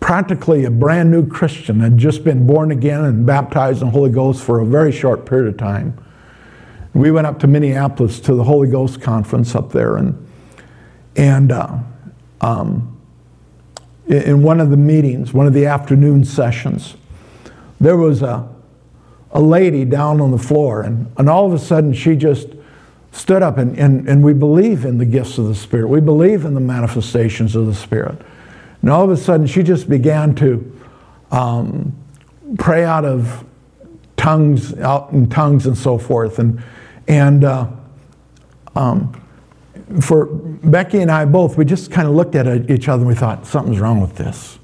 practically 0.00 0.64
a 0.64 0.70
brand 0.70 1.10
new 1.10 1.26
Christian, 1.26 1.80
had 1.80 1.98
just 1.98 2.24
been 2.24 2.46
born 2.46 2.70
again 2.70 3.04
and 3.04 3.26
baptized 3.26 3.82
in 3.82 3.88
the 3.88 3.92
Holy 3.92 4.10
Ghost 4.10 4.42
for 4.42 4.60
a 4.60 4.64
very 4.64 4.92
short 4.92 5.26
period 5.26 5.48
of 5.48 5.58
time. 5.58 5.98
We 6.94 7.10
went 7.10 7.26
up 7.26 7.38
to 7.40 7.46
Minneapolis 7.46 8.20
to 8.20 8.34
the 8.34 8.44
Holy 8.44 8.68
Ghost 8.68 9.00
conference 9.00 9.54
up 9.54 9.72
there, 9.72 9.96
and 9.96 10.27
and 11.18 11.52
uh, 11.52 11.76
um, 12.40 12.98
in 14.06 14.42
one 14.42 14.60
of 14.60 14.70
the 14.70 14.76
meetings, 14.78 15.34
one 15.34 15.46
of 15.46 15.52
the 15.52 15.66
afternoon 15.66 16.24
sessions, 16.24 16.96
there 17.78 17.98
was 17.98 18.22
a 18.22 18.48
a 19.32 19.40
lady 19.40 19.84
down 19.84 20.20
on 20.20 20.30
the 20.30 20.38
floor, 20.38 20.82
and, 20.82 21.12
and 21.18 21.28
all 21.28 21.46
of 21.46 21.52
a 21.52 21.58
sudden 21.58 21.92
she 21.92 22.16
just 22.16 22.48
stood 23.12 23.42
up, 23.42 23.58
and, 23.58 23.78
and, 23.78 24.08
and 24.08 24.22
we 24.22 24.32
believe 24.32 24.84
in 24.84 24.98
the 24.98 25.04
gifts 25.04 25.38
of 25.38 25.46
the 25.46 25.54
Spirit. 25.54 25.88
We 25.88 26.00
believe 26.00 26.44
in 26.44 26.54
the 26.54 26.60
manifestations 26.60 27.54
of 27.54 27.66
the 27.66 27.74
Spirit. 27.74 28.20
And 28.80 28.90
all 28.90 29.04
of 29.04 29.10
a 29.10 29.16
sudden, 29.16 29.46
she 29.46 29.62
just 29.62 29.88
began 29.88 30.34
to 30.36 30.80
um, 31.30 31.96
pray 32.58 32.84
out 32.84 33.04
of 33.04 33.44
tongues, 34.16 34.74
out 34.78 35.12
in 35.12 35.28
tongues 35.28 35.66
and 35.66 35.76
so 35.76 35.98
forth. 35.98 36.38
And, 36.38 36.62
and 37.08 37.44
uh, 37.44 37.68
um, 38.76 39.20
for 40.00 40.26
Becky 40.26 41.00
and 41.00 41.10
I 41.10 41.24
both, 41.24 41.56
we 41.56 41.64
just 41.64 41.90
kind 41.90 42.06
of 42.06 42.14
looked 42.14 42.34
at 42.34 42.70
each 42.70 42.88
other 42.88 43.00
and 43.00 43.08
we 43.08 43.14
thought, 43.14 43.46
something's 43.46 43.80
wrong 43.80 44.00
with 44.00 44.16
this. 44.16 44.58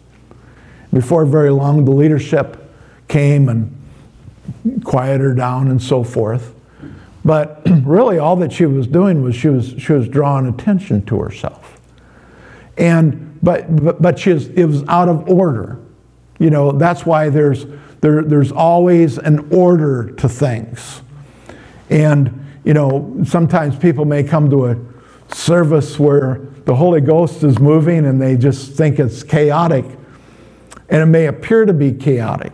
Before 0.93 1.25
very 1.25 1.51
long, 1.51 1.85
the 1.85 1.91
leadership 1.91 2.71
came 3.09 3.49
and 3.49 3.75
quieted 4.85 5.21
her 5.21 5.35
down 5.35 5.69
and 5.69 5.83
so 5.83 6.05
forth. 6.05 6.55
But 7.25 7.63
really, 7.85 8.19
all 8.19 8.37
that 8.37 8.53
she 8.53 8.67
was 8.67 8.87
doing 8.87 9.23
was 9.23 9.35
she 9.35 9.49
was, 9.49 9.75
she 9.79 9.93
was 9.93 10.09
drawing 10.09 10.47
attention 10.47 11.05
to 11.07 11.21
herself. 11.21 11.81
And, 12.77 13.39
but, 13.43 13.75
but, 13.83 14.03
but 14.03 14.19
she 14.19 14.33
was, 14.33 14.49
it 14.49 14.67
was 14.67 14.85
out 14.89 15.09
of 15.09 15.29
order. 15.29 15.79
You 16.39 16.51
know, 16.51 16.73
that's 16.73 17.07
why 17.07 17.31
there's, 17.31 17.67
there, 18.01 18.23
there's 18.23 18.53
always 18.53 19.19
an 19.19 19.49
order 19.53 20.11
to 20.13 20.29
things. 20.29 21.01
And, 21.89 22.47
you 22.65 22.75
know, 22.75 23.17
sometimes 23.25 23.77
people 23.77 24.05
may 24.05 24.23
come 24.25 24.51
to 24.51 24.67
a 24.67 24.94
service 25.33 25.99
where 25.99 26.41
the 26.65 26.75
Holy 26.75 27.01
Ghost 27.01 27.43
is 27.43 27.59
moving 27.59 28.07
and 28.07 28.21
they 28.21 28.37
just 28.37 28.73
think 28.73 28.99
it's 28.99 29.23
chaotic. 29.23 29.85
And 30.89 31.03
it 31.03 31.07
may 31.07 31.27
appear 31.27 31.65
to 31.65 31.73
be 31.73 31.93
chaotic. 31.93 32.53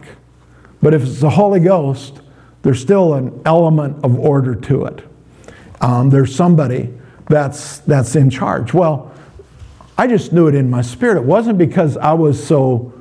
But 0.83 0.95
if 0.95 1.03
it's 1.03 1.21
the 1.21 1.31
Holy 1.31 1.61
Ghost, 1.61 2.21
there's 2.63 2.81
still 2.81 3.15
an 3.15 3.43
element 3.45 4.05
of 4.05 4.19
order 4.19 4.55
to 4.55 4.85
it. 4.85 5.07
Um, 5.81 6.11
there's 6.11 6.35
somebody 6.35 6.93
that's, 7.27 7.79
that's 7.79 8.17
in 8.17 8.31
charge. 8.31 8.75
Well, 8.75 9.13
I 9.97 10.07
just 10.07 10.33
knew 10.33 10.47
it 10.49 10.55
in 10.55 10.71
my 10.71 10.83
spirit. 10.83 11.19
It 11.19 11.25
wasn't 11.25 11.59
because 11.59 11.97
I 11.97 12.13
was 12.15 12.45
so 12.45 12.95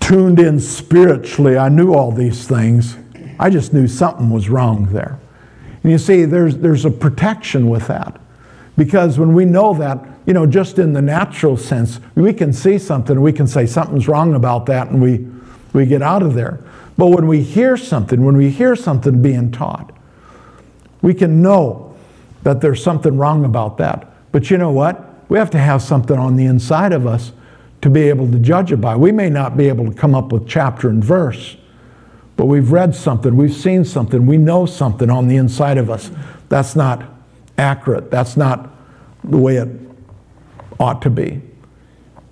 tuned 0.00 0.40
in 0.40 0.58
spiritually, 0.60 1.56
I 1.56 1.68
knew 1.68 1.94
all 1.94 2.12
these 2.12 2.46
things. 2.46 2.96
I 3.38 3.50
just 3.50 3.72
knew 3.72 3.86
something 3.86 4.30
was 4.30 4.48
wrong 4.48 4.86
there. 4.92 5.18
And 5.82 5.92
you 5.92 5.98
see, 5.98 6.24
there's, 6.24 6.56
there's 6.58 6.84
a 6.84 6.90
protection 6.90 7.68
with 7.68 7.88
that. 7.88 8.20
Because 8.76 9.18
when 9.18 9.34
we 9.34 9.44
know 9.44 9.74
that, 9.74 10.04
you 10.26 10.32
know, 10.32 10.46
just 10.46 10.78
in 10.78 10.92
the 10.92 11.02
natural 11.02 11.56
sense, 11.56 12.00
we 12.14 12.32
can 12.32 12.52
see 12.52 12.78
something, 12.78 13.20
we 13.20 13.32
can 13.32 13.46
say 13.46 13.66
something's 13.66 14.08
wrong 14.08 14.34
about 14.34 14.66
that, 14.66 14.88
and 14.88 15.02
we, 15.02 15.26
we 15.72 15.86
get 15.86 16.02
out 16.02 16.22
of 16.22 16.34
there. 16.34 16.60
But 16.96 17.08
when 17.08 17.26
we 17.26 17.42
hear 17.42 17.76
something, 17.76 18.24
when 18.24 18.36
we 18.36 18.50
hear 18.50 18.76
something 18.76 19.20
being 19.20 19.50
taught, 19.50 19.92
we 21.02 21.14
can 21.14 21.42
know 21.42 21.94
that 22.44 22.60
there's 22.60 22.82
something 22.82 23.16
wrong 23.16 23.44
about 23.44 23.78
that. 23.78 24.12
But 24.30 24.50
you 24.50 24.58
know 24.58 24.70
what? 24.70 25.08
We 25.28 25.38
have 25.38 25.50
to 25.50 25.58
have 25.58 25.82
something 25.82 26.18
on 26.18 26.36
the 26.36 26.46
inside 26.46 26.92
of 26.92 27.06
us 27.06 27.32
to 27.82 27.90
be 27.90 28.02
able 28.08 28.30
to 28.30 28.38
judge 28.38 28.72
it 28.72 28.80
by. 28.80 28.96
We 28.96 29.12
may 29.12 29.28
not 29.28 29.56
be 29.56 29.68
able 29.68 29.86
to 29.86 29.94
come 29.94 30.14
up 30.14 30.32
with 30.32 30.48
chapter 30.48 30.88
and 30.88 31.02
verse, 31.02 31.56
but 32.36 32.46
we've 32.46 32.72
read 32.72 32.94
something, 32.94 33.36
we've 33.36 33.54
seen 33.54 33.84
something, 33.84 34.26
we 34.26 34.38
know 34.38 34.66
something 34.66 35.10
on 35.10 35.28
the 35.28 35.36
inside 35.36 35.78
of 35.78 35.90
us. 35.90 36.10
That's 36.48 36.74
not 36.74 37.02
accurate. 37.58 38.10
That's 38.10 38.36
not 38.36 38.70
the 39.24 39.38
way 39.38 39.56
it 39.56 39.68
ought 40.80 41.02
to 41.02 41.10
be. 41.10 41.40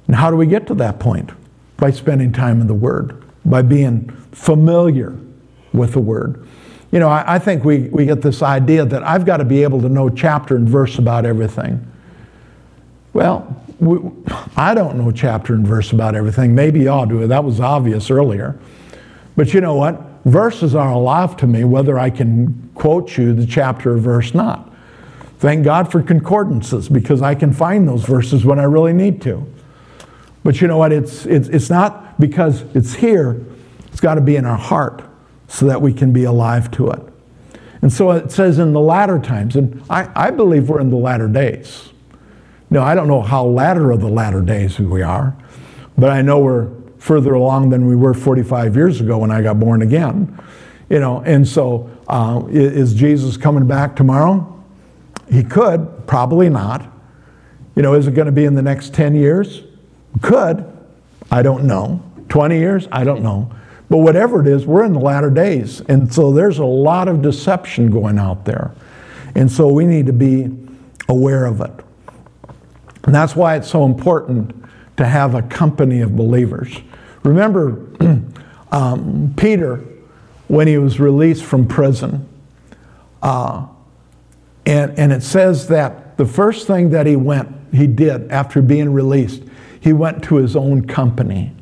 And 0.07 0.16
how 0.16 0.30
do 0.30 0.36
we 0.36 0.46
get 0.46 0.66
to 0.68 0.74
that 0.74 0.98
point? 0.98 1.30
By 1.76 1.90
spending 1.90 2.32
time 2.32 2.61
in 2.61 2.66
the 2.66 2.74
Word, 2.74 3.22
by 3.44 3.62
being 3.62 4.11
familiar 4.32 5.16
with 5.72 5.92
the 5.92 6.01
Word. 6.01 6.46
You 6.90 6.98
know, 6.98 7.09
I, 7.09 7.36
I, 7.36 7.38
think 7.38 7.64
we, 7.64 7.82
we 7.90 8.05
get 8.05 8.20
this 8.20 8.42
idea 8.42 8.84
that 8.84 9.05
I've 9.05 9.24
got 9.24 9.36
to 9.36 9.44
be 9.44 9.62
able 9.62 9.80
to 9.82 9.88
know 9.88 10.09
chapter 10.11 10.57
and 10.57 10.68
verse 10.68 10.98
about 10.98 11.24
everything. 11.24 11.86
Well, 13.12 13.64
we, 13.78 13.98
I 14.57 14.74
don't 14.74 14.98
know 14.98 15.12
chapter 15.12 15.55
and 15.55 15.66
verse 15.66 15.92
about 15.92 16.14
everything. 16.14 16.55
Maybe 16.55 16.80
y'all 16.80 17.07
do. 17.07 17.24
That 17.26 17.44
was 17.44 17.61
obvious 17.61 18.11
earlier. 18.11 18.59
But 19.37 19.55
you 19.55 19.61
know 19.61 19.74
what? 19.74 20.01
Verses 20.24 20.74
are 20.74 20.93
alive 20.93 21.37
to 21.39 21.47
me 21.47 21.64
whether 21.64 21.99
I 21.99 22.11
can 22.11 22.70
quote 22.74 23.16
you 23.16 23.33
the 23.33 23.47
chapter 23.47 23.95
or 23.95 23.99
verse 23.99 24.35
not. 24.35 24.70
Thank 25.39 25.64
God 25.64 25.91
for 25.91 26.03
concordances 26.03 26.89
because 26.89 27.22
I 27.22 27.35
can 27.35 27.53
find 27.53 27.89
those 27.89 28.05
verses 28.05 28.45
when 28.45 28.59
I 28.59 28.64
really 28.64 28.93
need 28.93 29.22
to. 29.22 29.47
But 30.45 30.61
you 30.61 30.68
know 30.68 30.76
what? 30.76 30.93
It's, 30.93 31.24
it's, 31.26 31.49
it's 31.49 31.70
not 31.70 32.20
because 32.20 32.62
it's 32.74 32.95
here, 32.95 33.43
it's 33.87 34.01
got 34.01 34.16
to 34.16 34.20
be 34.20 34.37
in 34.37 34.45
our 34.45 34.57
heart 34.57 35.03
so 35.49 35.66
that 35.66 35.81
we 35.81 35.93
can 35.93 36.12
be 36.12 36.24
alive 36.24 36.70
to 36.72 36.91
it. 36.91 37.01
And 37.83 37.93
so 37.93 38.11
it 38.11 38.31
says 38.31 38.59
in 38.59 38.72
the 38.72 38.81
latter 38.81 39.18
times, 39.18 39.57
and 39.57 39.83
I, 39.89 40.11
I 40.14 40.31
believe 40.31 40.68
we're 40.68 40.81
in 40.81 40.91
the 40.91 40.97
latter 40.97 41.28
days. 41.28 41.91
Now, 42.68 42.85
I 42.85 42.95
don't 42.95 43.09
know 43.09 43.22
how 43.22 43.45
latter 43.45 43.91
of 43.91 44.01
the 44.01 44.09
latter 44.09 44.43
days 44.43 44.78
we 44.78 45.03
are, 45.03 45.35
but 45.97 46.11
I 46.11 46.22
know 46.22 46.39
we're 46.39 46.68
further 47.01 47.32
along 47.32 47.70
than 47.70 47.86
we 47.86 47.96
were 47.96 48.12
45 48.12 48.76
years 48.76 49.01
ago 49.01 49.18
when 49.18 49.30
I 49.30 49.40
got 49.40 49.59
born 49.59 49.80
again. 49.80 50.38
You 50.90 51.01
know, 51.01 51.22
and 51.22 51.48
so 51.48 51.90
uh, 52.09 52.44
is 52.51 52.94
Jesus 52.94 53.36
coming 53.36 53.66
back 53.66 53.96
tomorrow? 53.96 54.62
He 55.30 55.42
could, 55.42 56.07
probably 56.07 56.51
not. 56.51 56.86
You 57.74 57.82
know, 57.82 57.94
is 57.94 58.07
it 58.07 58.12
going 58.12 58.26
to 58.26 58.32
be 58.32 58.44
in 58.44 58.55
the 58.55 58.62
next 58.62 58.92
10 58.92 59.14
years? 59.14 59.62
Could. 60.20 60.66
I 61.30 61.42
don't 61.42 61.64
know. 61.64 62.03
20 62.28 62.59
years? 62.59 62.86
I 62.92 63.05
don't 63.05 63.22
know. 63.22 63.51
But 63.88 63.98
whatever 63.98 64.42
it 64.42 64.46
is, 64.46 64.66
we're 64.66 64.84
in 64.84 64.92
the 64.92 65.01
latter 65.01 65.30
days. 65.30 65.80
And 65.82 66.12
so 66.12 66.32
there's 66.32 66.59
a 66.59 66.64
lot 66.64 67.09
of 67.09 67.22
deception 67.22 67.90
going 67.90 68.18
out 68.18 68.44
there. 68.44 68.72
And 69.34 69.51
so 69.51 69.68
we 69.68 69.86
need 69.86 70.07
to 70.07 70.12
be 70.12 70.51
aware 71.09 71.46
of 71.46 71.61
it. 71.62 71.72
And 73.05 73.14
that's 73.14 73.34
why 73.34 73.57
it's 73.57 73.70
so 73.70 73.86
important 73.86 74.55
to 75.01 75.07
have 75.07 75.34
a 75.34 75.40
company 75.40 76.03
of 76.03 76.14
believers. 76.14 76.78
Remember 77.22 77.86
um, 78.70 79.32
Peter 79.34 79.76
when 80.46 80.66
he 80.66 80.76
was 80.76 81.01
released 81.01 81.42
from 81.42 81.66
prison. 81.66 82.28
Uh, 83.22 83.66
and, 84.66 84.98
and 84.98 85.11
it 85.11 85.22
says 85.22 85.68
that 85.68 86.18
the 86.18 86.26
first 86.26 86.66
thing 86.66 86.90
that 86.90 87.07
he 87.07 87.16
went, 87.16 87.48
he 87.72 87.86
did 87.86 88.30
after 88.30 88.61
being 88.61 88.92
released, 88.92 89.42
he 89.80 89.94
went 89.94 90.22
to 90.24 90.36
his 90.36 90.55
own 90.55 90.86
company. 90.86 91.55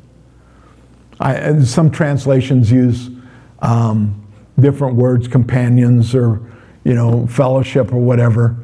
I, 1.21 1.61
some 1.61 1.91
translations 1.91 2.69
use 2.69 3.09
um, 3.59 4.27
different 4.59 4.95
words, 4.95 5.29
companions 5.29 6.13
or, 6.13 6.41
you 6.83 6.93
know, 6.93 7.25
fellowship 7.27 7.93
or 7.93 7.99
whatever. 8.01 8.57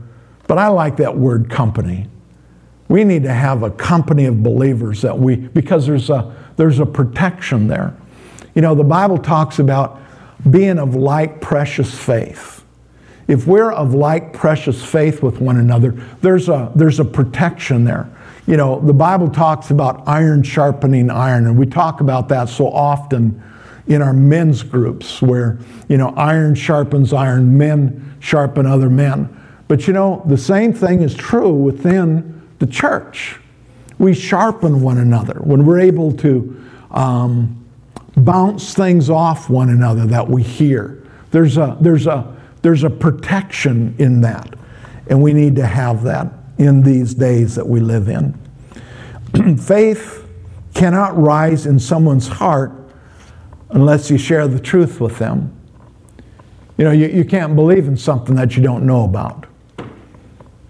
But 0.47 0.57
I 0.57 0.67
like 0.67 0.97
that 0.97 1.17
word 1.17 1.49
company. 1.49 2.09
We 2.88 3.03
need 3.03 3.23
to 3.23 3.33
have 3.33 3.63
a 3.63 3.71
company 3.71 4.25
of 4.25 4.43
believers 4.43 5.01
that 5.01 5.17
we, 5.17 5.36
because 5.36 5.88
there's 5.88 6.09
a, 6.09 6.36
there's 6.55 6.79
a 6.79 6.86
protection 6.86 7.67
there. 7.67 7.95
You 8.53 8.61
know, 8.61 8.75
the 8.75 8.83
Bible 8.83 9.17
talks 9.17 9.59
about 9.59 9.99
being 10.49 10.77
of 10.77 10.95
like 10.95 11.41
precious 11.41 11.97
faith. 11.97 12.63
If 13.27 13.47
we're 13.47 13.71
of 13.71 13.95
like 13.95 14.33
precious 14.33 14.83
faith 14.86 15.23
with 15.23 15.41
one 15.41 15.57
another, 15.57 15.91
there's 16.21 16.47
a, 16.47 16.71
there's 16.75 16.99
a 16.99 17.05
protection 17.05 17.83
there. 17.83 18.09
You 18.45 18.57
know, 18.57 18.79
the 18.79 18.93
Bible 18.93 19.29
talks 19.29 19.71
about 19.71 20.07
iron 20.07 20.43
sharpening 20.43 21.09
iron, 21.09 21.47
and 21.47 21.57
we 21.57 21.65
talk 21.65 22.01
about 22.01 22.29
that 22.29 22.49
so 22.49 22.67
often 22.67 23.41
in 23.88 24.03
our 24.03 24.13
men's 24.13 24.61
groups 24.61 25.21
where, 25.21 25.57
you 25.88 25.97
know, 25.97 26.09
iron 26.09 26.53
sharpens 26.53 27.13
iron, 27.13 27.57
men 27.57 28.15
sharpen 28.19 28.67
other 28.67 28.89
men. 28.89 29.29
But 29.67 29.88
you 29.88 29.93
know, 29.93 30.23
the 30.27 30.38
same 30.38 30.73
thing 30.73 31.01
is 31.01 31.15
true 31.15 31.51
within 31.51 32.34
the 32.66 32.72
church. 32.72 33.38
We 33.97 34.13
sharpen 34.13 34.82
one 34.82 34.97
another 34.97 35.39
when 35.41 35.66
we're 35.66 35.80
able 35.80 36.11
to 36.18 36.63
um, 36.91 37.66
bounce 38.18 38.74
things 38.74 39.09
off 39.09 39.49
one 39.49 39.70
another 39.70 40.05
that 40.07 40.30
we 40.30 40.43
hear. 40.43 41.03
There's 41.32 41.57
a, 41.57 41.78
there's 41.80 42.07
a, 42.07 42.36
there's 42.61 42.84
a 42.84 42.89
protection 42.89 43.95
in 43.99 44.22
that. 44.22 44.53
And 45.07 45.22
we 45.22 45.34
need 45.34 45.55
to 45.57 45.66
have 45.66 46.03
that 46.03 46.32
in 46.57 46.82
these 46.82 47.13
days 47.13 47.55
that 47.55 47.68
we 47.68 47.80
live 47.80 48.09
in. 48.09 48.34
Faith 49.57 50.28
cannot 50.74 51.18
rise 51.18 51.66
in 51.66 51.80
someone's 51.80 52.28
heart 52.28 52.72
unless 53.70 54.09
you 54.09 54.18
share 54.18 54.47
the 54.47 54.59
truth 54.59 54.99
with 54.99 55.18
them. 55.20 55.51
You 56.78 56.86
know, 56.86 56.91
you, 56.91 57.07
you 57.07 57.24
can't 57.24 57.55
believe 57.55 57.88
in 57.88 57.95
something 57.95 58.36
that 58.36 58.57
you 58.57 58.63
don't 58.63 58.86
know 58.86 59.05
about. 59.05 59.45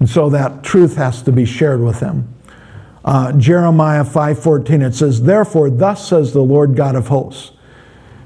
And 0.06 0.10
so 0.12 0.30
that 0.30 0.62
truth 0.62 0.98
has 0.98 1.24
to 1.24 1.32
be 1.32 1.46
shared 1.46 1.82
with 1.82 2.00
them. 2.00 2.32
Uh, 3.04 3.32
Jeremiah 3.32 4.04
5:14 4.04 4.84
it 4.84 4.94
says, 4.94 5.24
"Therefore 5.24 5.72
thus 5.72 6.08
says 6.08 6.32
the 6.32 6.44
Lord 6.44 6.76
God 6.76 6.94
of 6.94 7.08
hosts, 7.08 7.54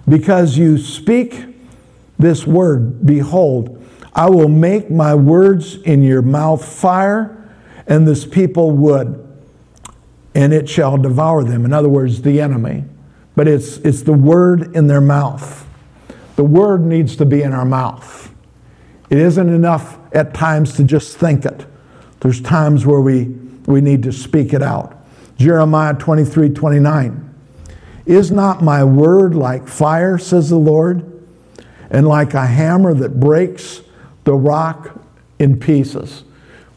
because 0.06 0.58
you 0.58 0.78
speak 0.78 1.56
this 2.20 2.46
word, 2.46 3.06
behold, 3.06 3.82
I 4.14 4.30
will 4.30 4.50
make 4.50 4.92
my 4.92 5.16
words 5.16 5.78
in 5.86 6.04
your 6.04 6.22
mouth 6.22 6.66
fire, 6.66 7.38
and 7.88 8.06
this 8.06 8.26
people 8.26 8.72
wood, 8.72 9.18
and 10.36 10.52
it 10.52 10.68
shall 10.68 10.98
devour 10.98 11.46
them." 11.46 11.64
In 11.64 11.72
other 11.72 11.88
words, 11.88 12.24
the 12.24 12.42
enemy. 12.42 12.84
But 13.38 13.48
it's 13.48 13.78
it's 13.86 14.02
the 14.02 14.12
word 14.12 14.76
in 14.76 14.88
their 14.88 15.00
mouth. 15.00 15.66
The 16.36 16.44
word 16.44 16.86
needs 16.86 17.16
to 17.16 17.26
be 17.26 17.42
in 17.42 17.54
our 17.54 17.64
mouth. 17.64 18.34
It 19.10 19.18
isn't 19.18 19.48
enough 19.48 19.98
at 20.12 20.34
times 20.34 20.74
to 20.74 20.84
just 20.84 21.18
think 21.18 21.46
it. 21.46 21.66
There's 22.20 22.42
times 22.42 22.86
where 22.86 23.02
we, 23.02 23.26
we 23.66 23.82
need 23.82 24.04
to 24.04 24.12
speak 24.12 24.54
it 24.54 24.62
out. 24.62 24.96
Jeremiah 25.38 25.94
23 25.94 26.50
29. 26.50 27.26
Is 28.06 28.32
not 28.32 28.64
my 28.64 28.84
word 28.84 29.36
like 29.36 29.68
fire, 29.68 30.18
says 30.18 30.50
the 30.50 30.58
Lord, 30.58 31.06
and 31.90 32.08
like 32.08 32.34
a 32.34 32.46
hammer 32.46 32.94
that 32.96 33.20
breaks 33.20 33.82
the 34.24 34.34
rock 34.34 35.00
in 35.38 35.60
pieces? 35.60 36.24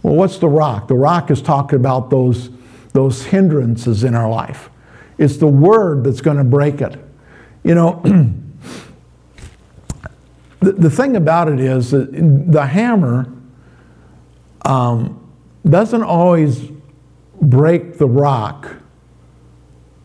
Well, 0.02 0.14
what's 0.14 0.38
the 0.38 0.48
rock? 0.48 0.88
The 0.88 0.94
rock 0.94 1.30
is 1.30 1.40
talking 1.40 1.76
about 1.76 2.10
those, 2.10 2.50
those 2.92 3.24
hindrances 3.24 4.04
in 4.04 4.14
our 4.14 4.28
life. 4.28 4.68
It's 5.16 5.38
the 5.38 5.46
word 5.46 6.04
that's 6.04 6.20
going 6.20 6.38
to 6.38 6.44
break 6.44 6.80
it. 6.80 6.98
You 7.64 7.74
know, 7.74 8.02
the, 10.60 10.72
the 10.72 10.90
thing 10.90 11.16
about 11.16 11.48
it 11.48 11.60
is 11.60 11.92
that 11.92 12.12
the 12.12 12.66
hammer 12.66 13.32
um, 14.64 15.21
doesn't 15.68 16.02
always 16.02 16.68
break 17.40 17.98
the 17.98 18.06
rock 18.06 18.76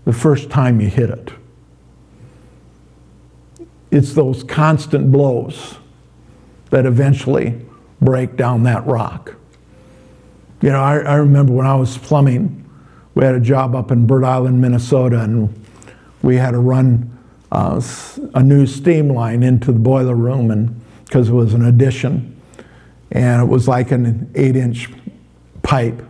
the 0.05 0.13
first 0.13 0.49
time 0.49 0.79
you 0.79 0.89
hit 0.89 1.09
it. 1.09 1.33
It's 3.91 4.13
those 4.13 4.43
constant 4.43 5.11
blows 5.11 5.75
that 6.69 6.85
eventually 6.85 7.61
break 8.01 8.35
down 8.35 8.63
that 8.63 8.85
rock. 8.85 9.35
You 10.61 10.69
know, 10.69 10.81
I, 10.81 10.99
I, 10.99 11.15
remember 11.15 11.53
when 11.53 11.65
I 11.65 11.75
was 11.75 11.97
plumbing, 11.97 12.67
we 13.15 13.23
had 13.23 13.35
a 13.35 13.39
job 13.39 13.75
up 13.75 13.91
in 13.91 14.07
Bird 14.07 14.23
Island, 14.23 14.59
Minnesota, 14.59 15.21
and 15.21 15.53
we 16.21 16.35
had 16.35 16.51
to 16.51 16.59
run 16.59 17.17
uh, 17.51 17.81
a 18.33 18.43
new 18.43 18.65
steam 18.65 19.09
line 19.09 19.43
into 19.43 19.71
the 19.71 19.79
boiler 19.79 20.15
room, 20.15 20.51
and 20.51 20.79
because 21.05 21.29
it 21.29 21.33
was 21.33 21.53
an 21.53 21.65
addition, 21.65 22.39
and 23.11 23.41
it 23.41 23.45
was 23.45 23.67
like 23.67 23.91
an 23.91 24.29
eight-inch 24.35 24.89
pipe. 25.67 26.01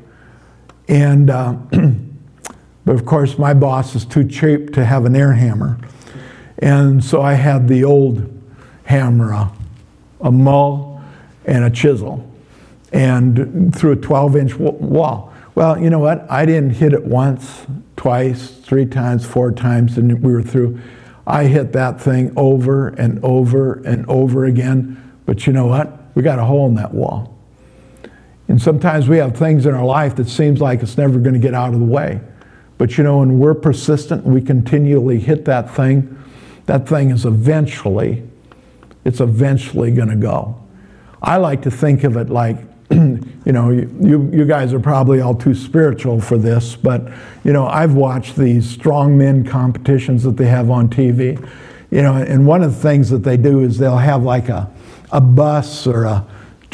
And, 0.87 1.31
uh, 1.31 1.53
but 2.85 2.93
of 2.93 3.05
course, 3.05 3.39
my 3.39 3.55
boss 3.55 3.95
is 3.95 4.05
too 4.05 4.25
cheap 4.25 4.71
to 4.73 4.85
have 4.85 5.05
an 5.05 5.15
air 5.15 5.33
hammer. 5.33 5.79
And 6.59 7.03
so 7.03 7.23
I 7.23 7.33
had 7.33 7.67
the 7.67 7.83
old 7.83 8.23
hammer, 8.83 9.31
a, 9.31 9.51
a 10.21 10.31
mull 10.31 11.01
and 11.45 11.65
a 11.65 11.71
chisel, 11.71 12.31
and 12.93 13.75
through 13.75 13.93
a 13.93 13.95
12 13.95 14.35
inch 14.35 14.55
wall. 14.55 15.33
Well, 15.55 15.81
you 15.81 15.89
know 15.89 15.99
what? 15.99 16.29
I 16.29 16.45
didn't 16.45 16.75
hit 16.75 16.93
it 16.93 17.03
once, 17.03 17.65
twice, 17.95 18.51
three 18.51 18.85
times, 18.85 19.25
four 19.25 19.51
times, 19.51 19.97
and 19.97 20.21
we 20.21 20.31
were 20.31 20.43
through. 20.43 20.79
I 21.25 21.45
hit 21.45 21.73
that 21.73 21.99
thing 21.99 22.31
over 22.37 22.89
and 22.89 23.23
over 23.23 23.81
and 23.85 24.07
over 24.07 24.45
again. 24.45 25.19
But 25.25 25.47
you 25.47 25.53
know 25.53 25.65
what? 25.65 25.99
We 26.13 26.21
got 26.21 26.37
a 26.37 26.45
hole 26.45 26.67
in 26.67 26.75
that 26.75 26.93
wall. 26.93 27.36
And 28.47 28.61
sometimes 28.61 29.09
we 29.09 29.17
have 29.17 29.35
things 29.35 29.65
in 29.65 29.73
our 29.73 29.85
life 29.85 30.15
that 30.15 30.29
seems 30.29 30.61
like 30.61 30.81
it's 30.81 30.97
never 30.97 31.19
going 31.19 31.33
to 31.33 31.39
get 31.39 31.53
out 31.53 31.73
of 31.73 31.79
the 31.79 31.85
way. 31.85 32.21
But 32.77 32.97
you 32.97 33.03
know, 33.03 33.19
when 33.19 33.39
we're 33.39 33.55
persistent, 33.55 34.25
we 34.25 34.41
continually 34.41 35.19
hit 35.19 35.45
that 35.45 35.69
thing, 35.69 36.17
that 36.65 36.87
thing 36.87 37.09
is 37.09 37.25
eventually, 37.25 38.23
it's 39.03 39.19
eventually 39.19 39.91
going 39.91 40.09
to 40.09 40.15
go. 40.15 40.61
I 41.21 41.37
like 41.37 41.63
to 41.63 41.71
think 41.71 42.03
of 42.03 42.15
it 42.17 42.29
like, 42.29 42.57
you 42.91 43.51
know, 43.51 43.69
you, 43.71 44.29
you 44.31 44.45
guys 44.45 44.73
are 44.73 44.79
probably 44.79 45.19
all 45.19 45.35
too 45.35 45.55
spiritual 45.55 46.21
for 46.21 46.37
this, 46.37 46.75
but, 46.75 47.11
you 47.43 47.51
know, 47.51 47.67
I've 47.67 47.95
watched 47.95 48.35
these 48.35 48.69
strong 48.69 49.17
men 49.17 49.43
competitions 49.43 50.23
that 50.23 50.37
they 50.37 50.45
have 50.45 50.69
on 50.69 50.89
TV. 50.89 51.37
You 51.89 52.01
know, 52.01 52.15
and 52.15 52.45
one 52.45 52.63
of 52.63 52.75
the 52.75 52.81
things 52.81 53.09
that 53.09 53.23
they 53.23 53.37
do 53.37 53.61
is 53.61 53.77
they'll 53.77 53.97
have 53.97 54.23
like 54.23 54.49
a, 54.49 54.69
a 55.11 55.21
bus 55.21 55.87
or 55.87 56.03
a, 56.03 56.25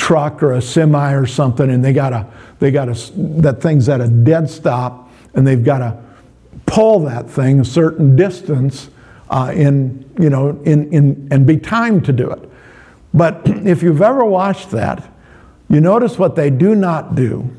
truck 0.04 0.44
or 0.44 0.52
a 0.52 0.62
semi 0.62 1.14
or 1.14 1.26
something, 1.26 1.70
and 1.70 1.84
they 1.84 1.94
got 1.94 2.12
a 2.12 2.28
they 2.60 2.72
got 2.72 2.90
a 2.90 3.12
that 3.42 3.62
thing's 3.62 3.88
at 3.88 4.02
a 4.02 4.08
dead 4.10 4.50
stop, 4.50 5.10
and 5.34 5.48
they've 5.48 5.64
got 5.64 5.78
to 5.78 5.98
pull 6.66 7.00
that 7.00 7.30
thing 7.30 7.62
a 7.62 7.66
certain 7.66 8.14
distance 8.14 8.90
uh, 9.30 9.54
in 9.56 10.04
you 10.20 10.30
know 10.30 10.60
in 10.66 10.92
in 10.92 11.30
and 11.32 11.48
be 11.48 11.56
timed 11.56 12.04
to 12.04 12.12
do 12.12 12.30
it. 12.30 12.50
But 13.14 13.44
if 13.46 13.82
you've 13.82 14.02
ever 14.02 14.26
watched 14.26 14.72
that, 14.72 15.10
you 15.70 15.80
notice 15.80 16.20
what 16.20 16.36
they 16.36 16.50
do 16.50 16.76
not 16.76 17.16
do 17.16 17.50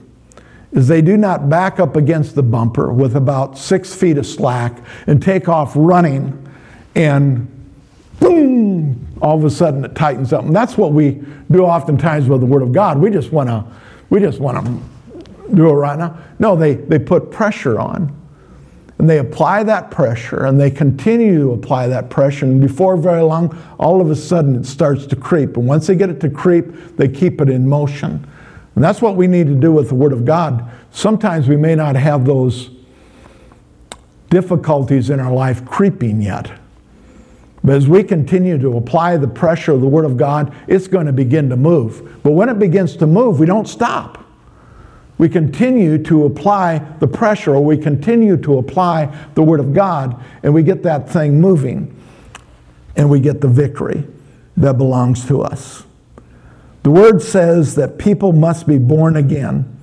is 0.73 0.87
they 0.87 1.01
do 1.01 1.17
not 1.17 1.49
back 1.49 1.81
up 1.81 1.97
against 1.97 2.35
the 2.35 2.43
bumper 2.43 2.93
with 2.93 3.17
about 3.17 3.57
six 3.57 3.95
feet 3.95 4.19
of 4.19 4.27
slack 4.27 4.77
and 5.07 5.23
take 5.23 5.49
off 5.49 5.73
running 5.75 6.47
and 6.95 7.49
boom, 8.21 9.04
all 9.23 9.37
of 9.37 9.45
a 9.45 9.51
sudden 9.51 9.85
it 9.85 9.95
tightens 9.95 10.33
up. 10.33 10.45
And 10.45 10.55
that's 10.55 10.77
what 10.77 10.93
we 10.93 11.23
do 11.51 11.65
oftentimes 11.65 12.29
with 12.29 12.41
the 12.41 12.47
Word 12.47 12.63
of 12.63 12.73
God. 12.73 12.99
We 12.99 13.11
just 13.11 13.33
want 13.33 13.49
to, 13.49 13.65
we 14.11 14.21
just 14.21 14.41
want 14.41 14.65
to 14.65 15.55
do 15.55 15.69
it 15.69 15.73
right 15.73 15.99
now. 15.99 16.19
No, 16.39 16.57
they, 16.57 16.75
they 16.75 16.99
put 16.99 17.31
pressure 17.31 17.79
on. 17.79 18.21
And 18.99 19.11
they 19.11 19.19
apply 19.19 19.65
that 19.65 19.91
pressure 19.91 20.47
and 20.47 20.59
they 20.59 20.71
continue 20.71 21.41
to 21.41 21.53
apply 21.53 21.89
that 21.89 22.11
pressure. 22.11 22.47
And 22.47 22.61
before 22.61 22.97
very 22.97 23.23
long, 23.23 23.57
all 23.79 24.01
of 24.01 24.09
a 24.09 24.17
sudden 24.17 24.55
it 24.57 24.67
starts 24.67 25.05
to 25.07 25.17
creep. 25.17 25.57
And 25.57 25.67
once 25.67 25.89
they 25.89 25.97
get 25.97 26.11
it 26.11 26.21
to 26.21 26.31
creep, 26.31 26.97
they 26.97 27.09
keep 27.09 27.41
it 27.41 27.49
in 27.49 27.69
motion. 27.69 28.27
And 28.75 28.83
that's 28.83 29.03
what 29.03 29.17
we 29.17 29.27
need 29.27 29.47
to 29.49 29.55
do 29.55 29.73
with 29.73 29.89
the 29.89 29.95
Word 29.95 30.13
of 30.13 30.25
God. 30.25 30.71
Sometimes 30.91 31.49
we 31.49 31.57
may 31.57 31.75
not 31.75 31.97
have 31.97 32.25
those 32.25 32.71
difficulties 34.31 35.11
in 35.11 35.21
our 35.21 35.33
life 35.33 35.65
creeping 35.65 36.23
yet. 36.23 36.51
But 37.65 37.77
as 37.77 37.89
we 37.89 38.05
continue 38.05 38.59
to 38.59 38.77
apply 38.77 39.17
the 39.17 39.27
pressure 39.27 39.73
of 39.73 39.81
the 39.81 39.89
Word 39.89 40.05
of 40.05 40.19
God, 40.19 40.55
it's 40.69 40.87
going 40.87 41.07
to 41.07 41.13
begin 41.13 41.49
to 41.49 41.57
move. 41.57 42.23
But 42.23 42.33
when 42.33 42.51
it 42.51 42.59
begins 42.59 42.95
to 42.97 43.07
move, 43.07 43.41
we 43.41 43.47
don't 43.47 43.67
stop. 43.67 44.23
We 45.17 45.31
continue 45.31 45.97
to 46.05 46.27
apply 46.27 46.79
the 46.99 47.09
pressure, 47.09 47.55
or 47.55 47.65
we 47.65 47.79
continue 47.79 48.37
to 48.39 48.59
apply 48.59 49.07
the 49.35 49.43
Word 49.43 49.61
of 49.61 49.73
God, 49.73 50.23
and 50.43 50.53
we 50.53 50.63
get 50.63 50.83
that 50.83 51.09
thing 51.09 51.41
moving, 51.41 51.99
and 52.97 53.09
we 53.09 53.19
get 53.19 53.41
the 53.41 53.49
victory 53.49 54.07
that 54.59 54.77
belongs 54.77 55.27
to 55.29 55.41
us. 55.41 55.85
The 56.83 56.91
Word 56.91 57.23
says 57.23 57.77
that 57.77 57.97
people 57.97 58.35
must 58.35 58.67
be 58.67 58.77
born 58.77 59.17
again 59.17 59.75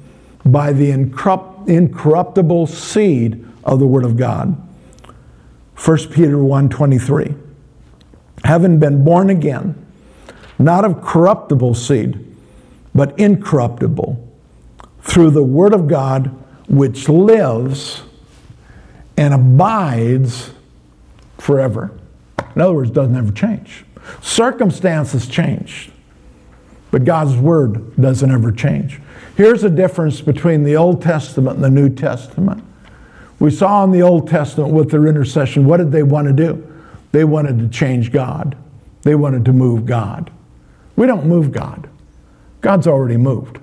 by 0.45 0.71
the 0.71 0.91
incorruptible 0.91 2.67
seed 2.67 3.43
of 3.63 3.79
the 3.79 3.87
Word 3.87 4.05
of 4.05 4.17
God. 4.17 4.55
1 5.77 5.97
Peter 6.09 6.37
1 6.37 6.69
23 6.69 7.35
having 8.43 8.79
been 8.79 9.03
born 9.03 9.29
again, 9.29 9.75
not 10.57 10.85
of 10.85 11.01
corruptible 11.01 11.73
seed, 11.73 12.25
but 12.93 13.17
incorruptible, 13.19 14.27
through 15.01 15.31
the 15.31 15.43
Word 15.43 15.73
of 15.73 15.87
God 15.87 16.27
which 16.67 17.09
lives 17.09 18.03
and 19.17 19.33
abides 19.33 20.51
forever. 21.37 21.91
In 22.55 22.61
other 22.61 22.73
words, 22.73 22.91
doesn't 22.91 23.15
ever 23.15 23.31
change. 23.31 23.85
Circumstances 24.21 25.27
change, 25.27 25.91
but 26.91 27.05
God's 27.05 27.35
Word 27.35 27.95
doesn't 27.95 28.31
ever 28.31 28.51
change. 28.51 28.99
Here's 29.35 29.61
the 29.61 29.69
difference 29.69 30.21
between 30.21 30.63
the 30.63 30.75
Old 30.75 31.01
Testament 31.01 31.55
and 31.55 31.63
the 31.63 31.69
New 31.69 31.89
Testament. 31.89 32.63
We 33.39 33.49
saw 33.49 33.83
in 33.83 33.91
the 33.91 34.01
Old 34.01 34.27
Testament 34.29 34.73
with 34.73 34.91
their 34.91 35.07
intercession, 35.07 35.65
what 35.65 35.77
did 35.77 35.91
they 35.91 36.03
want 36.03 36.27
to 36.27 36.33
do? 36.33 36.70
They 37.11 37.23
wanted 37.23 37.59
to 37.59 37.67
change 37.67 38.11
God, 38.11 38.57
they 39.03 39.15
wanted 39.15 39.45
to 39.45 39.53
move 39.53 39.85
God. 39.85 40.31
We 40.95 41.07
don't 41.07 41.25
move 41.25 41.51
God, 41.51 41.89
God's 42.61 42.87
already 42.87 43.17
moved. 43.17 43.59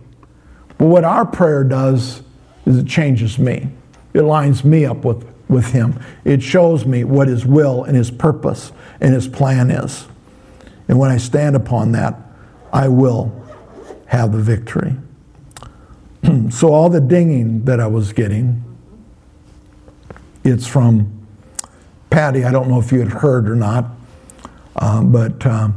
But 0.77 0.87
what 0.87 1.05
our 1.05 1.27
prayer 1.27 1.65
does 1.65 2.23
is 2.67 2.79
it 2.79 2.87
changes 2.87 3.39
me, 3.39 3.69
it 4.15 4.23
lines 4.23 4.65
me 4.65 4.85
up 4.85 5.05
with, 5.05 5.27
with 5.49 5.73
Him, 5.73 6.01
it 6.25 6.43
shows 6.43 6.87
me 6.87 7.05
what 7.05 7.29
His 7.29 7.45
will 7.45 7.85
and 7.85 7.97
His 7.97 8.11
purpose 8.11 8.73
and 9.01 9.15
His 9.15 9.29
plan 9.29 9.71
is. 9.71 10.07
And 10.89 10.99
when 10.99 11.11
I 11.11 11.19
stand 11.19 11.57
upon 11.57 11.93
that, 11.93 12.19
I 12.73 12.89
will 12.89 13.33
have 14.07 14.33
the 14.33 14.39
victory. 14.39 14.97
so 16.51 16.73
all 16.73 16.89
the 16.89 17.01
dinging 17.01 17.65
that 17.65 17.81
I 17.81 17.87
was 17.87 18.13
getting, 18.13 18.65
it's 20.45 20.67
from 20.67 21.18
Patty. 22.11 22.45
I 22.45 22.51
don't 22.51 22.69
know 22.69 22.81
if 22.81 22.91
you 22.93 23.01
had 23.01 23.09
heard 23.09 23.49
or 23.49 23.55
not, 23.55 23.87
uh, 24.77 25.03
but 25.03 25.45
uh, 25.45 25.69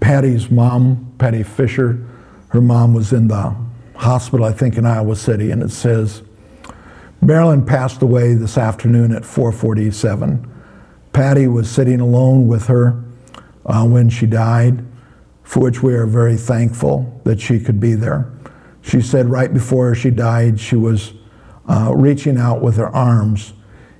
Patty's 0.00 0.50
mom, 0.50 1.14
Patty 1.18 1.42
Fisher, 1.42 2.06
her 2.48 2.60
mom 2.60 2.94
was 2.94 3.12
in 3.12 3.28
the 3.28 3.54
hospital, 3.96 4.44
I 4.44 4.52
think, 4.52 4.76
in 4.76 4.86
Iowa 4.86 5.16
City, 5.16 5.50
and 5.50 5.62
it 5.62 5.70
says 5.70 6.22
Marilyn 7.20 7.64
passed 7.64 8.02
away 8.02 8.34
this 8.34 8.58
afternoon 8.58 9.12
at 9.12 9.22
4:47. 9.22 10.46
Patty 11.12 11.46
was 11.46 11.70
sitting 11.70 12.00
alone 12.00 12.46
with 12.46 12.66
her 12.66 13.02
uh, 13.66 13.84
when 13.86 14.10
she 14.10 14.26
died, 14.26 14.84
for 15.42 15.60
which 15.60 15.82
we 15.82 15.94
are 15.94 16.06
very 16.06 16.36
thankful 16.36 17.20
that 17.24 17.40
she 17.40 17.58
could 17.60 17.80
be 17.80 17.94
there. 17.94 18.30
She 18.82 19.00
said 19.00 19.30
right 19.30 19.52
before 19.52 19.94
she 19.94 20.10
died, 20.10 20.60
she 20.60 20.76
was 20.76 21.14
uh, 21.68 21.92
reaching 21.94 22.36
out 22.36 22.60
with 22.60 22.76
her 22.76 22.94
arms, 22.94 23.54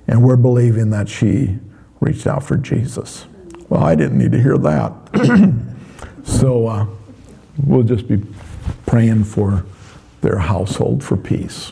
and 0.07 0.23
we're 0.23 0.35
believing 0.35 0.89
that 0.91 1.09
she 1.09 1.57
reached 1.99 2.27
out 2.27 2.43
for 2.43 2.57
Jesus. 2.57 3.25
Well, 3.69 3.83
I 3.83 3.95
didn't 3.95 4.17
need 4.17 4.31
to 4.31 4.41
hear 4.41 4.57
that. 4.57 4.93
so 6.23 6.67
uh, 6.67 6.87
we'll 7.63 7.83
just 7.83 8.07
be 8.07 8.23
praying 8.85 9.23
for 9.23 9.65
their 10.21 10.37
household 10.37 11.03
for 11.03 11.17
peace. 11.17 11.71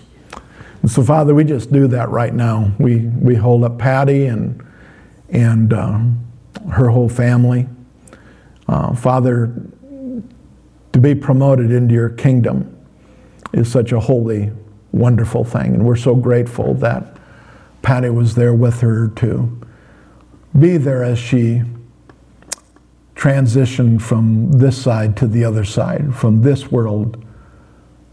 And 0.81 0.91
so, 0.91 1.03
Father, 1.03 1.33
we 1.33 1.43
just 1.43 1.71
do 1.71 1.87
that 1.87 2.09
right 2.09 2.33
now. 2.33 2.71
We, 2.77 2.99
we 2.99 3.35
hold 3.35 3.63
up 3.63 3.77
Patty 3.77 4.25
and, 4.25 4.65
and 5.29 5.71
uh, 5.71 5.99
her 6.71 6.89
whole 6.89 7.09
family. 7.09 7.67
Uh, 8.67 8.93
Father, 8.95 9.53
to 10.93 10.99
be 10.99 11.15
promoted 11.15 11.71
into 11.71 11.93
your 11.93 12.09
kingdom 12.09 12.69
is 13.53 13.71
such 13.71 13.91
a 13.91 13.99
holy, 13.99 14.51
wonderful 14.91 15.43
thing. 15.43 15.75
And 15.75 15.85
we're 15.85 15.95
so 15.95 16.15
grateful 16.15 16.73
that 16.75 17.12
Patty 17.83 18.09
was 18.09 18.33
there 18.33 18.53
with 18.53 18.79
her 18.79 19.09
to 19.09 19.61
be 20.57 20.77
there 20.77 21.03
as 21.03 21.19
she 21.19 21.61
transitioned 23.13 24.01
from 24.01 24.53
this 24.53 24.81
side 24.81 25.17
to 25.17 25.27
the 25.27 25.43
other 25.43 25.65
side, 25.65 26.15
from 26.15 26.41
this 26.41 26.71
world 26.71 27.23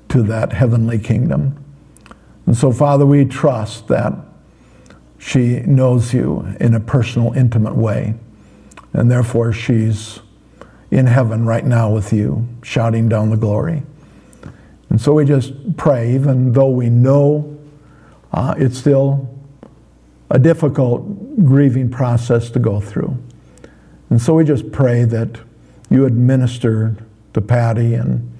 to 0.09 0.23
that 0.25 0.53
heavenly 0.53 0.99
kingdom. 0.99 1.65
And 2.47 2.57
so, 2.57 2.73
Father, 2.73 3.07
we 3.07 3.25
trust 3.25 3.87
that 3.89 4.13
she 5.19 5.61
knows 5.61 6.13
you 6.13 6.55
in 6.59 6.75
a 6.75 6.81
personal, 6.81 7.33
intimate 7.33 7.77
way. 7.77 8.15
And 8.93 9.09
therefore, 9.11 9.53
she's 9.53 10.19
in 10.91 11.07
heaven 11.07 11.47
right 11.47 11.65
now 11.65 11.93
with 11.93 12.13
you, 12.13 12.49
shouting 12.63 13.09
down 13.09 13.31
the 13.31 13.37
glory. 13.37 13.85
And 14.89 15.01
so 15.01 15.13
we 15.13 15.25
just 15.25 15.77
pray, 15.77 16.13
even 16.15 16.53
though 16.55 16.71
we 16.71 16.91
know 16.91 17.57
uh, 18.33 18.55
it's 18.59 18.77
still 18.77 19.30
a 20.31 20.39
difficult 20.39 21.45
grieving 21.45 21.91
process 21.91 22.51
to 22.51 22.59
go 22.59 22.81
through. 22.81 23.17
And 24.11 24.21
so 24.21 24.35
we 24.35 24.45
just 24.45 24.71
pray 24.73 25.05
that 25.05 25.41
you 25.91 26.07
administer 26.07 26.97
to 27.35 27.41
Patty 27.41 27.95
and, 27.95 28.31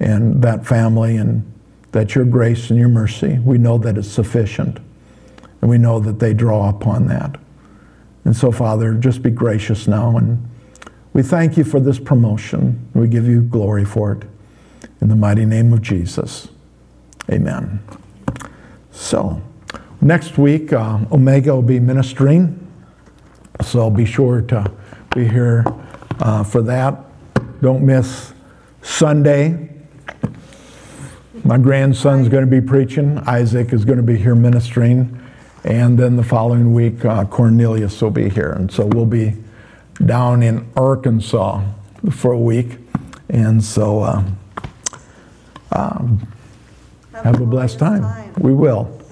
and 0.00 0.42
that 0.42 0.66
family 0.66 1.16
and 1.16 1.50
that 1.92 2.14
your 2.14 2.24
grace 2.24 2.70
and 2.70 2.78
your 2.78 2.88
mercy, 2.88 3.38
we 3.44 3.58
know 3.58 3.78
that 3.78 3.96
it's 3.96 4.08
sufficient. 4.08 4.78
And 5.60 5.70
we 5.70 5.78
know 5.78 6.00
that 6.00 6.18
they 6.18 6.34
draw 6.34 6.68
upon 6.68 7.06
that. 7.06 7.36
And 8.24 8.36
so, 8.36 8.50
Father, 8.50 8.94
just 8.94 9.22
be 9.22 9.30
gracious 9.30 9.86
now. 9.86 10.16
And 10.16 10.48
we 11.12 11.22
thank 11.22 11.56
you 11.56 11.64
for 11.64 11.80
this 11.80 11.98
promotion. 11.98 12.88
We 12.94 13.08
give 13.08 13.26
you 13.26 13.42
glory 13.42 13.84
for 13.84 14.12
it. 14.12 14.24
In 15.00 15.08
the 15.08 15.16
mighty 15.16 15.44
name 15.44 15.72
of 15.72 15.82
Jesus. 15.82 16.48
Amen. 17.30 17.80
So, 18.90 19.40
next 20.04 20.38
week, 20.38 20.72
uh, 20.72 21.00
Omega 21.10 21.54
will 21.54 21.62
be 21.62 21.80
ministering. 21.80 22.60
So 23.62 23.90
be 23.90 24.04
sure 24.04 24.42
to 24.42 24.70
be 25.14 25.26
here 25.26 25.64
uh, 26.20 26.44
for 26.44 26.62
that. 26.62 27.00
Don't 27.60 27.84
miss 27.84 28.32
Sunday. 28.82 29.70
My 31.44 31.58
grandson's 31.58 32.28
going 32.28 32.44
to 32.44 32.50
be 32.50 32.60
preaching. 32.60 33.18
Isaac 33.26 33.72
is 33.72 33.84
going 33.84 33.96
to 33.96 34.02
be 34.02 34.16
here 34.16 34.34
ministering. 34.34 35.20
And 35.64 35.98
then 35.98 36.16
the 36.16 36.22
following 36.22 36.74
week, 36.74 37.04
uh, 37.04 37.24
Cornelius 37.24 38.00
will 38.02 38.10
be 38.10 38.28
here. 38.28 38.52
And 38.52 38.70
so 38.70 38.86
we'll 38.86 39.06
be 39.06 39.34
down 40.04 40.42
in 40.42 40.70
Arkansas 40.76 41.62
for 42.10 42.32
a 42.32 42.38
week. 42.38 42.78
And 43.30 43.64
so 43.64 44.00
uh, 44.00 44.24
um, 45.72 46.28
have 47.12 47.40
a 47.40 47.46
blessed 47.46 47.78
time. 47.78 48.34
We 48.38 48.52
will. 48.52 49.03